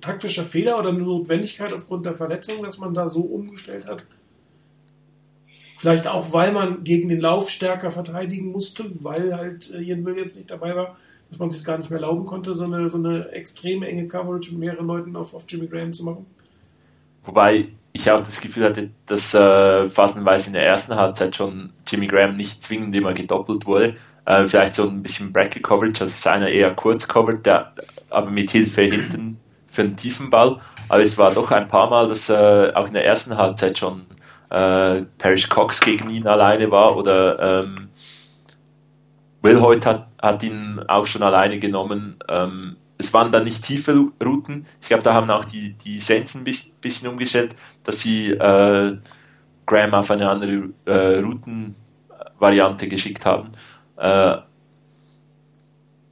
[0.00, 4.04] taktischer Fehler oder eine Notwendigkeit aufgrund der Verletzung, dass man da so umgestellt hat?
[5.76, 10.34] Vielleicht auch, weil man gegen den Lauf stärker verteidigen musste, weil halt äh, Ian Williams
[10.34, 10.98] nicht dabei war
[11.30, 14.50] dass man sich gar nicht mehr erlauben konnte, so eine, so eine extrem enge Coverage
[14.50, 16.26] mit mehreren Leuten auf, auf Jimmy Graham zu machen.
[17.24, 22.06] Wobei ich auch das Gefühl hatte, dass äh, phasenweise in der ersten Halbzeit schon Jimmy
[22.06, 23.96] Graham nicht zwingend immer gedoppelt wurde.
[24.26, 27.72] Äh, vielleicht so ein bisschen Bracket Coverage, also seiner eher kurz covered, der,
[28.10, 29.38] aber mit Hilfe hinten
[29.68, 30.60] für einen tiefen Ball.
[30.88, 34.02] Aber es war doch ein paar Mal, dass äh, auch in der ersten Halbzeit schon
[34.50, 37.88] äh, Parrish Cox gegen ihn alleine war oder ähm,
[39.42, 42.18] Will Hoyt hat, hat ihn auch schon alleine genommen.
[42.28, 44.66] Ähm, es waren dann nicht tiefe Routen.
[44.82, 48.98] Ich glaube, da haben auch die, die Saints ein bisschen umgestellt, dass sie äh,
[49.66, 53.52] Graham auf eine andere äh, Routenvariante geschickt haben.
[53.96, 54.38] Äh,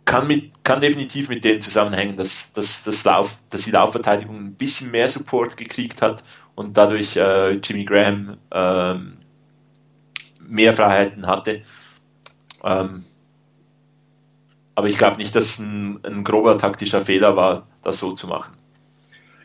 [0.06, 4.54] kann, mit, kann definitiv mit dem zusammenhängen, dass, dass, dass, Lauf, dass die Laufverteidigung ein
[4.54, 6.24] bisschen mehr Support gekriegt hat
[6.54, 9.18] und dadurch äh, Jimmy Graham ähm,
[10.40, 11.62] mehr Freiheiten hatte.
[12.64, 13.04] Ähm,
[14.78, 18.28] aber ich glaube nicht, dass es ein, ein, grober taktischer Fehler war, das so zu
[18.28, 18.54] machen.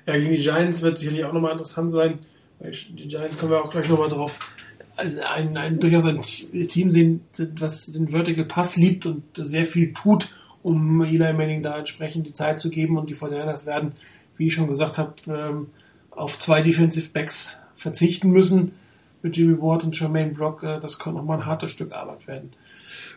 [0.06, 2.20] Ja, gegen die Giants wird sicherlich auch nochmal interessant sein.
[2.60, 4.54] Die Giants kommen wir auch gleich nochmal drauf.
[4.96, 6.22] Ein, ein, durchaus ein
[6.68, 7.22] Team sehen,
[7.58, 10.28] was den Vertical Pass liebt und sehr viel tut,
[10.62, 13.00] um Eli Manning da entsprechend die Zeit zu geben.
[13.00, 13.94] Und die Fortinanders werden,
[14.38, 15.72] wie ich schon gesagt habe, ähm,
[16.12, 18.74] auf zwei Defensive Backs verzichten müssen
[19.24, 20.62] mit Jimmy Ward und Jermaine Brock.
[20.62, 22.52] Äh, das kann nochmal ein hartes Stück Arbeit werden.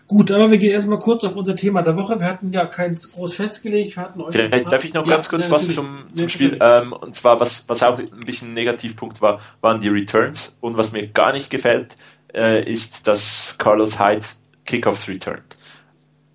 [0.07, 2.21] Gut, aber wir gehen erstmal kurz auf unser Thema der Woche.
[2.21, 3.97] Wir hatten ja keins groß festgelegt.
[3.97, 6.93] Wir hatten euch Vielleicht darf ich noch ganz kurz ja, was zum, zum Spiel, ähm,
[6.93, 10.57] und zwar was, was auch ein bisschen ein Negativpunkt war, waren die Returns.
[10.61, 11.97] Und was mir gar nicht gefällt,
[12.33, 14.27] äh, ist, dass Carlos Hyde
[14.65, 15.57] Kickoffs returnt.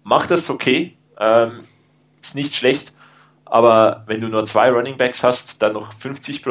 [0.03, 1.61] Macht das okay, ähm,
[2.21, 2.91] ist nicht schlecht,
[3.45, 6.43] aber wenn du nur zwei Running Backs hast, dann noch 50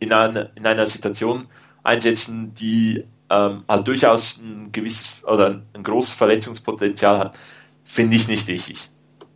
[0.00, 1.48] in einer, in einer Situation
[1.84, 7.38] einsetzen, die ähm, halt durchaus ein gewisses oder ein großes Verletzungspotenzial hat,
[7.84, 8.90] finde ich nicht richtig.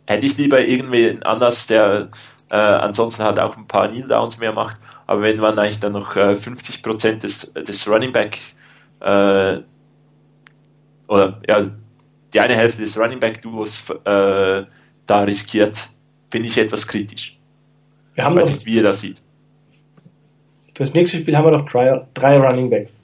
[0.05, 2.09] Hätte ich lieber irgendwie anders, der
[2.51, 5.93] äh, ansonsten halt auch ein paar Kneel Downs mehr macht, aber wenn man eigentlich dann
[5.93, 8.39] noch äh, 50% des, des Running Back
[8.99, 9.59] äh,
[11.07, 11.69] oder ja,
[12.33, 14.63] die eine Hälfte des Running Back Duos äh,
[15.05, 15.77] da riskiert,
[16.31, 17.37] finde ich etwas kritisch.
[18.13, 19.21] Wir haben ich weiß nicht, wie ihr das sieht.
[20.75, 23.02] Fürs nächste Spiel haben wir noch drei, drei Running Backs.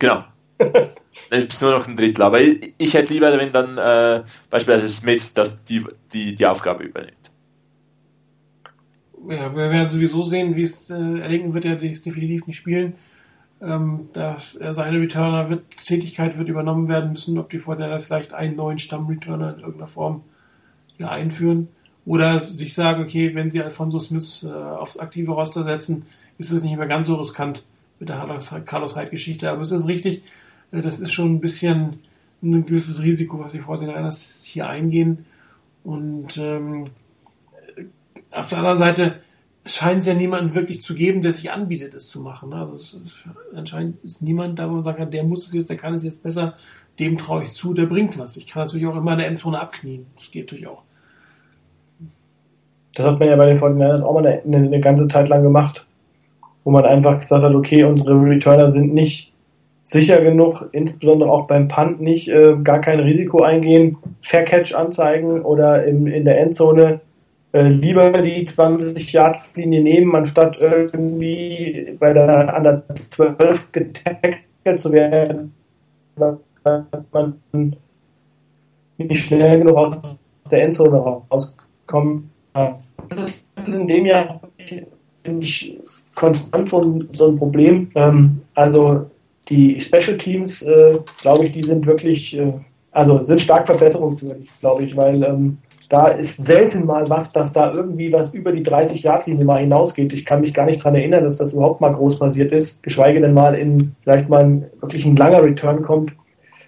[0.00, 0.24] Genau.
[1.28, 4.88] Es ist nur noch ein Drittel, aber ich, ich hätte lieber, wenn dann äh, beispielsweise
[4.88, 7.30] Smith das, die, die, die Aufgabe übernimmt.
[9.28, 12.94] Ja, wir werden sowieso sehen, wie es äh, erlegen wird, er definitiv nicht spielen.
[13.60, 18.32] Ähm, dass er seine Returner wird, Tätigkeit wird übernommen werden müssen, ob die vorher vielleicht
[18.32, 20.22] einen neuen Stammreturner in irgendeiner Form
[20.98, 21.68] ja, einführen.
[22.06, 26.06] Oder sich sagen, okay, wenn sie Alfonso Smith äh, aufs aktive Roster setzen,
[26.38, 27.64] ist es nicht mehr ganz so riskant
[28.00, 29.48] mit der Carlos Hyde-Geschichte.
[29.50, 30.24] Aber es ist richtig,
[30.72, 32.00] äh, das ist schon ein bisschen
[32.42, 35.26] ein gewisses Risiko, was die 49ers hier eingehen.
[35.84, 36.86] Und ähm,
[38.30, 39.16] auf der anderen Seite
[39.66, 42.52] scheint es ja niemanden wirklich zu geben, der sich anbietet, es zu machen.
[42.54, 42.98] Also es,
[43.54, 46.22] anscheinend ist niemand da, wo man sagt, der muss es jetzt, der kann es jetzt
[46.22, 46.54] besser,
[46.98, 48.38] dem traue ich zu, der bringt was.
[48.38, 50.06] Ich kann natürlich auch immer eine Endzone abknien.
[50.16, 50.82] Das geht natürlich auch.
[52.94, 55.42] Das hat man ja bei den 49ers auch mal eine, eine, eine ganze Zeit lang
[55.42, 55.86] gemacht
[56.64, 59.32] wo man einfach gesagt hat, okay, unsere Returner sind nicht
[59.82, 65.42] sicher genug, insbesondere auch beim Punt nicht, äh, gar kein Risiko eingehen, Fair Catch anzeigen
[65.42, 67.00] oder im, in der Endzone
[67.52, 74.38] äh, lieber die 20 Yard Linie nehmen, anstatt irgendwie bei der an der 12 getackelt
[74.76, 75.52] zu werden,
[76.14, 76.38] weil
[77.12, 77.34] man
[78.98, 80.18] nicht schnell genug aus
[80.50, 82.24] der Endzone rauskommt.
[83.08, 84.40] Das ist in dem Jahr,
[85.24, 85.80] finde ich,
[86.14, 87.90] konstant so ein, so ein Problem.
[87.94, 89.06] Ähm, also
[89.48, 92.52] die Special Teams, äh, glaube ich, die sind wirklich, äh,
[92.92, 95.58] also sind stark verbesserungswürdig, glaube ich, weil ähm,
[95.88, 99.58] da ist selten mal was, dass da irgendwie was über die 30 Yard Linie mal
[99.58, 100.12] hinausgeht.
[100.12, 103.20] Ich kann mich gar nicht daran erinnern, dass das überhaupt mal groß passiert ist, geschweige
[103.20, 106.14] denn mal in vielleicht mal ein, wirklich ein langer Return kommt.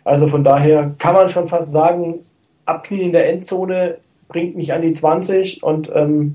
[0.05, 2.19] Also von daher kann man schon fast sagen,
[2.67, 3.99] Abknien in der Endzone
[4.29, 6.35] bringt mich an die 20 und ähm,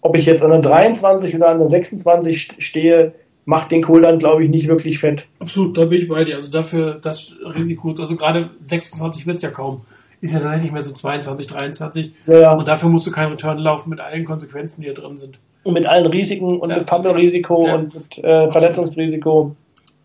[0.00, 3.14] ob ich jetzt an der 23 oder an der 26 stehe,
[3.44, 5.26] macht den Kohl dann, glaube ich, nicht wirklich fett.
[5.38, 6.36] Absolut, da bin ich bei dir.
[6.36, 9.82] Also dafür das Risiko, also gerade 26 wird es ja kaum.
[10.20, 12.12] Ist ja dann nicht mehr so 22, 23.
[12.26, 12.52] Ja, ja.
[12.52, 15.38] Und dafür musst du keinen Return laufen mit allen Konsequenzen, die da drin sind.
[15.62, 16.78] Und mit allen Risiken und ja.
[16.78, 17.74] mit Fumble-Risiko ja.
[17.74, 19.56] und mit äh, Verletzungsrisiko.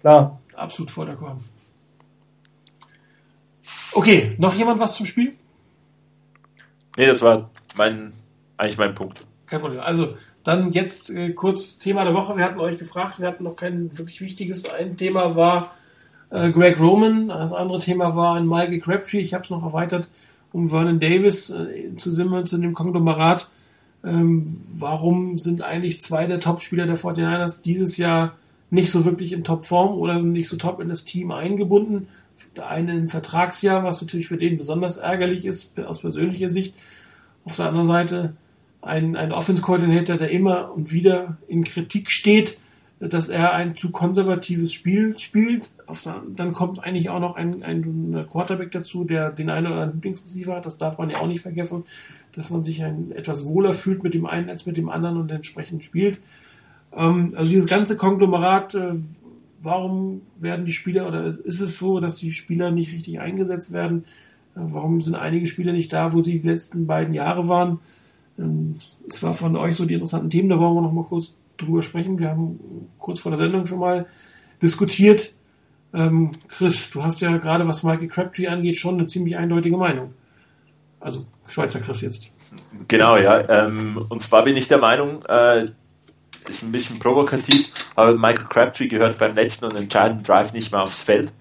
[0.01, 0.39] Klar.
[0.55, 1.35] Absolut voll d'accord.
[3.93, 5.33] Okay, noch jemand was zum Spiel?
[6.97, 8.13] Nee, das war mein,
[8.57, 9.25] eigentlich mein Punkt.
[9.47, 9.79] Kein Problem.
[9.79, 12.37] Also, dann jetzt äh, kurz Thema der Woche.
[12.37, 14.69] Wir hatten euch gefragt, wir hatten noch kein wirklich wichtiges.
[14.69, 15.75] Ein Thema war
[16.29, 19.19] äh, Greg Roman, das andere Thema war ein Michael Crabtree.
[19.19, 20.07] Ich habe es noch erweitert
[20.55, 23.49] um Vernon Davis äh, zu, zu dem Konglomerat.
[24.05, 28.37] Ähm, warum sind eigentlich zwei der Topspieler der 49ers dieses Jahr
[28.69, 32.07] nicht so wirklich in Topform oder sind nicht so top in das Team eingebunden?
[32.55, 36.73] Der eine im Vertragsjahr, was natürlich für den besonders ärgerlich ist, aus persönlicher Sicht.
[37.43, 38.33] Auf der anderen Seite
[38.85, 42.59] ein, ein Offense-Koordinator, der immer und wieder in Kritik steht,
[42.99, 45.69] dass er ein zu konservatives Spiel spielt.
[46.05, 49.95] Der, dann kommt eigentlich auch noch ein, ein Quarterback dazu, der den einen oder anderen
[49.95, 50.65] Lieblingsreceiver hat.
[50.65, 51.83] Das darf man ja auch nicht vergessen,
[52.33, 55.31] dass man sich ein, etwas wohler fühlt mit dem einen als mit dem anderen und
[55.31, 56.19] entsprechend spielt.
[56.95, 58.93] Ähm, also dieses ganze Konglomerat, äh,
[59.61, 64.05] warum werden die Spieler oder ist es so, dass die Spieler nicht richtig eingesetzt werden?
[64.55, 67.79] Äh, warum sind einige Spieler nicht da, wo sie die letzten beiden Jahre waren?
[69.07, 71.81] Es war von euch so die interessanten Themen, da wollen wir noch mal kurz drüber
[71.81, 72.19] sprechen.
[72.19, 72.59] Wir haben
[72.99, 74.07] kurz vor der Sendung schon mal
[74.61, 75.33] diskutiert.
[75.93, 80.13] Ähm, Chris, du hast ja gerade, was Michael Crabtree angeht, schon eine ziemlich eindeutige Meinung.
[80.99, 82.29] Also Schweizer Chris jetzt.
[82.87, 83.47] Genau, ja.
[83.47, 85.65] Ähm, und zwar bin ich der Meinung, äh,
[86.49, 90.81] ist ein bisschen provokativ, aber Michael Crabtree gehört beim letzten und entscheidenden Drive nicht mehr
[90.81, 91.31] aufs Feld.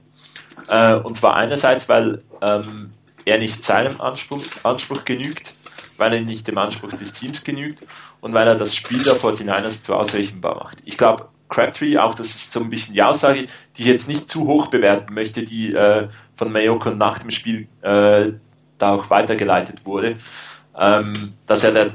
[0.69, 2.89] Äh, und zwar einerseits, weil ähm,
[3.25, 5.57] er nicht seinem Anspruch, Anspruch genügt,
[5.99, 7.87] weil er nicht dem Anspruch des Teams genügt
[8.21, 10.79] und weil er das Spiel der 49ers zu ausrechenbar macht.
[10.85, 13.47] Ich glaube, Crabtree, auch das ist so ein bisschen die Aussage,
[13.77, 17.69] die ich jetzt nicht zu hoch bewerten möchte, die äh, von Mayoko nach dem Spiel
[17.83, 18.33] äh,
[18.79, 20.17] da auch weitergeleitet wurde,
[20.77, 21.13] ähm,
[21.47, 21.93] dass er der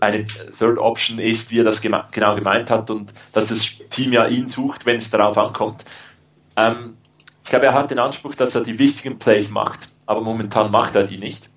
[0.00, 4.12] eine Third Option ist, wie er das geme genau gemeint hat und dass das Team
[4.12, 5.84] ja ihn sucht, wenn es darauf ankommt.
[6.56, 6.96] Ähm,
[7.42, 10.96] ich glaube, er hat den Anspruch, dass er die wichtigen Plays macht, aber momentan macht
[10.96, 11.50] er die nicht.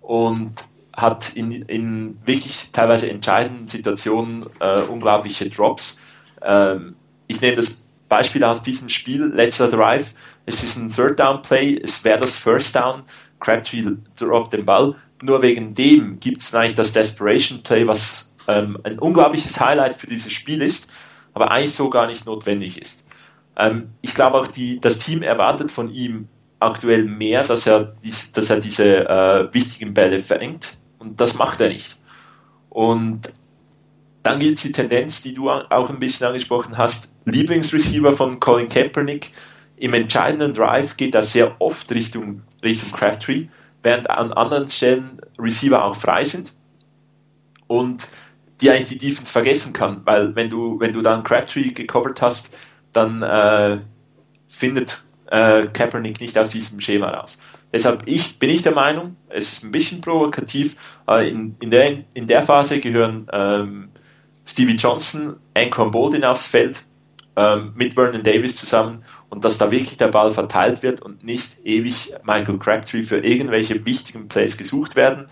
[0.00, 6.00] Und hat in, in wirklich teilweise entscheidenden Situationen äh, unglaubliche Drops.
[6.42, 6.96] Ähm,
[7.26, 10.14] ich nehme das Beispiel aus diesem Spiel, letzter Drive.
[10.46, 13.04] Es ist ein Third Down Play, es wäre das First Down.
[13.38, 14.96] Crabtree droppt den Ball.
[15.22, 20.06] Nur wegen dem gibt es eigentlich das Desperation Play, was ähm, ein unglaubliches Highlight für
[20.06, 20.90] dieses Spiel ist,
[21.34, 23.06] aber eigentlich so gar nicht notwendig ist.
[23.56, 28.32] Ähm, ich glaube auch, die, das Team erwartet von ihm aktuell mehr, dass er, dies,
[28.32, 31.96] dass er diese äh, wichtigen Bälle fängt und das macht er nicht.
[32.68, 33.32] Und
[34.22, 39.32] dann gilt die Tendenz, die du auch ein bisschen angesprochen hast, Lieblingsreceiver von Colin Kaepernick.
[39.76, 43.46] Im entscheidenden Drive geht er sehr oft Richtung, Richtung Crabtree,
[43.82, 46.52] während an anderen Stellen Receiver auch frei sind
[47.66, 48.08] und
[48.60, 52.54] die eigentlich die Defense vergessen kann, weil wenn du, wenn du dann Crabtree gecovert hast,
[52.92, 53.78] dann äh,
[54.46, 57.38] findet äh, Kaepernick nicht aus diesem Schema raus.
[57.72, 60.76] Deshalb ich, bin ich der Meinung, es ist ein bisschen provokativ,
[61.08, 63.90] in, in, der, in der Phase gehören ähm,
[64.44, 66.82] Stevie Johnson, Anquan Bolden aufs Feld
[67.36, 71.64] ähm, mit Vernon Davis zusammen und dass da wirklich der Ball verteilt wird und nicht
[71.64, 75.28] ewig Michael Crabtree für irgendwelche wichtigen Plays gesucht werden,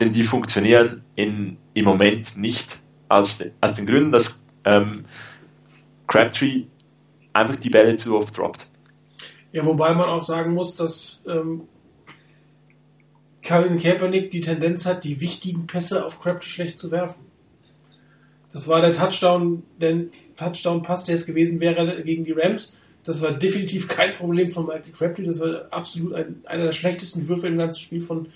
[0.00, 5.04] denn die funktionieren in, im Moment nicht aus, aus den Gründen, dass ähm,
[6.08, 6.64] Crabtree
[7.32, 8.66] einfach die Bälle zu oft droppt.
[9.52, 11.68] Ja, wobei man auch sagen muss, dass ähm,
[13.46, 17.24] Colin Kaepernick die Tendenz hat, die wichtigen Pässe auf Crabtree schlecht zu werfen.
[18.52, 20.06] Das war der Touchdown, der
[20.36, 22.72] Touchdown-Pass, der es gewesen wäre gegen die Rams.
[23.04, 25.24] Das war definitiv kein Problem von Michael Crabtree.
[25.24, 28.28] Das war absolut ein, einer der schlechtesten Würfe im ganzen Spiel von,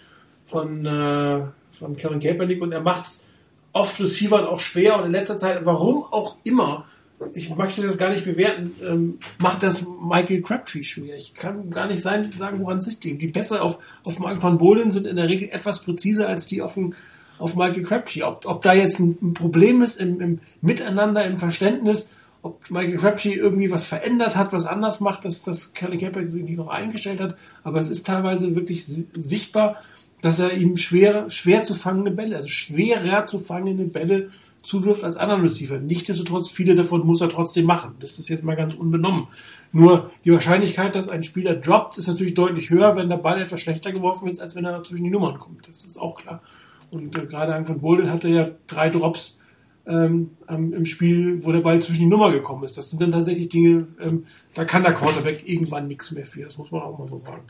[0.47, 1.43] von, äh,
[1.73, 2.62] von Colin Kaepernick.
[2.62, 3.27] Und er macht es
[3.73, 6.87] oft Receivern auch schwer und in letzter Zeit, warum auch immer,
[7.35, 11.17] ich möchte das gar nicht bewerten, ähm, macht das Michael Crabtree schwer.
[11.17, 13.23] Ich kann gar nicht sein, sagen, woran es sich liegt.
[13.23, 16.63] Die Pässe auf, auf Mark van Bolen sind in der Regel etwas präziser als die
[16.63, 16.95] auf, ein,
[17.39, 18.23] auf Michael Crabtree.
[18.23, 22.97] Ob, ob da jetzt ein, ein Problem ist im, im, Miteinander, im Verständnis, ob Michael
[22.97, 27.21] Crabtree irgendwie was verändert hat, was anders macht, dass das Kelly Kaepernick sich noch eingestellt
[27.21, 27.37] hat.
[27.65, 29.77] Aber es ist teilweise wirklich sichtbar,
[30.23, 34.31] dass er ihm schwer, schwer zu fangende Bälle, also schwerer zu fangende Bälle
[34.62, 35.78] zuwirft als anderen Receiver.
[35.78, 37.95] Nichtsdestotrotz, viele davon muss er trotzdem machen.
[38.01, 39.28] Das ist jetzt mal ganz unbenommen.
[39.73, 43.61] Nur die Wahrscheinlichkeit, dass ein Spieler droppt, ist natürlich deutlich höher, wenn der Ball etwas
[43.61, 45.69] schlechter geworfen wird, als wenn er zwischen die Nummern kommt.
[45.69, 46.43] Das ist auch klar.
[46.91, 49.39] Und äh, gerade ein von Bolden hatte ja drei Drops
[49.87, 52.77] ähm, im Spiel, wo der Ball zwischen die Nummer gekommen ist.
[52.77, 56.45] Das sind dann tatsächlich Dinge, ähm, da kann der Quarterback irgendwann nichts mehr für.
[56.45, 57.43] Das muss man auch mal so sagen.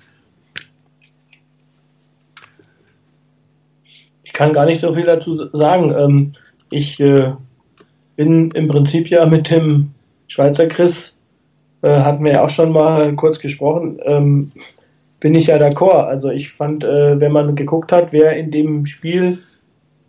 [4.22, 5.92] Ich kann gar nicht so viel dazu sagen.
[5.92, 6.32] Ähm,
[6.70, 7.32] ich äh,
[8.16, 9.90] bin im Prinzip ja mit dem
[10.28, 11.18] Schweizer Chris,
[11.82, 14.52] äh, hatten wir ja auch schon mal kurz gesprochen, ähm,
[15.18, 16.06] bin ich ja d'accord.
[16.06, 19.38] Also ich fand, äh, wenn man geguckt hat, wer in dem Spiel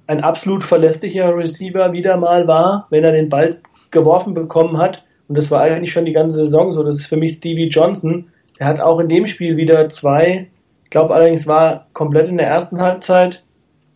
[0.08, 3.58] ein absolut verlässlicher Receiver wieder mal war, wenn er den Ball
[3.92, 7.18] geworfen bekommen hat, und das war eigentlich schon die ganze Saison so, das ist für
[7.18, 8.28] mich Stevie Johnson,
[8.60, 10.48] der hat auch in dem Spiel wieder zwei
[10.92, 13.44] glaube allerdings war komplett in der ersten Halbzeit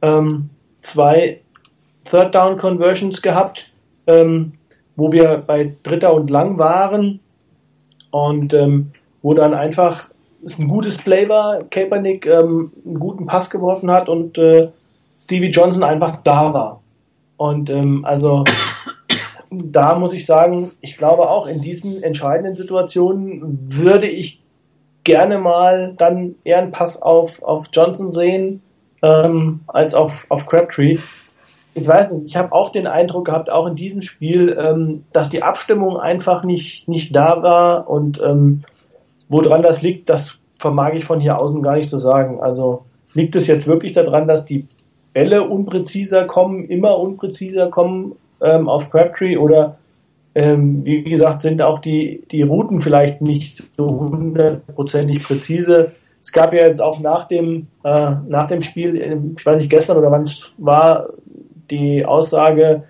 [0.01, 0.49] ähm,
[0.81, 1.41] zwei
[2.05, 3.71] Third Down Conversions gehabt,
[4.07, 4.53] ähm,
[4.95, 7.19] wo wir bei Dritter und Lang waren
[8.11, 8.91] und ähm,
[9.21, 10.09] wo dann einfach
[10.45, 14.69] es ein gutes Play war, Kaepernick ähm, einen guten Pass geworfen hat und äh,
[15.19, 16.81] Stevie Johnson einfach da war.
[17.37, 18.43] Und ähm, also
[19.49, 24.41] da muss ich sagen, ich glaube auch in diesen entscheidenden Situationen würde ich
[25.03, 28.61] gerne mal dann eher einen Pass auf, auf Johnson sehen,
[29.01, 30.97] ähm, als auf, auf Crabtree.
[31.75, 35.29] Ich weiß nicht, ich habe auch den Eindruck gehabt, auch in diesem Spiel, ähm, dass
[35.29, 38.63] die Abstimmung einfach nicht, nicht da war und ähm,
[39.27, 42.39] woran das liegt, das vermag ich von hier außen gar nicht zu sagen.
[42.39, 44.65] Also liegt es jetzt wirklich daran, dass die
[45.13, 49.77] Bälle unpräziser kommen, immer unpräziser kommen ähm, auf Crabtree oder
[50.33, 55.91] ähm, wie gesagt, sind auch die, die Routen vielleicht nicht so hundertprozentig präzise.
[56.21, 59.97] Es gab ja jetzt auch nach dem, äh, nach dem Spiel, ich weiß nicht, gestern
[59.97, 61.07] oder wann es war,
[61.69, 62.83] die Aussage,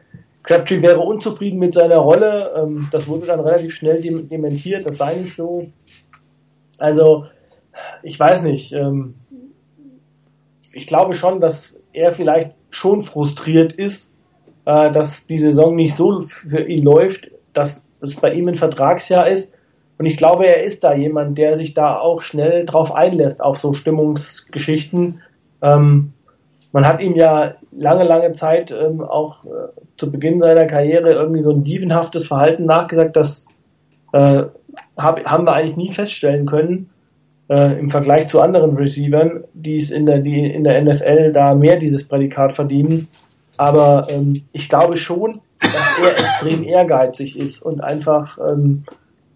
[0.44, 2.54] Crabtree wäre unzufrieden mit seiner Rolle.
[2.56, 5.68] Ähm, das wurde dann relativ schnell dementiert, das sei nicht so.
[6.78, 7.26] Also,
[8.04, 8.72] ich weiß nicht.
[8.74, 9.16] Ähm,
[10.74, 14.14] ich glaube schon, dass er vielleicht schon frustriert ist,
[14.66, 19.28] äh, dass die Saison nicht so für ihn läuft, dass es bei ihm ein Vertragsjahr
[19.28, 19.56] ist.
[19.98, 23.58] Und ich glaube, er ist da jemand, der sich da auch schnell drauf einlässt, auf
[23.58, 25.22] so Stimmungsgeschichten.
[25.62, 26.14] Ähm,
[26.74, 29.50] man hat ihm ja lange, lange Zeit ähm, auch äh,
[29.98, 33.46] zu Beginn seiner Karriere irgendwie so ein dievenhaftes Verhalten nachgesagt, das
[34.14, 34.44] äh,
[34.98, 36.90] hab, haben wir eigentlich nie feststellen können
[37.50, 41.54] äh, im Vergleich zu anderen Receivern, die es in der, die in der NFL da
[41.54, 43.08] mehr dieses Prädikat verdienen.
[43.58, 48.84] Aber ähm, ich glaube schon, dass er extrem ehrgeizig ist und einfach ähm,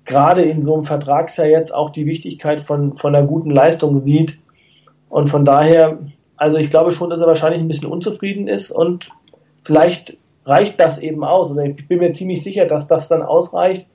[0.06, 4.40] gerade in so einem Vertragsjahr jetzt auch die Wichtigkeit von, von einer guten Leistung sieht.
[5.08, 6.00] Und von daher,
[6.40, 9.10] also ich glaube schon, dass er wahrscheinlich ein bisschen unzufrieden ist und
[9.62, 11.50] vielleicht reicht das eben aus.
[11.50, 13.86] Also ich bin mir ziemlich sicher, dass das dann ausreicht,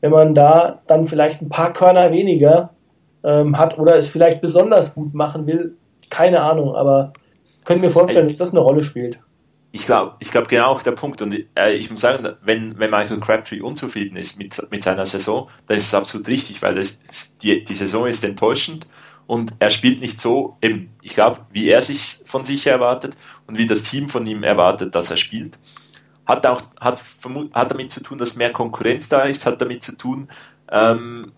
[0.00, 2.70] wenn man da dann vielleicht ein paar Körner weniger
[3.24, 5.76] ähm, hat oder es vielleicht besonders gut machen will.
[6.10, 7.14] Keine Ahnung, aber
[7.64, 9.18] können wir vorstellen, dass das eine Rolle spielt
[9.74, 11.20] ich glaube, ich glaube genau auch der Punkt.
[11.20, 15.48] Und äh, ich muss sagen, wenn, wenn Michael Crabtree unzufrieden ist mit, mit seiner Saison,
[15.66, 17.00] dann ist es absolut richtig, weil das,
[17.42, 18.86] die, die Saison ist enttäuschend
[19.26, 23.58] und er spielt nicht so, eben, ich glaube, wie er sich von sich erwartet und
[23.58, 25.58] wie das Team von ihm erwartet, dass er spielt.
[26.26, 27.02] Hat auch hat,
[27.52, 30.28] hat damit zu tun, dass mehr Konkurrenz da ist, hat damit zu tun,
[30.70, 31.32] ähm,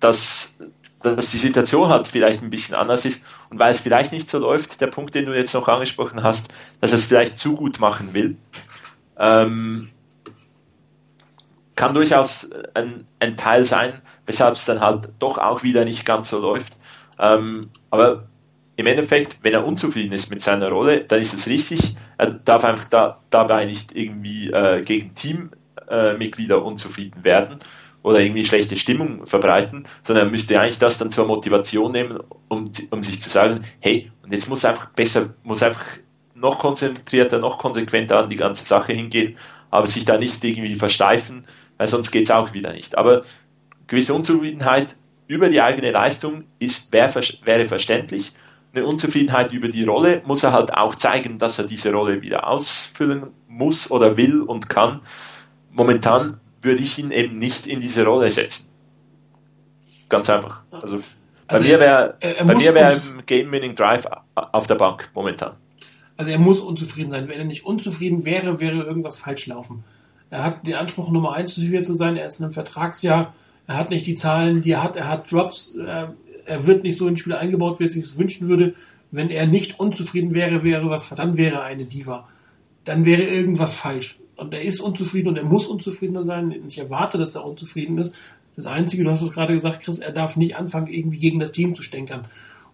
[0.00, 0.58] dass
[1.00, 4.38] dass die Situation halt vielleicht ein bisschen anders ist und weil es vielleicht nicht so
[4.38, 7.78] läuft, der Punkt, den du jetzt noch angesprochen hast, dass er es vielleicht zu gut
[7.78, 8.38] machen will,
[9.18, 9.90] ähm,
[11.76, 16.30] kann durchaus ein, ein, Teil sein, weshalb es dann halt doch auch wieder nicht ganz
[16.30, 16.74] so läuft.
[17.18, 18.24] Ähm, aber
[18.76, 21.96] im Endeffekt, wenn er unzufrieden ist mit seiner Rolle, dann ist es richtig.
[22.18, 27.60] Er darf einfach da, dabei nicht irgendwie äh, gegen Teammitglieder äh, unzufrieden werden
[28.02, 32.18] oder irgendwie schlechte Stimmung verbreiten, sondern er müsste eigentlich das dann zur Motivation nehmen,
[32.48, 35.84] um, um sich zu sagen, hey, und jetzt muss einfach besser, muss einfach
[36.34, 39.38] noch konzentrierter, noch konsequenter an die ganze Sache hingehen,
[39.70, 41.46] aber sich da nicht irgendwie versteifen,
[41.84, 42.96] weil sonst geht's auch wieder nicht.
[42.96, 43.24] Aber
[43.88, 44.96] gewisse Unzufriedenheit
[45.26, 48.32] über die eigene Leistung ist, wäre, wäre verständlich.
[48.72, 52.48] Eine Unzufriedenheit über die Rolle muss er halt auch zeigen, dass er diese Rolle wieder
[52.48, 55.02] ausfüllen muss oder will und kann.
[55.70, 58.70] Momentan würde ich ihn eben nicht in diese Rolle setzen.
[60.08, 60.62] Ganz einfach.
[60.70, 61.00] Also
[61.46, 62.16] bei also mir wäre
[62.46, 65.56] bei mir wäre ein Game-Winning Drive auf der Bank momentan.
[66.16, 67.28] Also er muss unzufrieden sein.
[67.28, 69.84] Wenn er nicht unzufrieden wäre, wäre irgendwas falsch laufen.
[70.34, 72.16] Er hat den Anspruch, Nummer eins zu sein.
[72.16, 73.32] Er ist in einem Vertragsjahr.
[73.68, 74.96] Er hat nicht die Zahlen, die er hat.
[74.96, 75.76] Er hat Drops.
[75.76, 78.74] Er wird nicht so ins Spiel eingebaut, wie er sich das wünschen würde.
[79.12, 82.26] Wenn er nicht unzufrieden wäre, wäre was, dann wäre er eine Diva.
[82.82, 86.52] Dann wäre irgendwas falsch und er ist unzufrieden und er muss unzufriedener sein.
[86.66, 88.12] Ich erwarte, dass er unzufrieden ist.
[88.56, 91.52] Das Einzige, du hast es gerade gesagt, Chris, er darf nicht anfangen, irgendwie gegen das
[91.52, 92.24] Team zu stänkern.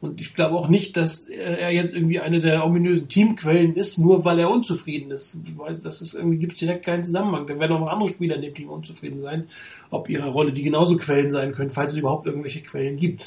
[0.00, 4.24] Und ich glaube auch nicht, dass er jetzt irgendwie eine der ominösen Teamquellen ist, nur
[4.24, 5.36] weil er unzufrieden ist.
[5.82, 7.46] Das ist irgendwie gibt direkt keinen Zusammenhang.
[7.46, 9.44] Dann werden auch noch andere Spieler in dem Team unzufrieden sein,
[9.90, 13.22] ob ihrer Rolle, die genauso Quellen sein können, falls es überhaupt irgendwelche Quellen gibt.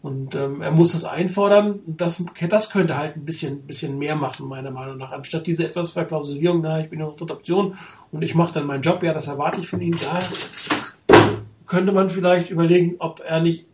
[0.00, 1.80] Und ähm, er muss das einfordern.
[1.86, 5.12] Das, das könnte halt ein bisschen, bisschen mehr machen, meiner Meinung nach.
[5.12, 7.74] Anstatt diese etwas Verklausulierung, na, ich bin auf Option
[8.12, 9.96] und ich mache dann meinen Job, ja, das erwarte ich von ihm.
[9.98, 10.18] Da
[11.66, 13.66] könnte man vielleicht überlegen, ob er nicht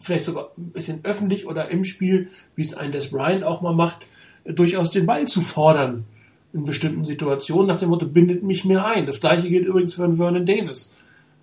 [0.00, 3.74] vielleicht sogar ein bisschen öffentlich oder im Spiel, wie es ein Des Bryant auch mal
[3.74, 3.98] macht,
[4.44, 6.04] durchaus den Ball zu fordern
[6.52, 9.06] in bestimmten Situationen, nach dem Motto, bindet mich mehr ein.
[9.06, 10.94] Das gleiche gilt übrigens für einen Vernon Davis,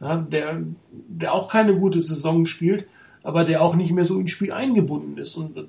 [0.01, 2.87] ja, der, der auch keine gute Saison spielt,
[3.23, 5.35] aber der auch nicht mehr so ins Spiel eingebunden ist.
[5.35, 5.67] Und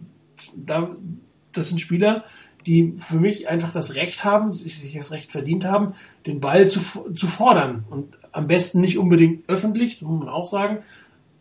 [0.57, 0.97] da,
[1.53, 2.25] das sind Spieler,
[2.67, 5.95] die für mich einfach das Recht haben, sich das Recht verdient haben,
[6.27, 6.81] den Ball zu,
[7.15, 7.85] zu fordern.
[7.91, 10.79] Und am besten nicht unbedingt öffentlich, muss man auch sagen.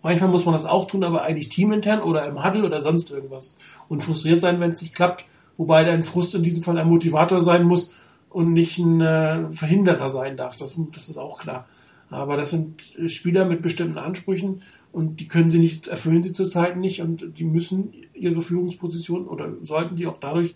[0.06, 3.57] Manchmal muss man das auch tun, aber eigentlich teamintern oder im Huddle oder sonst irgendwas.
[3.90, 5.26] Und frustriert sein, wenn es nicht klappt.
[5.57, 7.91] Wobei dein Frust in diesem Fall ein Motivator sein muss
[8.30, 10.57] und nicht ein äh, Verhinderer sein darf.
[10.57, 11.65] Das, das ist auch klar.
[12.11, 14.61] Aber das sind Spieler mit bestimmten Ansprüchen
[14.91, 19.53] und die können sie nicht, erfüllen sie zurzeit nicht und die müssen ihre Führungsposition oder
[19.64, 20.53] sollten die auch dadurch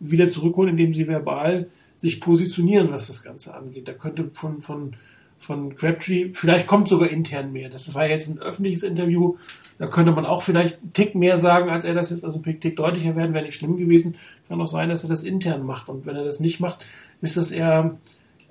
[0.00, 1.68] wieder zurückholen, indem sie verbal
[1.98, 3.88] sich positionieren, was das Ganze angeht.
[3.88, 4.96] Da könnte von, von,
[5.38, 7.68] von Crabtree, vielleicht kommt sogar intern mehr.
[7.68, 9.36] Das war jetzt ein öffentliches Interview.
[9.78, 12.60] Da könnte man auch vielleicht einen Tick mehr sagen, als er das jetzt, also ein
[12.60, 14.14] Tick deutlicher werden, wäre nicht schlimm gewesen.
[14.48, 15.88] Kann auch sein, dass er das intern macht.
[15.88, 16.84] Und wenn er das nicht macht,
[17.20, 17.98] ist das eher,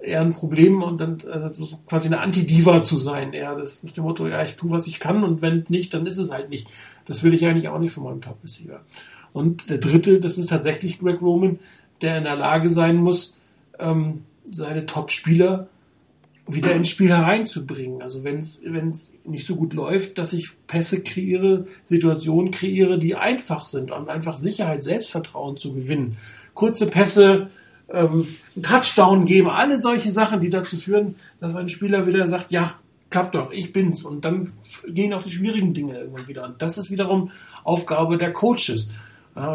[0.01, 3.33] eher ein Problem und dann also quasi eine Anti-Diva zu sein.
[3.33, 6.05] Eher das ist dem Motto, ja, ich tue, was ich kann und wenn nicht, dann
[6.05, 6.69] ist es halt nicht.
[7.05, 8.81] Das will ich eigentlich auch nicht von meinem Top-Receiver.
[9.33, 11.59] Und der dritte, das ist tatsächlich Greg Roman,
[12.01, 13.37] der in der Lage sein muss,
[13.79, 15.67] ähm, seine Top-Spieler
[16.47, 18.01] wieder ins Spiel hereinzubringen.
[18.01, 23.65] Also wenn es nicht so gut läuft, dass ich Pässe kreiere, Situationen kreiere, die einfach
[23.65, 26.17] sind, um einfach Sicherheit, Selbstvertrauen zu gewinnen.
[26.53, 27.49] Kurze Pässe,
[27.91, 28.27] ähm,
[28.61, 32.75] Touchdown geben, alle solche Sachen, die dazu führen, dass ein Spieler wieder sagt, ja,
[33.09, 34.03] klappt doch, ich bin's.
[34.03, 34.53] Und dann
[34.87, 36.45] gehen auch die schwierigen Dinge irgendwann wieder.
[36.45, 37.31] Und das ist wiederum
[37.63, 38.89] Aufgabe der Coaches.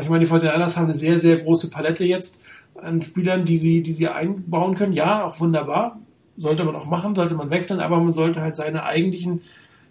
[0.03, 2.43] Ich meine, die Fortinanders haben eine sehr, sehr große Palette jetzt
[2.75, 4.93] an Spielern, die sie, die sie einbauen können.
[4.93, 5.99] Ja, auch wunderbar.
[6.41, 9.43] Sollte man auch machen, sollte man wechseln, aber man sollte halt seine eigentlichen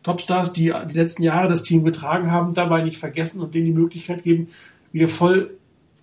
[0.03, 3.71] Topstars, die die letzten Jahre das Team getragen haben, dabei nicht vergessen und denen die
[3.71, 4.47] Möglichkeit geben,
[4.91, 5.51] wieder voll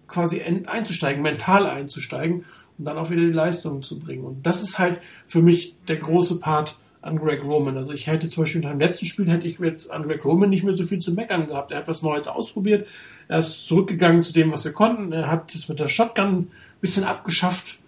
[0.07, 2.45] quasi einzusteigen, mental einzusteigen
[2.79, 4.25] und dann auch wieder die Leistungen zu bringen.
[4.25, 7.77] Und das ist halt für mich der große Part an Greg Roman.
[7.77, 10.51] Also ich hätte zum Beispiel in einem letzten Spiel hätte ich jetzt an Greg Roman
[10.51, 11.73] nicht mehr so viel zu meckern gehabt.
[11.73, 12.87] Er hat was Neues ausprobiert.
[13.29, 15.13] Er ist zurückgegangen zu dem, was wir konnten.
[15.13, 16.51] Er hat es mit der Shotgun ein
[16.81, 17.79] bisschen abgeschafft.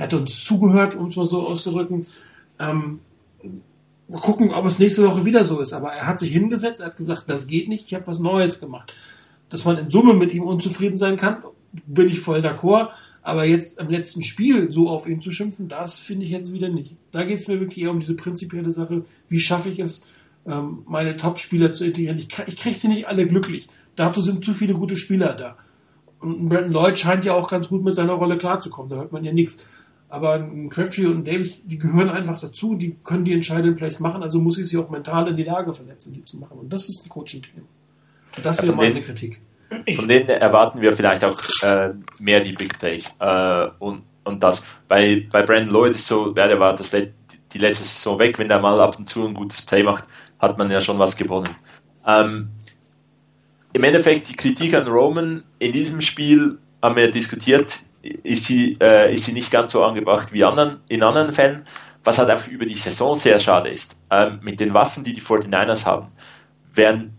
[0.00, 2.06] Er hat uns zugehört, um es mal so auszudrücken.
[2.58, 3.00] Ähm,
[4.08, 5.74] mal gucken, ob es nächste Woche wieder so ist.
[5.74, 8.60] Aber er hat sich hingesetzt, er hat gesagt, das geht nicht, ich habe was Neues
[8.60, 8.94] gemacht.
[9.50, 11.44] Dass man in Summe mit ihm unzufrieden sein kann,
[11.86, 12.88] bin ich voll d'accord.
[13.20, 16.70] Aber jetzt im letzten Spiel so auf ihn zu schimpfen, das finde ich jetzt wieder
[16.70, 16.96] nicht.
[17.12, 20.06] Da geht es mir wirklich eher um diese prinzipielle Sache, wie schaffe ich es,
[20.46, 22.16] ähm, meine Top-Spieler zu integrieren.
[22.16, 23.68] Ich, ich kriege sie nicht alle glücklich.
[23.96, 25.58] Dazu sind zu viele gute Spieler da.
[26.20, 29.24] Und Brandon Lloyd scheint ja auch ganz gut mit seiner Rolle klarzukommen, da hört man
[29.24, 29.58] ja nichts.
[30.10, 34.22] Aber ein Crabtree und Davis, die gehören einfach dazu, die können die entscheidenden Plays machen,
[34.22, 36.58] also muss ich sie auch mental in die Lage versetzen, die zu machen.
[36.58, 37.62] Und das ist ein Coaching-Team.
[38.42, 39.40] Das wäre meine Kritik.
[39.94, 43.16] Von denen erwarten wir vielleicht auch äh, mehr die Big Plays.
[43.20, 47.84] Äh, und, und das bei, bei Brandon Lloyd ist so, wer war das die letzte
[47.84, 50.04] Saison weg, wenn er mal ab und zu ein gutes Play macht,
[50.40, 51.54] hat man ja schon was gewonnen.
[52.04, 52.48] Ähm,
[53.72, 59.12] Im Endeffekt die Kritik an Roman in diesem Spiel haben wir diskutiert, ist sie, äh,
[59.12, 61.64] ist sie nicht ganz so angebracht wie anderen, in anderen Fällen,
[62.04, 63.96] was halt einfach über die Saison sehr schade ist.
[64.10, 66.08] Ähm, mit den Waffen, die die 49ers haben,
[66.72, 67.18] wären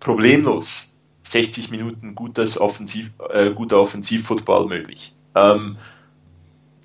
[0.00, 0.94] problemlos
[1.24, 5.14] 60 Minuten gutes Offensiv, äh, guter Offensivfootball möglich.
[5.34, 5.76] Ähm,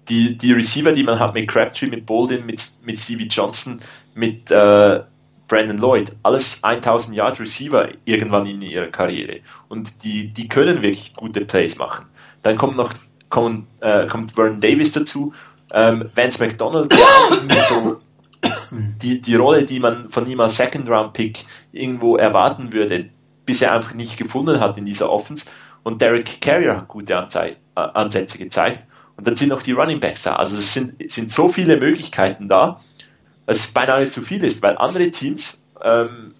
[0.09, 3.79] die, die Receiver, die man hat mit Crabtree, mit Bolden, mit, mit Stevie Johnson,
[4.15, 5.03] mit äh,
[5.47, 9.41] Brandon Lloyd, alles 1000 Yard Receiver irgendwann in ihrer Karriere.
[9.67, 12.05] Und die, die können wirklich gute Plays machen.
[12.41, 12.93] Dann kommt noch
[13.29, 15.33] kommt, äh, kommt Vernon Davis dazu,
[15.73, 16.91] ähm, Vance McDonald,
[17.69, 18.01] so
[18.71, 23.09] die, die Rolle, die man von ihm als Second Round Pick irgendwo erwarten würde,
[23.45, 25.45] bisher einfach nicht gefunden hat in dieser Offense.
[25.83, 28.85] Und Derek Carrier hat gute Anzei Ansätze gezeigt.
[29.15, 30.35] Und dann sind noch die Running Backs da.
[30.35, 32.81] Also es sind, sind so viele Möglichkeiten da,
[33.45, 36.35] dass es beinahe zu viel ist, weil andere Teams, ähm,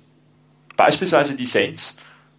[0.78, 1.98] beispielsweise die Saints,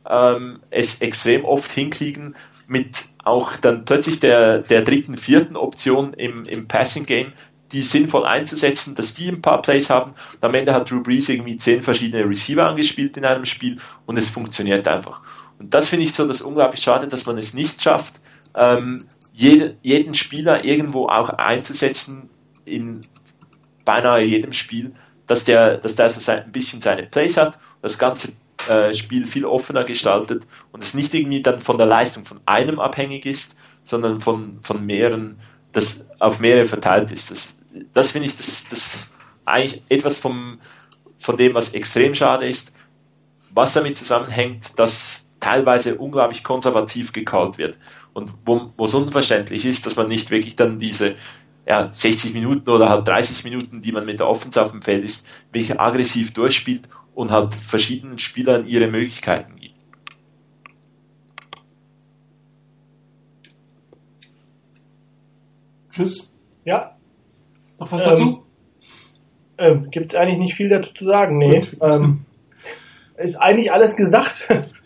[0.09, 2.37] ähm, es extrem oft hinkriegen,
[2.67, 7.33] mit auch dann plötzlich der, der dritten, vierten Option im, im Passing Game
[7.73, 10.13] die sinnvoll einzusetzen, dass die ein paar Plays haben.
[10.35, 14.19] Und am Ende hat Drew Brees irgendwie zehn verschiedene Receiver angespielt in einem Spiel und
[14.19, 15.21] es funktioniert einfach.
[15.59, 18.15] Und das finde ich so das unglaublich schade, dass man es nicht schafft,
[18.57, 22.31] ähm, jede, jeden Spieler irgendwo auch einzusetzen
[22.65, 23.03] in
[23.85, 24.93] beinahe jedem Spiel,
[25.27, 28.33] dass der, dass der so ein bisschen seine Plays hat, das ganze
[28.69, 32.81] äh, Spiel viel offener gestaltet und es nicht irgendwie dann von der Leistung von einem
[32.81, 35.41] abhängig ist, sondern von, von mehreren,
[35.73, 37.31] das auf mehrere verteilt ist.
[37.31, 37.59] Das,
[37.93, 39.15] das finde ich das, das
[39.45, 40.61] eigentlich etwas vom,
[41.19, 42.73] von dem, was extrem schade ist,
[43.53, 47.79] was damit zusammenhängt, dass teilweise unglaublich konservativ gekaut wird
[48.13, 51.17] und wo, es unverständlich ist, dass man nicht wirklich dann diese
[51.67, 55.05] ja, 60 Minuten oder halt 30 Minuten, die man mit der Offense auf dem Feld
[55.05, 59.75] ist, wirklich aggressiv durchspielt und halt verschiedenen Spielern ihre Möglichkeiten gibt.
[65.93, 66.31] Chris?
[66.65, 66.97] Ja.
[67.79, 68.45] Noch was dazu?
[69.59, 71.61] Ähm, Gibt es eigentlich nicht viel dazu zu sagen, nee.
[71.81, 72.25] Ähm,
[73.19, 74.49] ist eigentlich alles gesagt.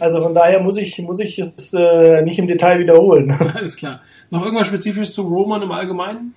[0.00, 3.30] Also von daher muss ich, muss ich es äh, nicht im Detail wiederholen.
[3.54, 4.00] Alles klar.
[4.30, 6.34] Noch irgendwas spezifisch zu Roman im Allgemeinen?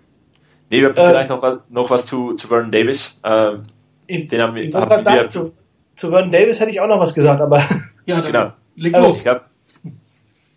[0.69, 3.19] Nee, wir haben äh, vielleicht noch was, noch was zu, zu Vernon Davis.
[3.23, 3.63] Ähm,
[4.07, 5.53] ich, den haben wir, ich haben wir sagen, zu,
[5.95, 7.61] zu Vernon Davis hätte ich auch noch was gesagt, aber.
[8.05, 8.53] Ja, dann genau.
[8.75, 9.05] leg los.
[9.05, 9.41] Also, ich glaube,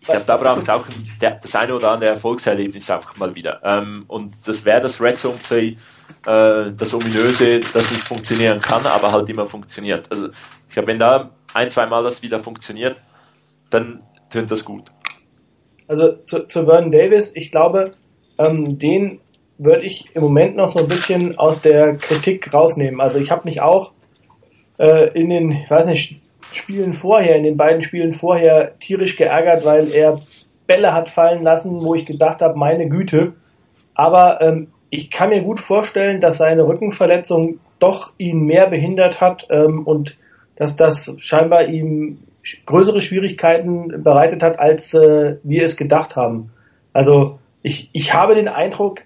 [0.01, 0.85] ich glaub, da braucht es auch
[1.21, 3.59] der, das eine oder andere Erfolgserlebnis einfach mal wieder.
[3.63, 5.77] Ähm, und das wäre das Red Zone Play,
[6.25, 10.09] äh, das ominöse, das nicht funktionieren kann, aber halt immer funktioniert.
[10.11, 10.29] Also
[10.67, 13.01] ich glaube, wenn da ein, zwei Mal das wieder funktioniert,
[13.69, 14.91] dann tönt das gut.
[15.87, 17.91] Also zu, zu Vernon Davis, ich glaube,
[18.37, 19.19] ähm, den
[19.59, 22.99] würde ich im Moment noch so ein bisschen aus der Kritik rausnehmen.
[22.99, 23.91] Also ich habe mich auch
[24.79, 26.21] äh, in den, ich weiß nicht,
[26.51, 30.19] Spielen vorher, in den beiden Spielen vorher tierisch geärgert, weil er
[30.65, 33.33] Bälle hat fallen lassen, wo ich gedacht habe, meine Güte.
[33.93, 39.45] Aber ähm, ich kann mir gut vorstellen, dass seine Rückenverletzung doch ihn mehr behindert hat
[39.51, 40.17] ähm, und
[40.55, 42.19] dass das scheinbar ihm
[42.65, 46.51] größere Schwierigkeiten bereitet hat, als äh, wir es gedacht haben.
[46.93, 49.03] Also ich, ich habe den Eindruck,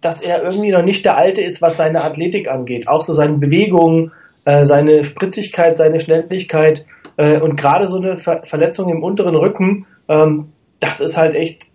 [0.00, 2.88] dass er irgendwie noch nicht der Alte ist, was seine Athletik angeht.
[2.88, 4.12] Auch so seine Bewegungen,
[4.44, 6.84] äh, seine Spritzigkeit, seine Schnelligkeit
[7.16, 11.66] äh, und gerade so eine Ver Verletzung im unteren Rücken, ähm, das ist halt echt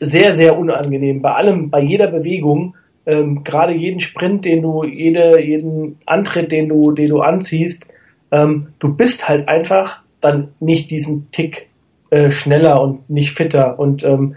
[0.00, 1.22] sehr, sehr unangenehm.
[1.22, 2.74] Bei allem, bei jeder Bewegung,
[3.06, 7.86] ähm, gerade jeden Sprint, den du, jede, jeden Antritt, den du, den du anziehst,
[8.30, 11.68] ähm, du bist halt einfach dann nicht diesen Tick
[12.10, 13.78] äh, schneller und nicht fitter.
[13.78, 14.36] Und ähm,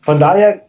[0.00, 0.62] von daher,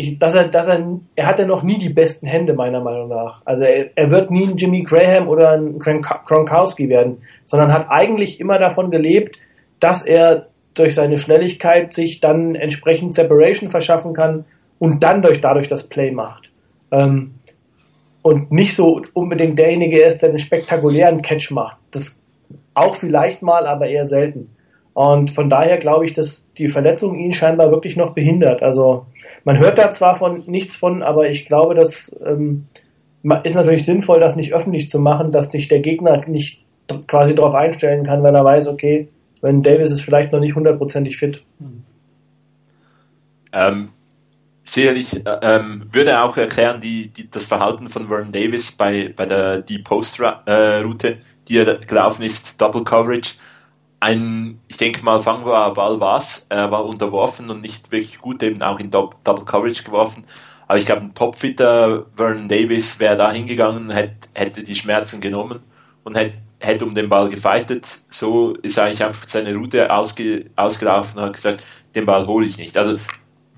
[0.00, 3.08] ich, dass er, dass er, er hat ja noch nie die besten Hände meiner Meinung
[3.08, 3.42] nach.
[3.44, 8.40] Also er, er wird nie ein Jimmy Graham oder ein Gronkowski werden, sondern hat eigentlich
[8.40, 9.38] immer davon gelebt,
[9.78, 14.44] dass er durch seine Schnelligkeit sich dann entsprechend Separation verschaffen kann
[14.78, 16.50] und dann durch dadurch das Play macht.
[16.90, 17.34] Ähm,
[18.22, 21.78] und nicht so unbedingt derjenige ist, der einen spektakulären Catch macht.
[21.90, 22.20] Das
[22.74, 24.48] auch vielleicht mal, aber eher selten.
[24.92, 28.62] Und von daher glaube ich, dass die Verletzung ihn scheinbar wirklich noch behindert.
[28.62, 29.06] Also
[29.44, 32.66] man hört da zwar von nichts von, aber ich glaube, das ähm,
[33.44, 36.64] ist natürlich sinnvoll, das nicht öffentlich zu machen, dass sich der Gegner nicht
[37.06, 39.08] quasi darauf einstellen kann, weil er weiß, okay,
[39.42, 41.44] wenn Davis ist vielleicht noch nicht hundertprozentig fit.
[43.52, 43.90] Ähm,
[44.64, 49.26] sicherlich äh, ähm, würde auch erklären die, die, das Verhalten von Vernon Davis bei, bei
[49.26, 51.18] der Deep Post Route,
[51.48, 53.34] die er gelaufen ist, Double Coverage.
[54.00, 56.24] Ein, ich denke mal, fangbarer Ball war.
[56.48, 60.24] Er war unterworfen und nicht wirklich gut eben auch in Double Coverage geworfen.
[60.66, 65.60] Aber ich glaube, ein topfitter Vernon Davis wäre da hingegangen, hätte, hätte die Schmerzen genommen
[66.04, 67.86] und hätte, hätte um den Ball gefightet.
[68.08, 72.56] So ist eigentlich einfach seine Route ausge, ausgelaufen und hat gesagt, den Ball hole ich
[72.56, 72.76] nicht.
[72.78, 72.96] Also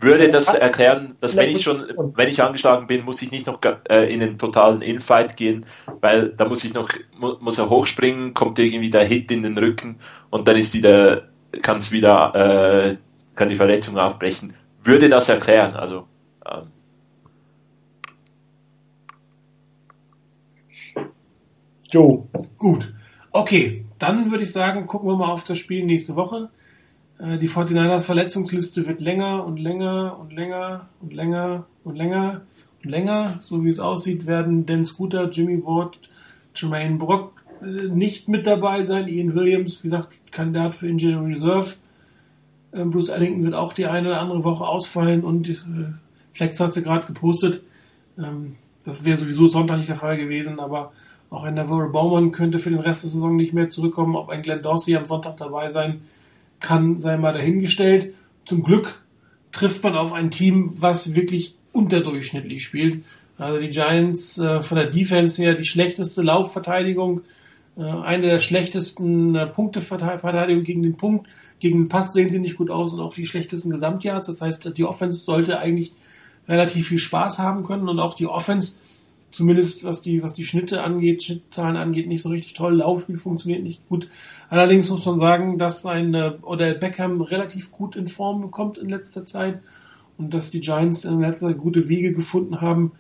[0.03, 1.85] würde das erklären, dass wenn ich schon,
[2.15, 5.67] wenn ich angeschlagen bin, muss ich nicht noch äh, in den totalen Infight gehen,
[6.01, 6.89] weil da muss ich noch,
[7.19, 9.99] mu muss er hochspringen, kommt irgendwie der Hit in den Rücken
[10.31, 11.29] und dann ist wieder,
[11.63, 12.97] kann es wieder, äh,
[13.37, 14.55] kann die Verletzung aufbrechen.
[14.85, 16.07] Würde das erklären, also.
[16.51, 16.69] Ähm.
[21.91, 22.93] Jo, gut.
[23.31, 26.51] Okay, dann würde ich sagen, gucken wir mal auf das Spiel nächste Woche.
[27.23, 32.41] Äh, die 49ers Verletzungsliste wird länger und länger und länger und länger und länger
[32.83, 33.39] und länger.
[33.41, 35.99] So wie es aussieht, werden Dan Scooter, Jimmy Ward,
[36.55, 39.09] Jermaine Brock äh, nicht mit dabei sein.
[39.09, 41.75] Ian Williams, wie gesagt, Kandidat für Injury Reserve.
[42.73, 45.57] Ähm, Bruce Ellington wird auch die eine oder andere Woche ausfallen und äh,
[46.33, 47.63] Flex hat sie gerade gepostet.
[48.19, 50.93] Ähm, das wäre sowieso Sonntag nicht der Fall gewesen, aber
[51.31, 54.17] auch ein Navarro Baumann könnte für den Rest der Saison nicht mehr zurückkommen.
[54.17, 56.03] Ob ein Glenn Dorsey am Sonntag dabei sein
[56.63, 58.15] kann, sei mal dahingestellt.
[58.45, 59.03] Zum Glück
[59.53, 63.05] trifft man auf ein Team, was wirklich unterdurchschnittlich spielt.
[63.39, 67.23] Also die Giants äh, von der Defense her die schlechteste Laufverteidigung,
[67.77, 71.29] äh, eine der schlechtesten äh, Punkteverteidigungen gegen den Punkt,
[71.59, 74.27] gegen den Pass sehen sie nicht gut aus und auch die schlechtesten Gesamtjahrs.
[74.27, 75.93] Das heißt, die Offense sollte eigentlich
[76.49, 78.75] relativ viel Spaß haben können und auch die Offense
[79.33, 82.77] zumindest was die, was die Schnitte angeht, Schnittzahlen angeht, nicht so richtig toll.
[82.77, 84.09] Laufspiel funktioniert nicht gut.
[84.49, 88.89] Allerdings muss man sagen, dass ein äh, Odell Beckham relativ gut in Form kommt in
[88.89, 89.61] letzter Zeit
[90.19, 92.93] und dass die Giants in letzter Zeit gute Wege gefunden haben,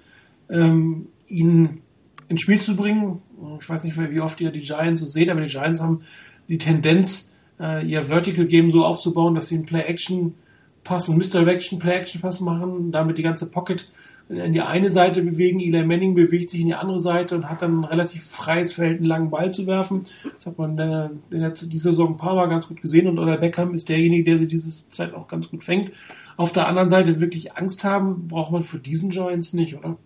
[0.48, 1.82] ähm, ihn
[2.28, 3.20] ins Spiel zu bringen.
[3.60, 6.00] Ich weiß nicht, wie oft ihr die Giants so seht, aber die Giants haben
[6.48, 7.30] die Tendenz,
[7.60, 13.18] äh, ihr Vertical Game so aufzubauen, dass sie einen Play-Action-Pass und Misdirection Play-Action-Pass machen, damit
[13.18, 13.86] die ganze Pocket
[14.32, 15.60] in die eine Seite bewegen.
[15.60, 18.98] Eli Manning bewegt sich in die andere Seite und hat dann ein relativ freies Feld,
[18.98, 20.06] einen langen Ball zu werfen.
[20.36, 23.18] Das hat man äh, in der, dieser Saison ein paar Mal ganz gut gesehen und
[23.18, 25.92] Oder Beckham ist derjenige, der sich diese Zeit auch ganz gut fängt.
[26.36, 29.96] Auf der anderen Seite wirklich Angst haben, braucht man für diesen Giants nicht, oder?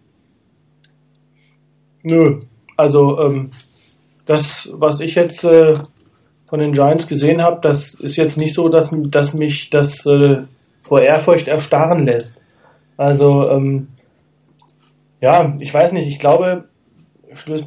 [2.02, 2.40] Nö.
[2.76, 3.50] Also, ähm,
[4.26, 5.74] das, was ich jetzt äh,
[6.48, 10.42] von den Giants gesehen habe, das ist jetzt nicht so, dass, dass mich das äh,
[10.82, 12.40] vor Ehrfurcht erstarren lässt.
[12.96, 13.88] Also, ähm,
[15.20, 16.64] ja, ich weiß nicht, ich glaube,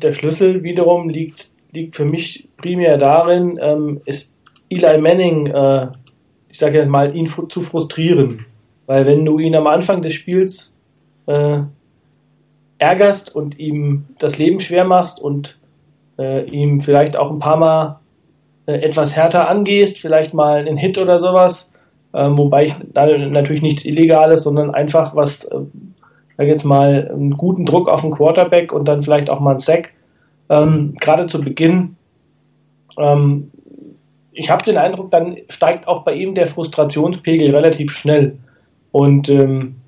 [0.02, 4.34] der Schlüssel wiederum liegt, liegt für mich primär darin, ähm, ist
[4.70, 5.88] Eli Manning, äh,
[6.50, 8.46] ich sage jetzt mal, ihn zu frustrieren.
[8.86, 10.76] Weil wenn du ihn am Anfang des Spiels
[11.28, 11.60] äh,
[12.80, 15.60] ärgerst und ihm das Leben schwer machst und
[16.18, 18.00] äh, ihm vielleicht auch ein paar Mal
[18.66, 21.72] äh, etwas härter angehst, vielleicht mal einen Hit oder sowas,
[22.14, 25.60] ähm, wobei ich da natürlich nichts Illegales, sondern einfach was, äh,
[26.40, 29.60] sag jetzt mal, einen guten Druck auf den Quarterback und dann vielleicht auch mal einen
[29.60, 29.90] Sack.
[30.50, 31.98] Ähm, Gerade zu Beginn,
[32.98, 33.52] ähm,
[34.32, 38.38] ich habe den Eindruck, dann steigt auch bei ihm der Frustrationspegel relativ schnell.
[38.94, 39.82] Und ähm,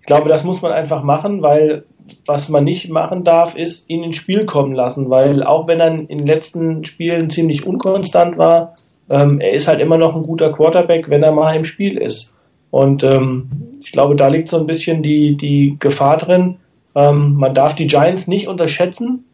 [0.00, 1.84] ich glaube, das muss man einfach machen, weil
[2.24, 5.88] was man nicht machen darf, ist ihn ins Spiel kommen lassen, weil auch wenn er
[5.88, 8.76] in den letzten Spielen ziemlich unkonstant war,
[9.10, 12.32] ähm, er ist halt immer noch ein guter Quarterback, wenn er mal im Spiel ist.
[12.70, 13.48] Und ähm,
[13.82, 16.56] ich glaube, da liegt so ein bisschen die, die Gefahr drin.
[16.94, 19.24] Ähm, man darf die Giants nicht unterschätzen,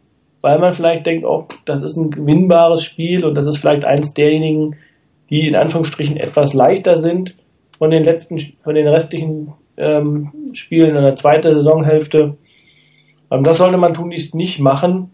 [0.40, 4.14] weil man vielleicht denkt, oh, das ist ein gewinnbares Spiel und das ist vielleicht eins
[4.14, 4.76] derjenigen,
[5.30, 7.36] die in Anführungsstrichen etwas leichter sind
[7.78, 12.36] von den letzten, von den restlichen ähm, Spielen in der zweiten Saisonhälfte.
[13.30, 15.10] Ähm, das sollte man tunlichst nicht machen.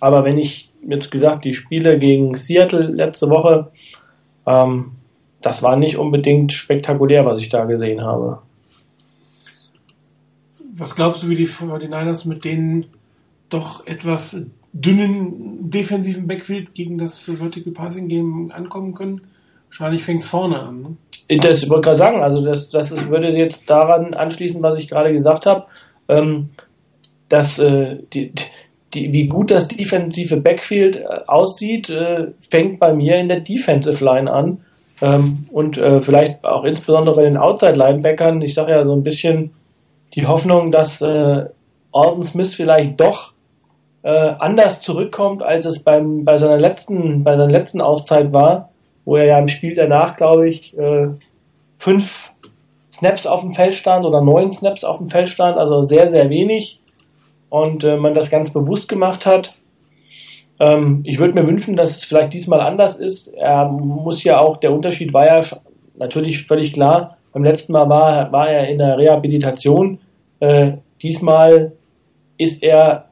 [0.00, 3.70] Aber wenn ich jetzt gesagt, die Spiele gegen Seattle letzte Woche,
[4.46, 4.92] ähm,
[5.46, 8.40] das war nicht unbedingt spektakulär, was ich da gesehen habe.
[10.74, 12.86] Was glaubst du, wie die 49ers mit den
[13.48, 14.42] doch etwas
[14.72, 19.20] dünnen defensiven Backfield gegen das Vertical Passing Game ankommen können?
[19.68, 20.96] Wahrscheinlich fängt es vorne an.
[21.28, 21.38] Ne?
[21.38, 25.46] Das wollte gerade sagen, also das, das würde jetzt daran anschließen, was ich gerade gesagt
[25.46, 25.66] habe.
[26.08, 26.50] Ähm,
[27.28, 28.32] dass äh, die,
[28.94, 34.04] die, wie gut das defensive Backfield äh, aussieht, äh, fängt bei mir in der Defensive
[34.04, 34.62] Line an.
[35.02, 38.40] Ähm, und äh, vielleicht auch insbesondere bei den Outside-Linebackern.
[38.42, 39.52] Ich sage ja so ein bisschen
[40.14, 41.44] die Hoffnung, dass äh,
[41.92, 43.32] Alden Smith vielleicht doch
[44.02, 48.70] äh, anders zurückkommt, als es beim, bei, seiner letzten, bei seiner letzten Auszeit war,
[49.04, 51.08] wo er ja im Spiel danach, glaube ich, äh,
[51.78, 52.30] fünf
[52.92, 56.30] Snaps auf dem Feld stand oder neun Snaps auf dem Feld stand, also sehr, sehr
[56.30, 56.80] wenig
[57.50, 59.54] und äh, man das ganz bewusst gemacht hat.
[60.58, 63.28] Ähm, ich würde mir wünschen, dass es vielleicht diesmal anders ist.
[63.28, 65.40] Er muss ja auch, der Unterschied war ja
[65.96, 67.16] natürlich völlig klar.
[67.32, 69.98] Beim letzten Mal war, war er in der Rehabilitation.
[70.40, 70.72] Äh,
[71.02, 71.72] diesmal
[72.38, 73.06] ist er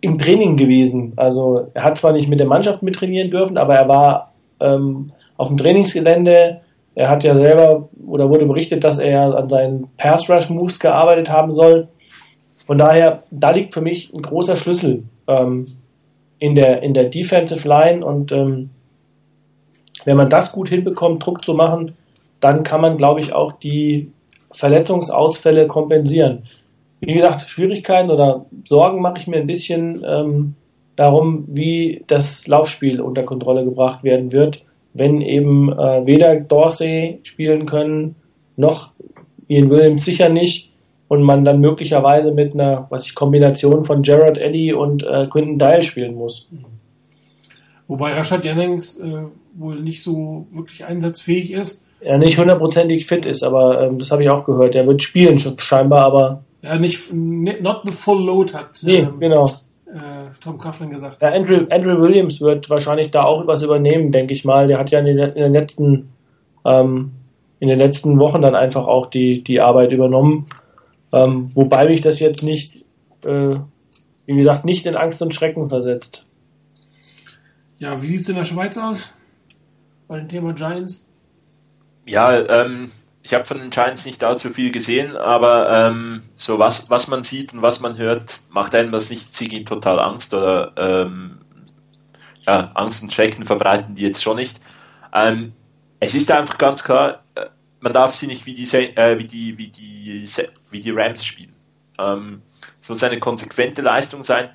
[0.00, 1.12] im Training gewesen.
[1.16, 5.48] Also er hat zwar nicht mit der Mannschaft mittrainieren dürfen, aber er war ähm, auf
[5.48, 6.60] dem Trainingsgelände.
[6.94, 11.30] Er hat ja selber oder wurde berichtet, dass er an seinen Pass Rush Moves gearbeitet
[11.30, 11.88] haben soll.
[12.66, 15.77] Von daher, da liegt für mich ein großer Schlüssel ähm,
[16.38, 18.70] in, der, in der Defensive Line und ähm,
[20.04, 21.94] wenn man das gut hinbekommt, Druck zu machen,
[22.40, 24.12] dann kann man, glaube ich, auch die
[24.52, 26.44] Verletzungsausfälle kompensieren.
[27.00, 30.54] Wie gesagt, Schwierigkeiten oder Sorgen mache ich mir ein bisschen ähm,
[30.96, 37.66] darum, wie das Laufspiel unter Kontrolle gebracht werden wird, wenn eben äh, weder Dorsey spielen
[37.66, 38.16] können,
[38.56, 38.90] noch
[39.46, 40.67] Ian Williams sicher nicht
[41.08, 45.58] und man dann möglicherweise mit einer was ich, Kombination von Gerard Eddy und äh, Quinton
[45.58, 46.48] Dial spielen muss.
[47.86, 49.24] Wobei Rashad Jennings äh,
[49.54, 51.86] wohl nicht so wirklich einsatzfähig ist.
[52.00, 54.74] Er nicht hundertprozentig fit ist, aber ähm, das habe ich auch gehört.
[54.74, 58.78] Er wird spielen scheinbar, aber ja nicht not the full load hat.
[58.82, 59.46] Nee, ähm, genau.
[59.86, 61.22] Äh, Tom Coughlin gesagt.
[61.22, 64.66] Ja, Andrew, Andrew Williams wird wahrscheinlich da auch was übernehmen, denke ich mal.
[64.66, 66.10] Der hat ja in den, in den letzten
[66.64, 67.12] ähm,
[67.58, 70.46] in den letzten Wochen dann einfach auch die die Arbeit übernommen.
[71.12, 72.84] Ähm, wobei mich das jetzt nicht,
[73.24, 73.56] äh,
[74.26, 76.26] wie gesagt, nicht in Angst und Schrecken versetzt.
[77.78, 79.14] Ja, wie sieht es in der Schweiz aus?
[80.06, 81.08] Bei dem Thema Giants?
[82.06, 82.90] Ja, ähm,
[83.22, 87.24] ich habe von den Giants nicht allzu viel gesehen, aber ähm, so was, was man
[87.24, 91.38] sieht und was man hört, macht einem das nicht Ziggy total Angst oder ähm,
[92.46, 94.60] ja, Angst und Schrecken verbreiten die jetzt schon nicht.
[95.12, 95.52] Ähm,
[96.00, 97.22] es ist einfach ganz klar,
[97.80, 100.28] man darf sie nicht wie die, äh, wie die, wie die,
[100.70, 101.54] wie die Rams spielen.
[101.98, 102.42] Ähm,
[102.80, 104.50] es muss eine konsequente Leistung sein.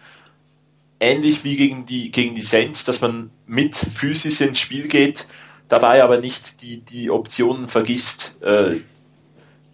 [1.00, 5.28] Ähnlich wie gegen die, gegen die Saints, dass man mit Physis ins Spiel geht,
[5.68, 8.78] dabei aber nicht die, die Optionen vergisst, äh,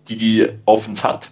[0.08, 1.32] die die Offense hat.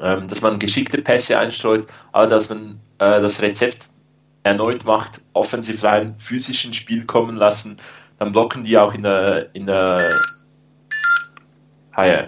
[0.00, 3.86] ähm, dass man geschickte Pässe einstreut, aber dass man äh, das Rezept
[4.42, 7.78] erneut macht, offensiv rein, physischen Spiel kommen lassen,
[8.18, 9.98] dann blocken die auch in der, in der
[11.96, 12.24] Hi,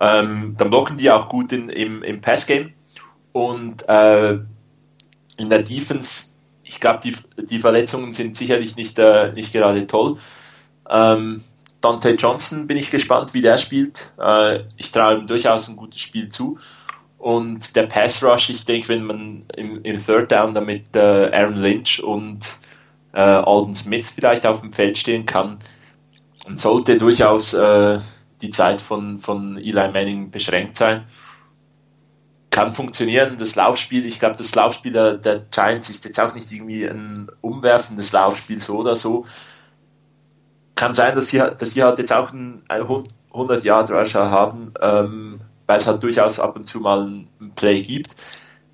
[0.00, 2.70] ähm, dann blocken die auch gut in, im, im Passgame
[3.32, 4.34] und äh,
[5.36, 6.26] in der Defense,
[6.62, 7.16] ich glaube, die,
[7.46, 10.18] die Verletzungen sind sicherlich nicht, äh, nicht gerade toll.
[10.88, 11.42] Ähm,
[11.80, 14.12] Dante Johnson bin ich gespannt, wie der spielt.
[14.20, 16.60] Äh, ich traue ihm durchaus ein gutes Spiel zu.
[17.18, 21.56] Und der Pass Rush, ich denke, wenn man im, im Third Down damit äh, Aaron
[21.56, 22.40] Lynch und
[23.12, 25.58] äh, Alden Smith vielleicht auf dem Feld stehen kann,
[26.44, 27.98] dann sollte durchaus äh,
[28.40, 31.06] die Zeit von, von Eli Manning beschränkt sein.
[32.50, 36.50] Kann funktionieren, das Laufspiel, ich glaube, das Laufspiel der, der Giants ist jetzt auch nicht
[36.50, 39.26] irgendwie ein umwerfendes Laufspiel, so oder so.
[40.74, 45.40] Kann sein, dass sie, dass sie halt jetzt auch einen 100 Yard Rusher haben, ähm,
[45.66, 48.16] weil es halt durchaus ab und zu mal ein, Play gibt.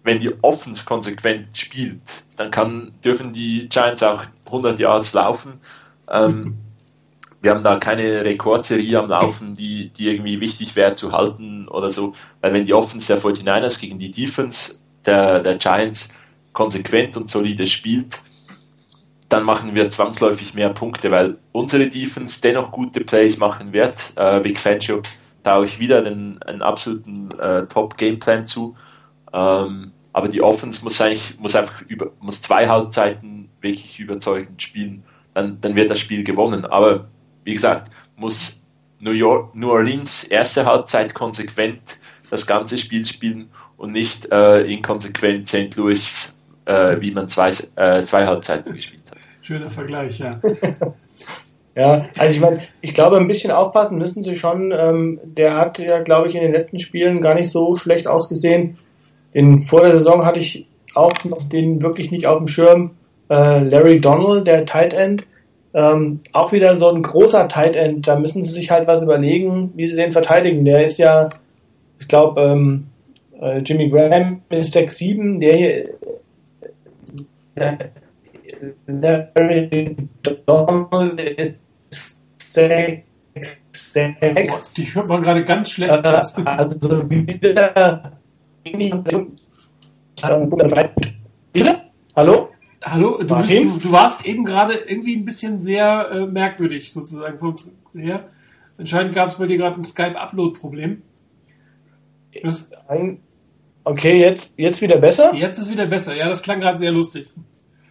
[0.03, 2.03] Wenn die Offense konsequent spielt,
[2.36, 5.61] dann kann, dürfen die Giants auch 100 Yards laufen.
[6.09, 6.59] Ähm,
[7.45, 11.91] wir haben da keine Rekordserie am Laufen, die, die irgendwie wichtig wäre zu halten oder
[11.91, 16.09] so, weil wenn die Offense der 49ers gegen die Defense der, der Giants
[16.53, 18.21] konsequent und solide spielt,
[19.29, 24.12] dann machen wir zwangsläufig mehr Punkte, weil unsere Defense dennoch gute Plays machen wird.
[24.16, 25.03] Äh, Vic Fangio
[25.43, 28.75] traue ich wieder den, einen absoluten äh, Top-Gameplan zu.
[29.33, 35.05] Ähm, aber die Offense muss eigentlich, muss einfach über, muss zwei Halbzeiten wirklich überzeugend spielen.
[35.35, 36.65] Dann, dann wird das Spiel gewonnen.
[36.65, 37.09] Aber
[37.45, 38.62] wie gesagt, muss
[39.01, 41.99] New, York, New Orleans erste Halbzeit konsequent
[42.31, 45.77] das ganze Spiel spielen und nicht äh, inkonsequent St.
[45.77, 46.35] Louis,
[46.65, 49.19] äh, wie man zwei, äh, zwei Halbzeiten gespielt hat.
[49.43, 50.41] Schöner Vergleich, ja.
[51.77, 54.73] Ja, also ich meine, ich glaube, ein bisschen aufpassen müssen sie schon.
[54.73, 58.79] Ähm, der hat ja, glaube ich, in den letzten Spielen gar nicht so schlecht ausgesehen.
[59.33, 62.93] In, vor der Saison hatte ich auch noch den wirklich nicht auf dem Schirm.
[63.29, 65.25] Äh, Larry Donald, der Tight End,
[65.74, 68.06] ähm, auch wieder so ein großer Tight End.
[68.06, 70.64] Da müssen sie sich halt was überlegen, wie sie den verteidigen.
[70.64, 71.28] Der ist ja,
[71.98, 72.86] ich glaube, ähm,
[73.40, 75.90] äh, Jimmy Graham ist 6'7, der hier
[77.56, 77.76] äh,
[78.86, 79.96] Larry
[80.46, 81.59] Donald ist
[82.38, 83.02] sechs,
[83.72, 84.78] sechs.
[84.78, 85.92] Ich höre mal gerade ganz schlecht.
[85.92, 86.09] Äh,
[86.44, 87.10] also
[91.52, 91.82] wieder.
[92.14, 92.53] Hallo?
[92.85, 97.39] Hallo, du, bist, du, du, warst eben gerade irgendwie ein bisschen sehr äh, merkwürdig sozusagen
[97.39, 97.56] vom
[97.94, 98.24] her.
[98.77, 101.02] Anscheinend gab es bei dir gerade ein Skype-Upload-Problem.
[103.85, 105.32] Okay, jetzt, jetzt wieder besser?
[105.35, 107.31] Jetzt ist wieder besser, ja, das klang gerade sehr lustig.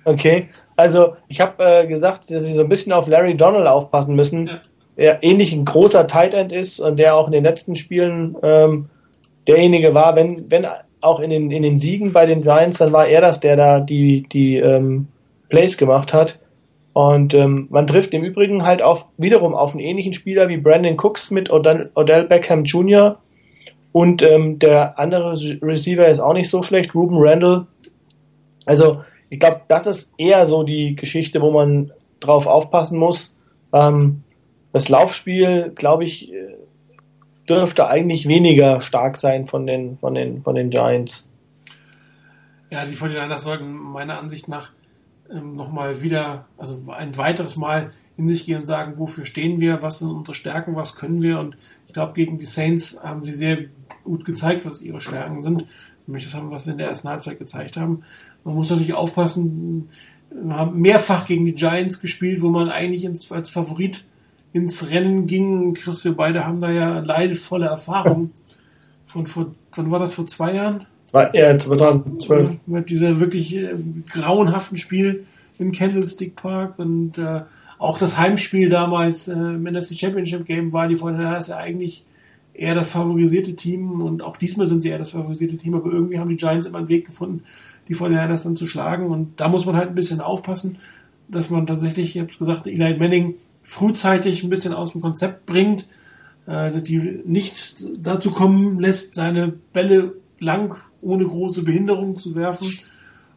[0.06, 4.15] Okay, also ich habe äh, gesagt, dass sie so ein bisschen auf Larry Donald aufpassen
[4.15, 4.60] müssen, ja.
[4.98, 8.90] der ähnlich ein großer Tight End ist und der auch in den letzten Spielen ähm,
[9.48, 10.68] derjenige war, wenn, wenn
[11.04, 13.80] auch in den, in den Siegen bei den Giants, dann war er das, der da
[13.80, 15.08] die, die ähm,
[15.50, 16.40] Plays gemacht hat.
[16.94, 20.98] Und ähm, man trifft im Übrigen halt auch wiederum auf einen ähnlichen Spieler wie Brandon
[20.98, 23.18] Cooks mit Odell, Odell Beckham Jr.
[23.92, 27.68] Und ähm, der andere Receiver ist auch nicht so schlecht, Ruben Randall.
[28.66, 33.36] Also ich glaube, das ist eher so die Geschichte, wo man drauf aufpassen muss.
[33.74, 34.24] Ähm,
[34.72, 36.56] das Laufspiel, glaube ich, äh,
[37.48, 41.30] dürfte eigentlich weniger stark sein von den, von den, von den Giants.
[42.70, 44.72] Ja, die 49ers sollten meiner Ansicht nach
[45.30, 49.82] ähm, nochmal wieder, also ein weiteres Mal in sich gehen und sagen, wofür stehen wir,
[49.82, 51.40] was sind unsere Stärken, was können wir.
[51.40, 51.57] Und
[51.88, 53.65] ich glaube, gegen die Saints haben sie sehr
[54.03, 55.65] gut gezeigt, was ihre Stärken sind.
[56.06, 58.03] Nämlich das haben, was sie in der ersten Halbzeit gezeigt haben.
[58.44, 59.90] Man muss natürlich aufpassen,
[60.30, 64.06] wir haben mehrfach gegen die Giants gespielt, wo man eigentlich als Favorit
[64.54, 65.74] ins Rennen ging.
[65.74, 68.32] Chris, wir beide haben da ja leidvolle Erfahrung.
[69.06, 70.86] Von vor, wann war das vor zwei Jahren?
[71.08, 72.58] Zwei, ja, 2012.
[72.66, 73.76] Mit dieser wirklich äh,
[74.10, 75.26] grauenhaften Spiel
[75.60, 77.42] im Candlestick Park und äh,
[77.78, 82.06] auch das Heimspiel damals äh, im NFC Championship Game war die Vorteile, ja eigentlich
[82.54, 86.20] eher das favorisierte Team und auch diesmal sind sie eher das favorisierte Team, aber irgendwie
[86.20, 87.44] haben die Giants immer einen Weg gefunden,
[87.88, 90.78] die 49ers dann zu schlagen und da muss man halt ein bisschen aufpassen,
[91.28, 95.88] dass man tatsächlich, ich habe gesagt, Eli Manning frühzeitig ein bisschen aus dem Konzept bringt,
[96.45, 102.77] äh, die nicht dazu kommen lässt, seine Bälle lang ohne große Behinderung zu werfen.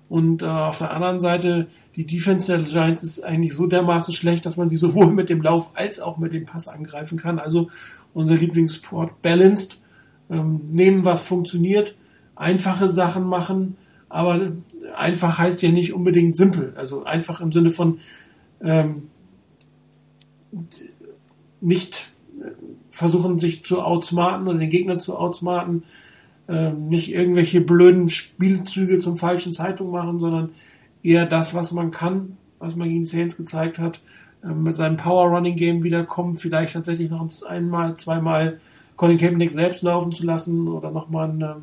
[0.09, 1.67] Und äh, auf der anderen Seite,
[1.97, 5.43] die Defense der Giants ist eigentlich so dermaßen schlecht, dass man die sowohl mit dem
[5.43, 7.39] Lauf als auch mit dem Pass angreifen kann.
[7.39, 7.71] Also
[8.15, 9.83] unser Lieblingsport balanced,
[10.31, 11.97] ähm, nehmen, was funktioniert,
[12.35, 13.77] einfache Sachen machen,
[14.09, 14.53] aber
[14.95, 16.73] einfach heißt ja nicht unbedingt simpel.
[16.77, 17.99] Also einfach im Sinne von
[18.63, 19.09] ähm,
[21.61, 22.11] nicht
[22.91, 25.85] versuchen, sich zu outsmarten oder den Gegner zu outsmarten,
[26.49, 30.51] ähm, nicht irgendwelche blöden Spielzüge zum falschen Zeitpunkt machen, sondern
[31.03, 34.01] eher das, was man kann, was man gegen Saints gezeigt hat,
[34.45, 38.61] ähm, mit seinem Power Running Game wiederkommen, vielleicht tatsächlich noch einmal, zweimal
[38.97, 41.63] Colin Kaepernick selbst laufen zu lassen oder nochmal ein, ähm,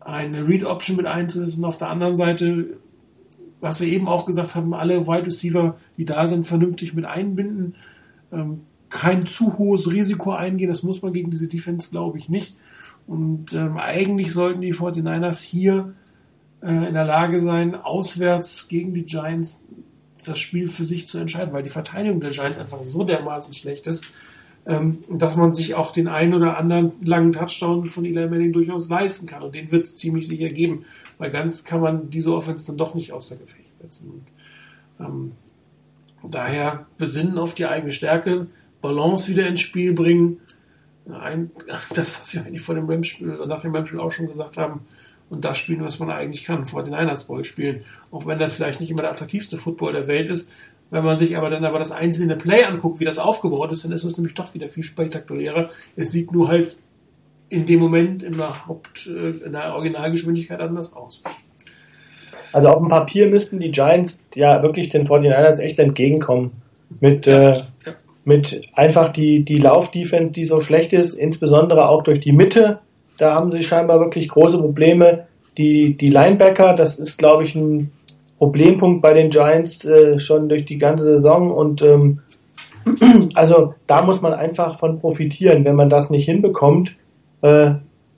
[0.00, 1.64] eine Read Option mit einzusetzen.
[1.64, 2.78] Auf der anderen Seite,
[3.60, 7.74] was wir eben auch gesagt haben, alle Wide Receiver, die da sind, vernünftig mit einbinden.
[8.32, 12.56] Ähm, kein zu hohes Risiko eingehen, das muss man gegen diese Defense, glaube ich, nicht.
[13.06, 15.94] Und ähm, eigentlich sollten die 49ers hier
[16.62, 19.62] äh, in der Lage sein, auswärts gegen die Giants
[20.24, 23.86] das Spiel für sich zu entscheiden, weil die Verteidigung der Giants einfach so dermaßen schlecht
[23.86, 24.06] ist,
[24.68, 28.88] ähm, dass man sich auch den einen oder anderen langen Touchdown von Eli Manning durchaus
[28.90, 29.42] leisten kann.
[29.42, 30.84] Und den wird es ziemlich sicher geben,
[31.16, 34.10] weil ganz kann man diese Offense dann doch nicht außer Gefecht setzen.
[34.10, 35.32] Und, ähm,
[36.30, 38.48] daher besinnen auf die eigene Stärke,
[38.82, 40.40] Balance wieder ins Spiel bringen.
[41.08, 41.50] Ein,
[41.94, 44.80] das, was wir eigentlich vor dem Rams-Spiel, nach dem Rams-Spiel auch schon gesagt haben,
[45.30, 47.84] und das spielen, was man eigentlich kann, vor den Einheitsball spielen.
[48.10, 50.52] Auch wenn das vielleicht nicht immer der attraktivste Football der Welt ist,
[50.90, 53.92] wenn man sich aber dann aber das einzelne Play anguckt, wie das aufgebaut ist, dann
[53.92, 55.68] ist es nämlich doch wieder viel spektakulärer.
[55.96, 56.76] Es sieht nur halt
[57.50, 61.22] in dem Moment in der Haupt, äh, in der Originalgeschwindigkeit anders aus.
[62.52, 66.52] Also auf dem Papier müssten die Giants ja wirklich den 49ers echt entgegenkommen.
[67.00, 67.94] Mit, ja, äh, ja.
[68.24, 72.80] mit einfach die, die Laufdefense, die so schlecht ist, insbesondere auch durch die Mitte.
[73.18, 75.26] Da haben sie scheinbar wirklich große Probleme.
[75.58, 77.90] Die, die Linebacker, das ist, glaube ich, ein
[78.38, 82.20] Problempunkt bei den Giants äh, schon durch die ganze Saison und ähm,
[83.34, 86.96] also da muss man einfach von profitieren, wenn man das nicht hinbekommt.
[87.42, 87.72] Äh,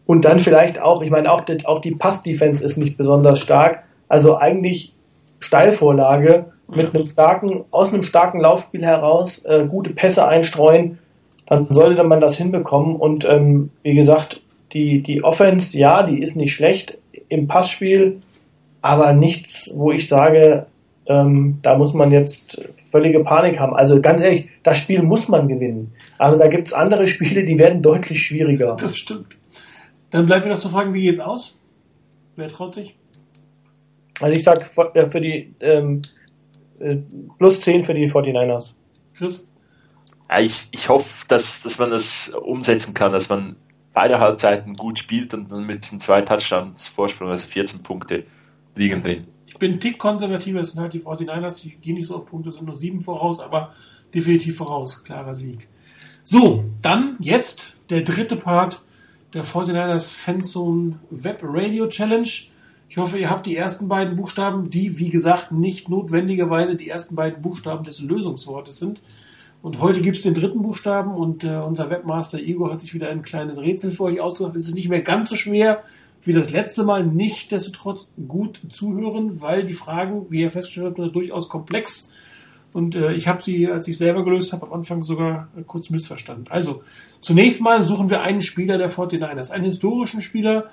[0.07, 3.85] und dann vielleicht auch, ich meine, auch, die, auch die Pass-Defense ist nicht besonders stark.
[4.09, 4.95] Also eigentlich
[5.39, 10.99] Steilvorlage mit einem starken, aus einem starken Laufspiel heraus äh, gute Pässe einstreuen,
[11.47, 12.97] dann sollte man das hinbekommen.
[12.97, 14.43] Und ähm, wie gesagt,
[14.73, 16.99] die, die Offense, ja, die ist nicht schlecht
[17.29, 18.19] im Passspiel
[18.83, 20.67] aber nichts, wo ich sage,
[21.07, 23.75] ähm, da muss man jetzt völlige Panik haben.
[23.75, 25.93] Also ganz ehrlich, das Spiel muss man gewinnen.
[26.19, 28.77] Also da gibt es andere Spiele, die werden deutlich schwieriger.
[28.79, 29.37] Das stimmt.
[30.11, 31.59] Dann bleibt mir noch zu fragen, wie geht's aus?
[32.37, 32.97] Wer traut sich?
[34.21, 36.03] Also ich sag äh, für die ähm,
[36.79, 36.97] äh,
[37.39, 38.75] plus 10 für die 49ers.
[39.15, 39.51] Chris?
[40.29, 43.57] Ja, ich, ich hoffe, dass, dass man das umsetzen kann, dass man
[43.93, 48.25] beide Halbzeiten gut spielt und dann mit den zwei Touchdowns Vorsprung, also 14 Punkte,
[48.77, 49.27] liegen drin.
[49.47, 52.27] Ich bin ein Tick konservativer, es sind halt die 49ers, die gehen nicht so auf
[52.27, 53.73] Punkte, sind nur sieben voraus, aber
[54.15, 55.03] definitiv voraus.
[55.05, 55.69] Klarer Sieg.
[56.23, 58.85] So, dann jetzt der dritte Part
[59.35, 62.29] der 49ers Fanzone Web Radio Challenge.
[62.89, 67.15] Ich hoffe, ihr habt die ersten beiden Buchstaben, die, wie gesagt, nicht notwendigerweise die ersten
[67.15, 69.01] beiden Buchstaben des Lösungswortes sind.
[69.63, 73.11] Und heute gibt es den dritten Buchstaben und äh, unser Webmaster Igor hat sich wieder
[73.11, 74.57] ein kleines Rätsel für euch ausgedacht.
[74.57, 75.83] Es ist nicht mehr ganz so schwer
[76.25, 80.99] wie das letzte Mal nicht desto trotz gut zuhören, weil die Fragen, wie ihr festgestellt
[80.99, 82.11] habt, durchaus komplex.
[82.73, 85.91] Und äh, ich habe sie, als ich selber gelöst habe, am Anfang sogar äh, kurz
[85.91, 86.47] missverstanden.
[86.49, 86.83] Also,
[87.21, 90.71] zunächst mal suchen wir einen Spieler der 49ers, einen historischen Spieler,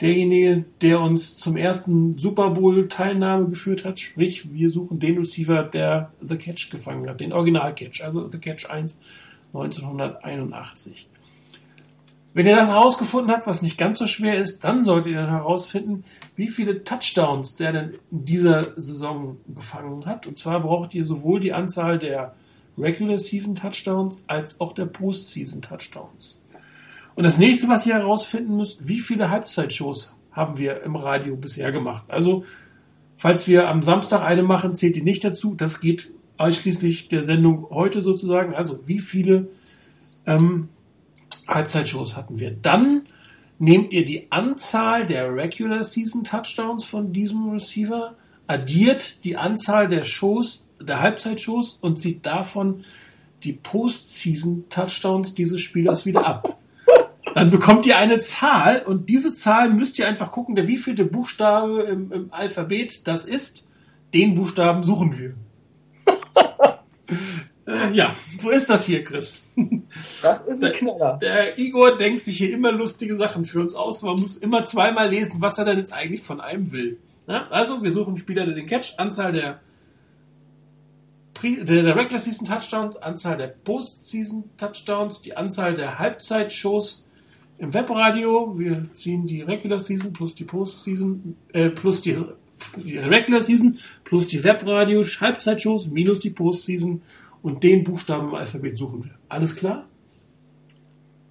[0.00, 3.98] derjenige, der uns zum ersten Super Bowl Teilnahme geführt hat.
[3.98, 8.38] Sprich, wir suchen den Receiver, der The Catch gefangen hat, den Original Catch, also The
[8.38, 8.98] Catch 1
[9.52, 11.08] 1981.
[12.36, 16.04] Wenn ihr das herausgefunden habt, was nicht ganz so schwer ist, dann solltet ihr herausfinden,
[16.34, 20.26] wie viele Touchdowns der denn in dieser Saison gefangen hat.
[20.26, 22.34] Und zwar braucht ihr sowohl die Anzahl der
[22.76, 26.38] Regular Season Touchdowns als auch der Postseason Touchdowns.
[27.14, 31.72] Und das nächste, was ihr herausfinden müsst, wie viele Halbzeitshows haben wir im Radio bisher
[31.72, 32.04] gemacht.
[32.08, 32.44] Also,
[33.16, 35.54] falls wir am Samstag eine machen, zählt die nicht dazu.
[35.54, 38.54] Das geht ausschließlich der Sendung heute sozusagen.
[38.54, 39.48] Also, wie viele
[40.26, 40.68] ähm,
[41.48, 42.50] Halbzeitshows hatten wir.
[42.50, 43.02] Dann
[43.58, 48.14] nehmt ihr die Anzahl der Regular Season Touchdowns von diesem Receiver,
[48.46, 52.84] addiert die Anzahl der Shows, der Halbzeitshows und zieht davon
[53.44, 56.58] die Postseason Touchdowns dieses Spielers wieder ab.
[57.34, 61.82] Dann bekommt ihr eine Zahl und diese Zahl müsst ihr einfach gucken, der wievielte Buchstabe
[61.82, 63.68] im, im Alphabet das ist.
[64.14, 65.34] Den Buchstaben suchen wir.
[67.66, 69.44] Äh, ja, so ist das hier, Chris.
[70.22, 71.18] Das ist ein Knaller.
[71.20, 74.02] Der Igor denkt sich hier immer lustige Sachen für uns aus.
[74.02, 76.98] Man muss immer zweimal lesen, was er denn jetzt eigentlich von einem will.
[77.26, 79.60] Ja, also, wir suchen einen Spieler, der den Catch, Anzahl der,
[81.42, 87.08] der, der Regular Season Touchdowns, Anzahl der Postseason Touchdowns, die Anzahl der Halbzeitshows
[87.58, 88.56] im Webradio.
[88.56, 92.16] Wir ziehen die Regular Season plus die Postseason, äh, plus die,
[92.76, 97.02] die Regular Season plus die Webradio Halbzeitshows minus die Postseason
[97.46, 99.12] und den Buchstaben im Alphabet suchen wir.
[99.28, 99.86] Alles klar?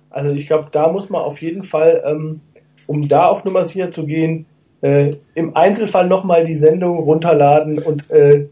[0.10, 2.42] Also ich glaube, da muss man auf jeden Fall ähm,
[2.88, 4.46] um da auf Nummer sicher zu gehen,
[4.82, 8.48] äh, im Einzelfall nochmal die Sendung runterladen und äh,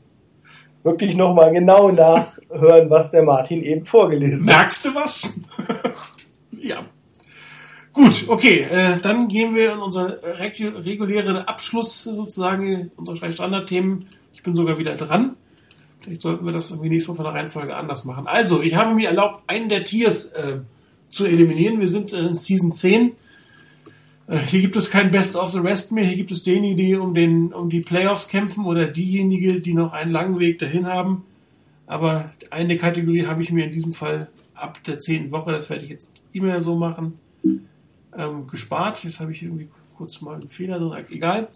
[0.83, 4.57] wirklich nochmal genau nachhören, was der Martin eben vorgelesen hat.
[4.57, 5.39] Merkst du was?
[6.51, 6.83] ja.
[7.93, 14.07] Gut, okay, äh, dann gehen wir in unseren regulären Abschluss sozusagen, unsere Standardthemen.
[14.33, 15.35] Ich bin sogar wieder dran.
[16.03, 18.27] Vielleicht sollten wir das irgendwie nächste Woche von der Reihenfolge anders machen.
[18.27, 20.59] Also, ich habe mir erlaubt, einen der Tiers äh,
[21.09, 21.79] zu eliminieren.
[21.79, 23.13] Wir sind in Season 10.
[24.27, 26.03] Äh, hier gibt es kein Best of the Rest mehr.
[26.03, 29.93] Hier gibt es diejenigen, die um, den, um die Playoffs kämpfen oder diejenigen, die noch
[29.93, 31.23] einen langen Weg dahin haben.
[31.87, 35.83] Aber eine Kategorie habe ich mir in diesem Fall ab der zehnten Woche, das werde
[35.83, 37.17] ich jetzt immer so machen,
[38.17, 39.03] ähm, gespart.
[39.05, 41.47] Jetzt habe ich irgendwie kurz mal einen Fehler drin, egal.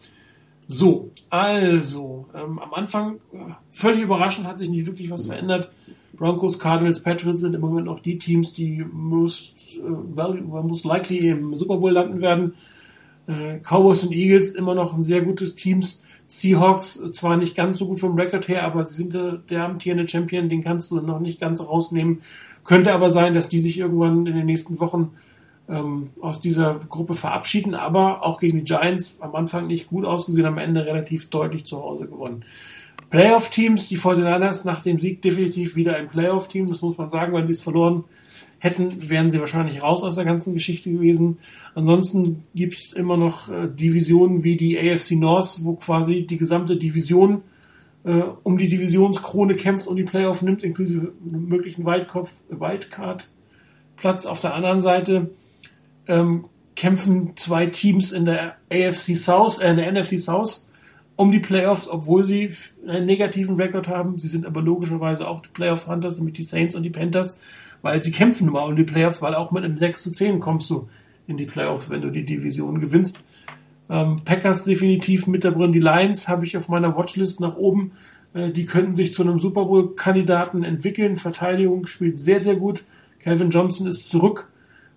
[0.68, 3.38] So, also, ähm, am Anfang, äh,
[3.69, 5.72] völlig überraschend, hat sich nicht wirklich was verändert.
[6.14, 11.56] Broncos, Cardinals, Patriots sind im Moment noch die Teams, die most, äh, most likely im
[11.56, 12.53] Super Bowl landen werden.
[13.27, 16.02] Äh, Cowboys und Eagles immer noch ein sehr gutes Teams.
[16.27, 19.64] Seahawks äh, zwar nicht ganz so gut vom Record her, aber sie sind der, der
[19.64, 22.22] amtierende Champion, den kannst du noch nicht ganz rausnehmen.
[22.65, 25.11] Könnte aber sein, dass die sich irgendwann in den nächsten Wochen
[25.69, 30.45] ähm, aus dieser Gruppe verabschieden, aber auch gegen die Giants am Anfang nicht gut ausgesehen,
[30.45, 32.45] am Ende relativ deutlich zu Hause gewonnen.
[33.10, 37.48] Playoff-Teams, die 49ers nach dem Sieg definitiv wieder ein Playoff-Team, das muss man sagen, wenn
[37.48, 38.03] sie es verloren
[38.60, 41.38] hätten, wären sie wahrscheinlich raus aus der ganzen Geschichte gewesen.
[41.76, 46.76] Ansonsten gibt es immer noch äh, Divisionen wie die AFC North, wo quasi die gesamte
[46.76, 47.44] Division
[48.03, 54.26] äh, um die Divisionskrone kämpft und die Playoff nimmt, inklusive möglichen Wildcard-Platz.
[54.26, 55.30] Auf der anderen Seite
[56.08, 60.68] ähm, kämpfen zwei Teams in der AFC South, äh, in der NFC South
[61.18, 62.54] um die Playoffs, obwohl sie
[62.88, 64.20] einen negativen Rekord haben.
[64.20, 67.40] Sie sind aber logischerweise auch die Playoffs Hunters, nämlich die Saints und die Panthers,
[67.82, 70.70] weil sie kämpfen mal um die Playoffs, weil auch mit einem 6 zu 10 kommst
[70.70, 70.88] du
[71.26, 73.20] in die Playoffs, wenn du die Division gewinnst.
[73.90, 75.72] Ähm, Packers definitiv mit da drin.
[75.72, 77.94] Die Lions habe ich auf meiner Watchlist nach oben.
[78.34, 81.16] Äh, die könnten sich zu einem Super Bowl-Kandidaten entwickeln.
[81.16, 82.84] Verteidigung spielt sehr, sehr gut.
[83.20, 84.50] Calvin Johnson ist zurück.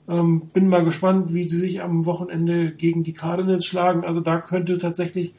[0.08, 4.04] Ähm, bin mal gespannt, wie sie sich am Wochenende gegen die Cardinals schlagen.
[4.04, 5.34] Also da könnte tatsächlich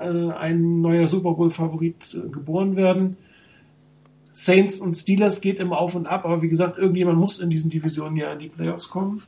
[0.00, 3.16] äh, ein neuer Super Bowl-Favorit äh, geboren werden.
[4.32, 7.70] Saints und Steelers geht immer auf und ab, aber wie gesagt, irgendjemand muss in diesen
[7.70, 9.22] Divisionen ja in die Playoffs kommen.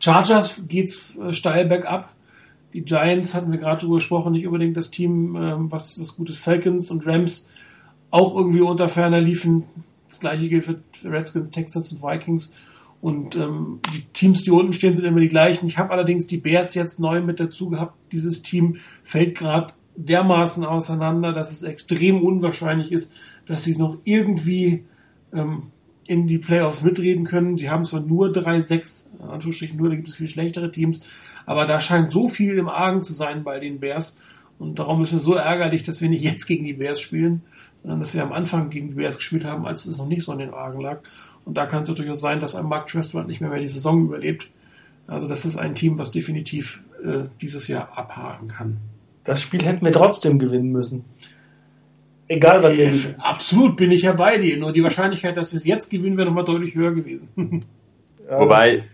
[0.00, 2.12] Chargers geht's äh, steil bergab.
[2.72, 6.38] Die Giants hatten wir gerade drüber gesprochen, nicht unbedingt das Team, ähm, was, was gutes
[6.38, 7.48] Falcons und Rams
[8.10, 9.64] auch irgendwie unter ferner liefen.
[10.10, 12.56] Das gleiche gilt für Redskins, Texans und Vikings.
[13.04, 15.66] Und ähm, die Teams, die unten stehen, sind immer die gleichen.
[15.66, 17.92] Ich habe allerdings die Bears jetzt neu mit dazu gehabt.
[18.12, 23.12] Dieses Team fällt gerade dermaßen auseinander, dass es extrem unwahrscheinlich ist,
[23.44, 24.84] dass sie noch irgendwie
[25.34, 25.64] ähm,
[26.06, 27.58] in die Playoffs mitreden können.
[27.58, 31.02] Sie haben zwar nur 3-6, in Anführungsstrichen nur, da gibt es viel schlechtere Teams,
[31.44, 34.18] aber da scheint so viel im Argen zu sein bei den Bears.
[34.58, 37.42] Und darum ist es so ärgerlich, dass wir nicht jetzt gegen die Bears spielen,
[37.82, 40.32] sondern dass wir am Anfang gegen die Bears gespielt haben, als es noch nicht so
[40.32, 41.02] in den Argen lag.
[41.44, 44.04] Und da kann es durchaus sein, dass ein Mark Trestwald nicht mehr, mehr die Saison
[44.04, 44.48] überlebt.
[45.06, 48.78] Also das ist ein Team, was definitiv äh, dieses Jahr abhaken kann.
[49.24, 51.04] Das Spiel hätten wir trotzdem gewinnen müssen.
[52.28, 53.14] Egal wann wir gewinnen.
[53.18, 54.56] Absolut bin ich ja bei dir.
[54.56, 57.28] Nur die Wahrscheinlichkeit, dass wir es jetzt gewinnen, wäre nochmal deutlich höher gewesen.
[58.30, 58.84] Wobei,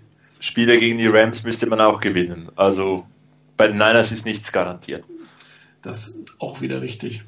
[0.40, 2.48] Spiele gegen die Rams müsste man auch gewinnen.
[2.56, 3.06] Also
[3.56, 5.04] bei den Niners ist nichts garantiert.
[5.82, 7.22] Das ist auch wieder richtig.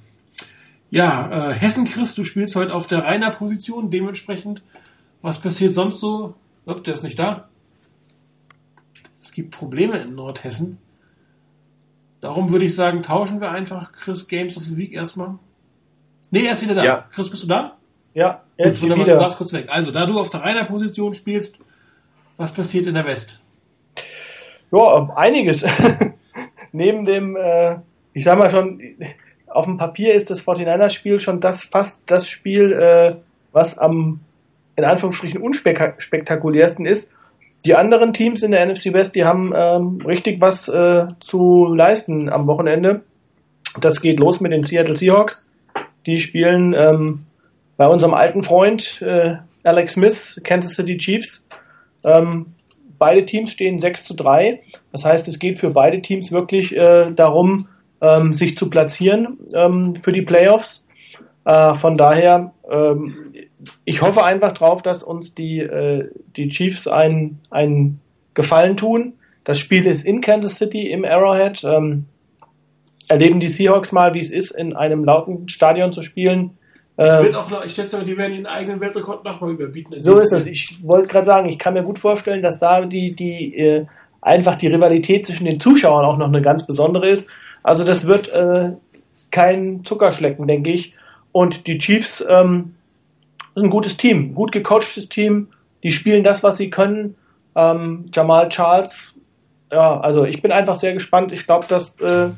[0.91, 4.63] Ja, äh, Hessen Chris, du spielst heute auf der Rainer-Position, dementsprechend
[5.23, 6.35] was passiert sonst so?
[6.67, 7.49] Oh, der ist nicht da.
[9.23, 10.79] Es gibt Probleme in Nordhessen.
[12.21, 15.39] Darum würde ich sagen, tauschen wir einfach Chris Games of the Week erstmal.
[16.31, 16.85] Nee, er ist wieder da.
[16.85, 17.09] Ja.
[17.11, 17.77] Chris, bist du da?
[18.15, 18.95] Ja, er ist wieder.
[18.95, 19.69] Du warst kurz weg.
[19.69, 21.59] Also, da du auf der Rainer Position spielst,
[22.37, 23.43] was passiert in der West?
[24.71, 25.65] Ja, einiges.
[26.73, 27.77] Neben dem, äh,
[28.13, 28.81] ich sag mal schon,
[29.47, 33.17] auf dem Papier ist das 49ers-Spiel schon das fast das Spiel, äh,
[33.53, 34.21] was am
[34.77, 37.13] in Anführungsstrichen unspektakulärsten ist.
[37.65, 42.29] Die anderen Teams in der NFC West, die haben ähm, richtig was äh, zu leisten
[42.29, 43.03] am Wochenende.
[43.81, 45.47] Das geht los mit den Seattle Seahawks.
[46.07, 47.27] Die spielen ähm,
[47.77, 51.47] bei unserem alten Freund äh, Alex Smith, Kansas City Chiefs.
[52.05, 52.47] Ähm,
[52.99, 54.61] beide Teams stehen 6 zu 3.
[54.91, 57.69] Das heißt, es geht für beide Teams wirklich äh, darum,
[58.01, 60.85] ähm, sich zu platzieren ähm, für die Playoffs.
[61.45, 63.15] Äh, von daher ähm,
[63.85, 68.01] ich hoffe einfach drauf, dass uns die, äh, die Chiefs einen, einen
[68.35, 69.15] Gefallen tun.
[69.45, 71.65] Das Spiel ist in Kansas City im Arrowhead.
[71.65, 72.07] Ähm,
[73.09, 76.57] erleben die Seahawks mal, wie es ist, in einem lauten Stadion zu spielen.
[76.97, 80.01] Äh, wird auch, ich schätze mal, die werden den eigenen Weltrekord nochmal überbieten.
[80.03, 80.47] So ist es.
[80.47, 83.87] Ich wollte gerade sagen, ich kann mir gut vorstellen, dass da die, die, äh,
[84.21, 87.29] einfach die Rivalität zwischen den Zuschauern auch noch eine ganz besondere ist.
[87.63, 88.73] Also das wird äh,
[89.31, 90.95] kein Zuckerschlecken, denke ich.
[91.33, 92.75] Und die Chiefs ähm,
[93.55, 95.49] ist ein gutes Team, gut gecoachtes Team.
[95.83, 97.17] Die spielen das, was sie können.
[97.55, 99.19] Ähm, Jamal Charles,
[99.71, 101.33] ja, also ich bin einfach sehr gespannt.
[101.33, 102.29] Ich glaube, das äh,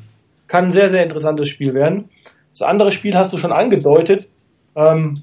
[0.47, 2.09] kann ein sehr, sehr interessantes Spiel werden.
[2.51, 4.27] Das andere Spiel hast du schon angedeutet.
[4.75, 5.21] Ähm,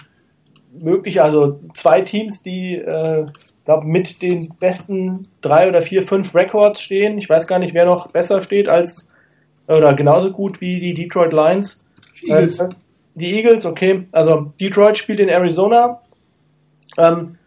[0.81, 3.27] möglich, also zwei Teams, die äh,
[3.65, 7.19] glaub, mit den besten drei oder vier, fünf Records stehen.
[7.19, 9.09] Ich weiß gar nicht, wer noch besser steht als
[9.69, 11.85] oder genauso gut wie die Detroit Lions.
[12.23, 12.59] Eagles.
[12.59, 12.69] Äh,
[13.15, 14.07] die Eagles, okay.
[14.13, 16.01] Also Detroit spielt in Arizona.
[16.99, 17.39] Ähm,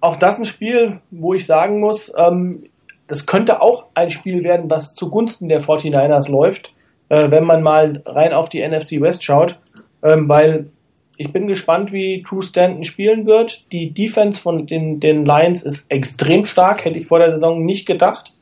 [0.00, 2.64] auch das ein Spiel, wo ich sagen muss, ähm,
[3.06, 6.74] das könnte auch ein Spiel werden, das zugunsten der 49ers läuft,
[7.08, 9.58] äh, wenn man mal rein auf die NFC West schaut,
[10.02, 10.70] ähm, weil
[11.16, 13.72] ich bin gespannt, wie True Stanton spielen wird.
[13.72, 17.86] Die Defense von den, den Lions ist extrem stark, hätte ich vor der Saison nicht
[17.86, 18.32] gedacht.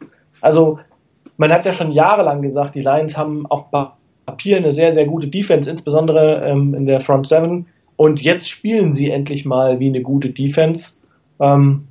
[0.40, 0.80] Also
[1.36, 3.70] man hat ja schon jahrelang gesagt, die Lions haben auf
[4.26, 7.66] Papier eine sehr, sehr gute Defense, insbesondere ähm, in der Front Seven.
[7.96, 10.94] Und jetzt spielen sie endlich mal wie eine gute Defense.
[11.40, 11.88] Ähm,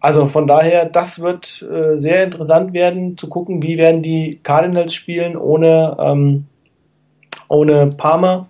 [0.00, 4.94] also von daher, das wird äh, sehr interessant werden, zu gucken, wie werden die Cardinals
[4.94, 6.44] spielen ohne, ähm,
[7.48, 8.48] ohne Palmer.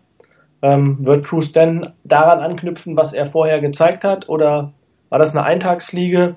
[0.61, 4.73] Ähm, wird Cruz denn daran anknüpfen, was er vorher gezeigt hat, oder
[5.09, 6.35] war das eine Eintagsfliege?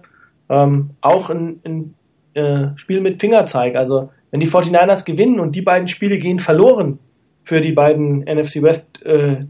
[0.48, 1.96] Ähm, auch ein, ein
[2.36, 3.76] äh, Spiel mit Fingerzeig.
[3.76, 7.00] Also wenn die 49ers gewinnen und die beiden Spiele gehen verloren
[7.44, 9.46] für die beiden NFC West äh,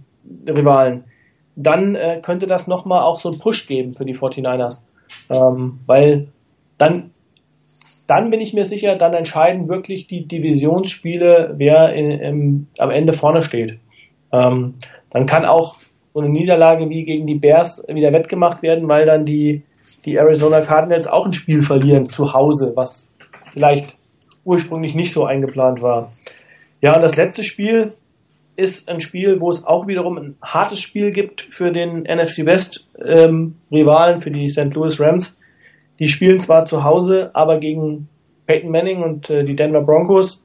[0.48, 1.06] Rivalen,
[1.56, 4.86] dann äh, könnte das nochmal auch so einen Push geben für die 49ers.
[5.30, 6.30] Ähm, weil
[6.78, 7.12] dann,
[8.08, 13.14] dann bin ich mir sicher, dann entscheiden wirklich die Divisionsspiele, wer in, im, am Ende
[13.14, 13.80] vorne steht.
[14.32, 14.76] Ähm,
[15.12, 15.76] dann kann auch
[16.14, 19.64] so eine Niederlage wie gegen die Bears wieder wettgemacht werden, weil dann die,
[20.06, 23.08] die Arizona Cardinals auch ein Spiel verlieren zu Hause, was
[23.52, 23.96] vielleicht
[24.44, 26.12] ursprünglich nicht so eingeplant war.
[26.82, 27.94] Ja, und das letzte Spiel
[28.56, 32.88] ist ein Spiel, wo es auch wiederum ein hartes Spiel gibt für den NFC West
[33.04, 34.74] ähm, Rivalen, für die St.
[34.74, 35.40] Louis Rams.
[36.00, 38.08] Die spielen zwar zu Hause, aber gegen
[38.48, 40.44] Peyton Manning und äh, die Denver Broncos.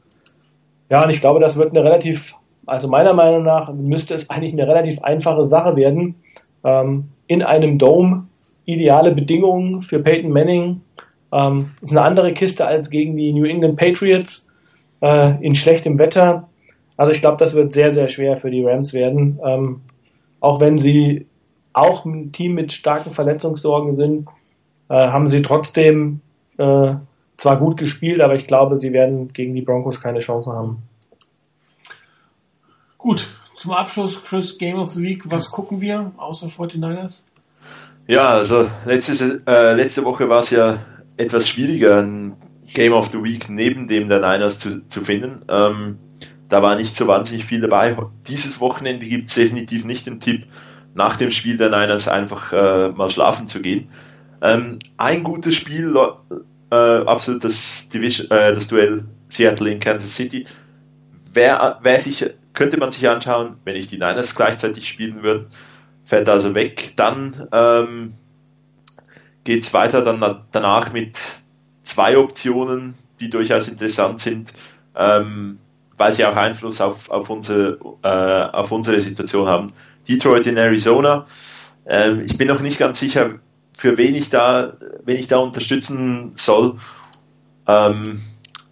[0.88, 4.52] Ja, und ich glaube, das wird eine relativ, also meiner Meinung nach müsste es eigentlich
[4.52, 6.16] eine relativ einfache Sache werden.
[6.64, 8.26] Ähm, in einem Dome
[8.66, 10.82] ideale Bedingungen für Peyton Manning.
[11.32, 14.46] Ähm, ist eine andere Kiste als gegen die New England Patriots
[15.02, 16.48] äh, in schlechtem Wetter.
[16.96, 19.38] Also ich glaube, das wird sehr, sehr schwer für die Rams werden.
[19.44, 19.80] Ähm,
[20.40, 21.26] auch wenn sie
[21.72, 24.28] auch ein Team mit starken Verletzungssorgen sind,
[24.88, 26.20] äh, haben sie trotzdem
[26.58, 26.94] äh,
[27.36, 30.82] zwar gut gespielt, aber ich glaube, sie werden gegen die Broncos keine Chance haben.
[32.96, 37.22] Gut, zum Abschluss, Chris, Game of the Week, was gucken wir außer 49ers?
[38.06, 40.78] Ja, also letzte, äh, letzte Woche war es ja
[41.16, 42.36] etwas schwieriger, ein
[42.74, 45.42] Game of the Week neben dem der Niners zu, zu finden.
[45.48, 45.98] Ähm,
[46.48, 47.96] da war nicht so wahnsinnig viel dabei.
[48.26, 50.46] Dieses Wochenende gibt es definitiv nicht den Tipp,
[50.94, 53.88] nach dem Spiel der Niners einfach äh, mal schlafen zu gehen.
[54.42, 55.94] Ähm, ein gutes Spiel,
[56.70, 60.46] äh, absolut das, Division, äh, das Duell Seattle in Kansas City.
[61.32, 62.24] Wer, wer sich,
[62.54, 65.48] könnte man sich anschauen, wenn ich die Niners gleichzeitig spielen würde,
[66.04, 66.92] fällt also weg.
[66.96, 68.14] Dann ähm,
[69.46, 71.18] geht es weiter dann danach mit
[71.84, 74.52] zwei Optionen, die durchaus interessant sind.
[74.94, 75.58] Ähm,
[75.96, 79.72] weil sie auch Einfluss auf, auf, unsere, äh, auf unsere Situation haben.
[80.06, 81.26] Detroit in Arizona.
[81.86, 83.38] Ähm, ich bin noch nicht ganz sicher,
[83.72, 84.74] für wen ich da,
[85.04, 86.78] wen ich da unterstützen soll.
[87.66, 88.20] Ähm,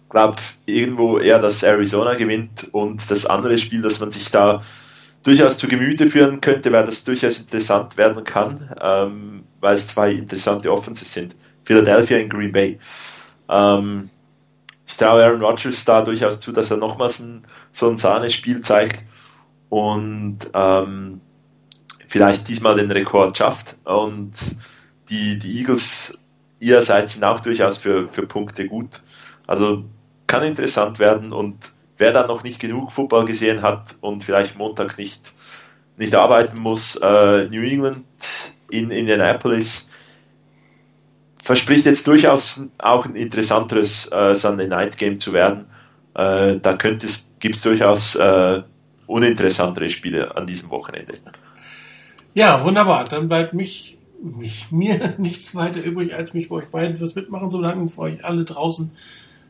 [0.09, 0.35] glaube
[0.65, 4.61] irgendwo eher, dass Arizona gewinnt und das andere Spiel, das man sich da
[5.25, 10.11] durchaus zu Gemüte führen könnte, weil das durchaus interessant werden kann, ähm, weil es zwei
[10.11, 11.35] interessante Offenses sind.
[11.65, 12.79] Philadelphia und Green Bay.
[13.49, 14.11] Ähm,
[14.87, 19.03] ich traue Aaron Rodgers da durchaus zu, dass er nochmals ein, so ein Sahnespiel zeigt
[19.69, 21.21] und ähm,
[22.07, 23.77] vielleicht diesmal den Rekord schafft.
[23.83, 24.33] Und
[25.09, 26.19] die, die Eagles
[26.59, 29.01] ihrerseits sind auch durchaus für, für Punkte gut.
[29.47, 29.85] Also
[30.27, 34.97] kann interessant werden und wer dann noch nicht genug Football gesehen hat und vielleicht montags
[34.97, 35.31] nicht,
[35.97, 38.05] nicht arbeiten muss, äh, New England
[38.69, 39.89] in Indianapolis
[41.45, 45.65] verspricht jetzt durchaus auch ein interessanteres äh, Sunday Night Game zu werden.
[46.15, 48.63] Äh, da gibt es durchaus äh,
[49.05, 51.19] uninteressantere Spiele an diesem Wochenende.
[52.33, 53.05] Ja, wunderbar.
[53.05, 57.51] Dann bleibt mich, mich mir nichts weiter übrig, als mich bei euch beiden fürs Mitmachen
[57.51, 58.91] zu bedanken, für euch alle draußen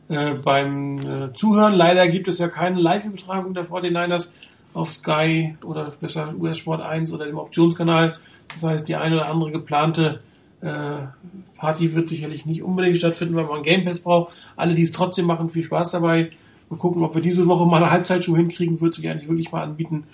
[0.08, 1.74] äh, beim äh, Zuhören.
[1.74, 4.32] Leider gibt es ja keine Live-Übertragung der 49ers
[4.74, 8.16] auf Sky oder besser US Sport 1 oder dem Optionskanal.
[8.52, 10.20] Das heißt, die eine oder andere geplante
[10.62, 11.08] Äh,
[11.58, 14.32] Party wird sicherlich nicht unbedingt stattfinden, weil man Game Pass braucht.
[14.56, 16.30] Alle, die es trotzdem machen, viel Spaß dabei.
[16.70, 19.62] Mal gucken, ob wir diese Woche mal eine Halbzeitshow hinkriegen, wird sich eigentlich wirklich mal
[19.62, 20.04] anbieten.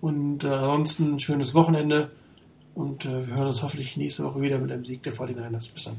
[0.00, 2.10] Und äh, ansonsten ein schönes Wochenende.
[2.74, 5.72] Und äh, wir hören uns hoffentlich nächste Woche wieder mit einem Sieg der 49ers.
[5.74, 5.88] Bis dann.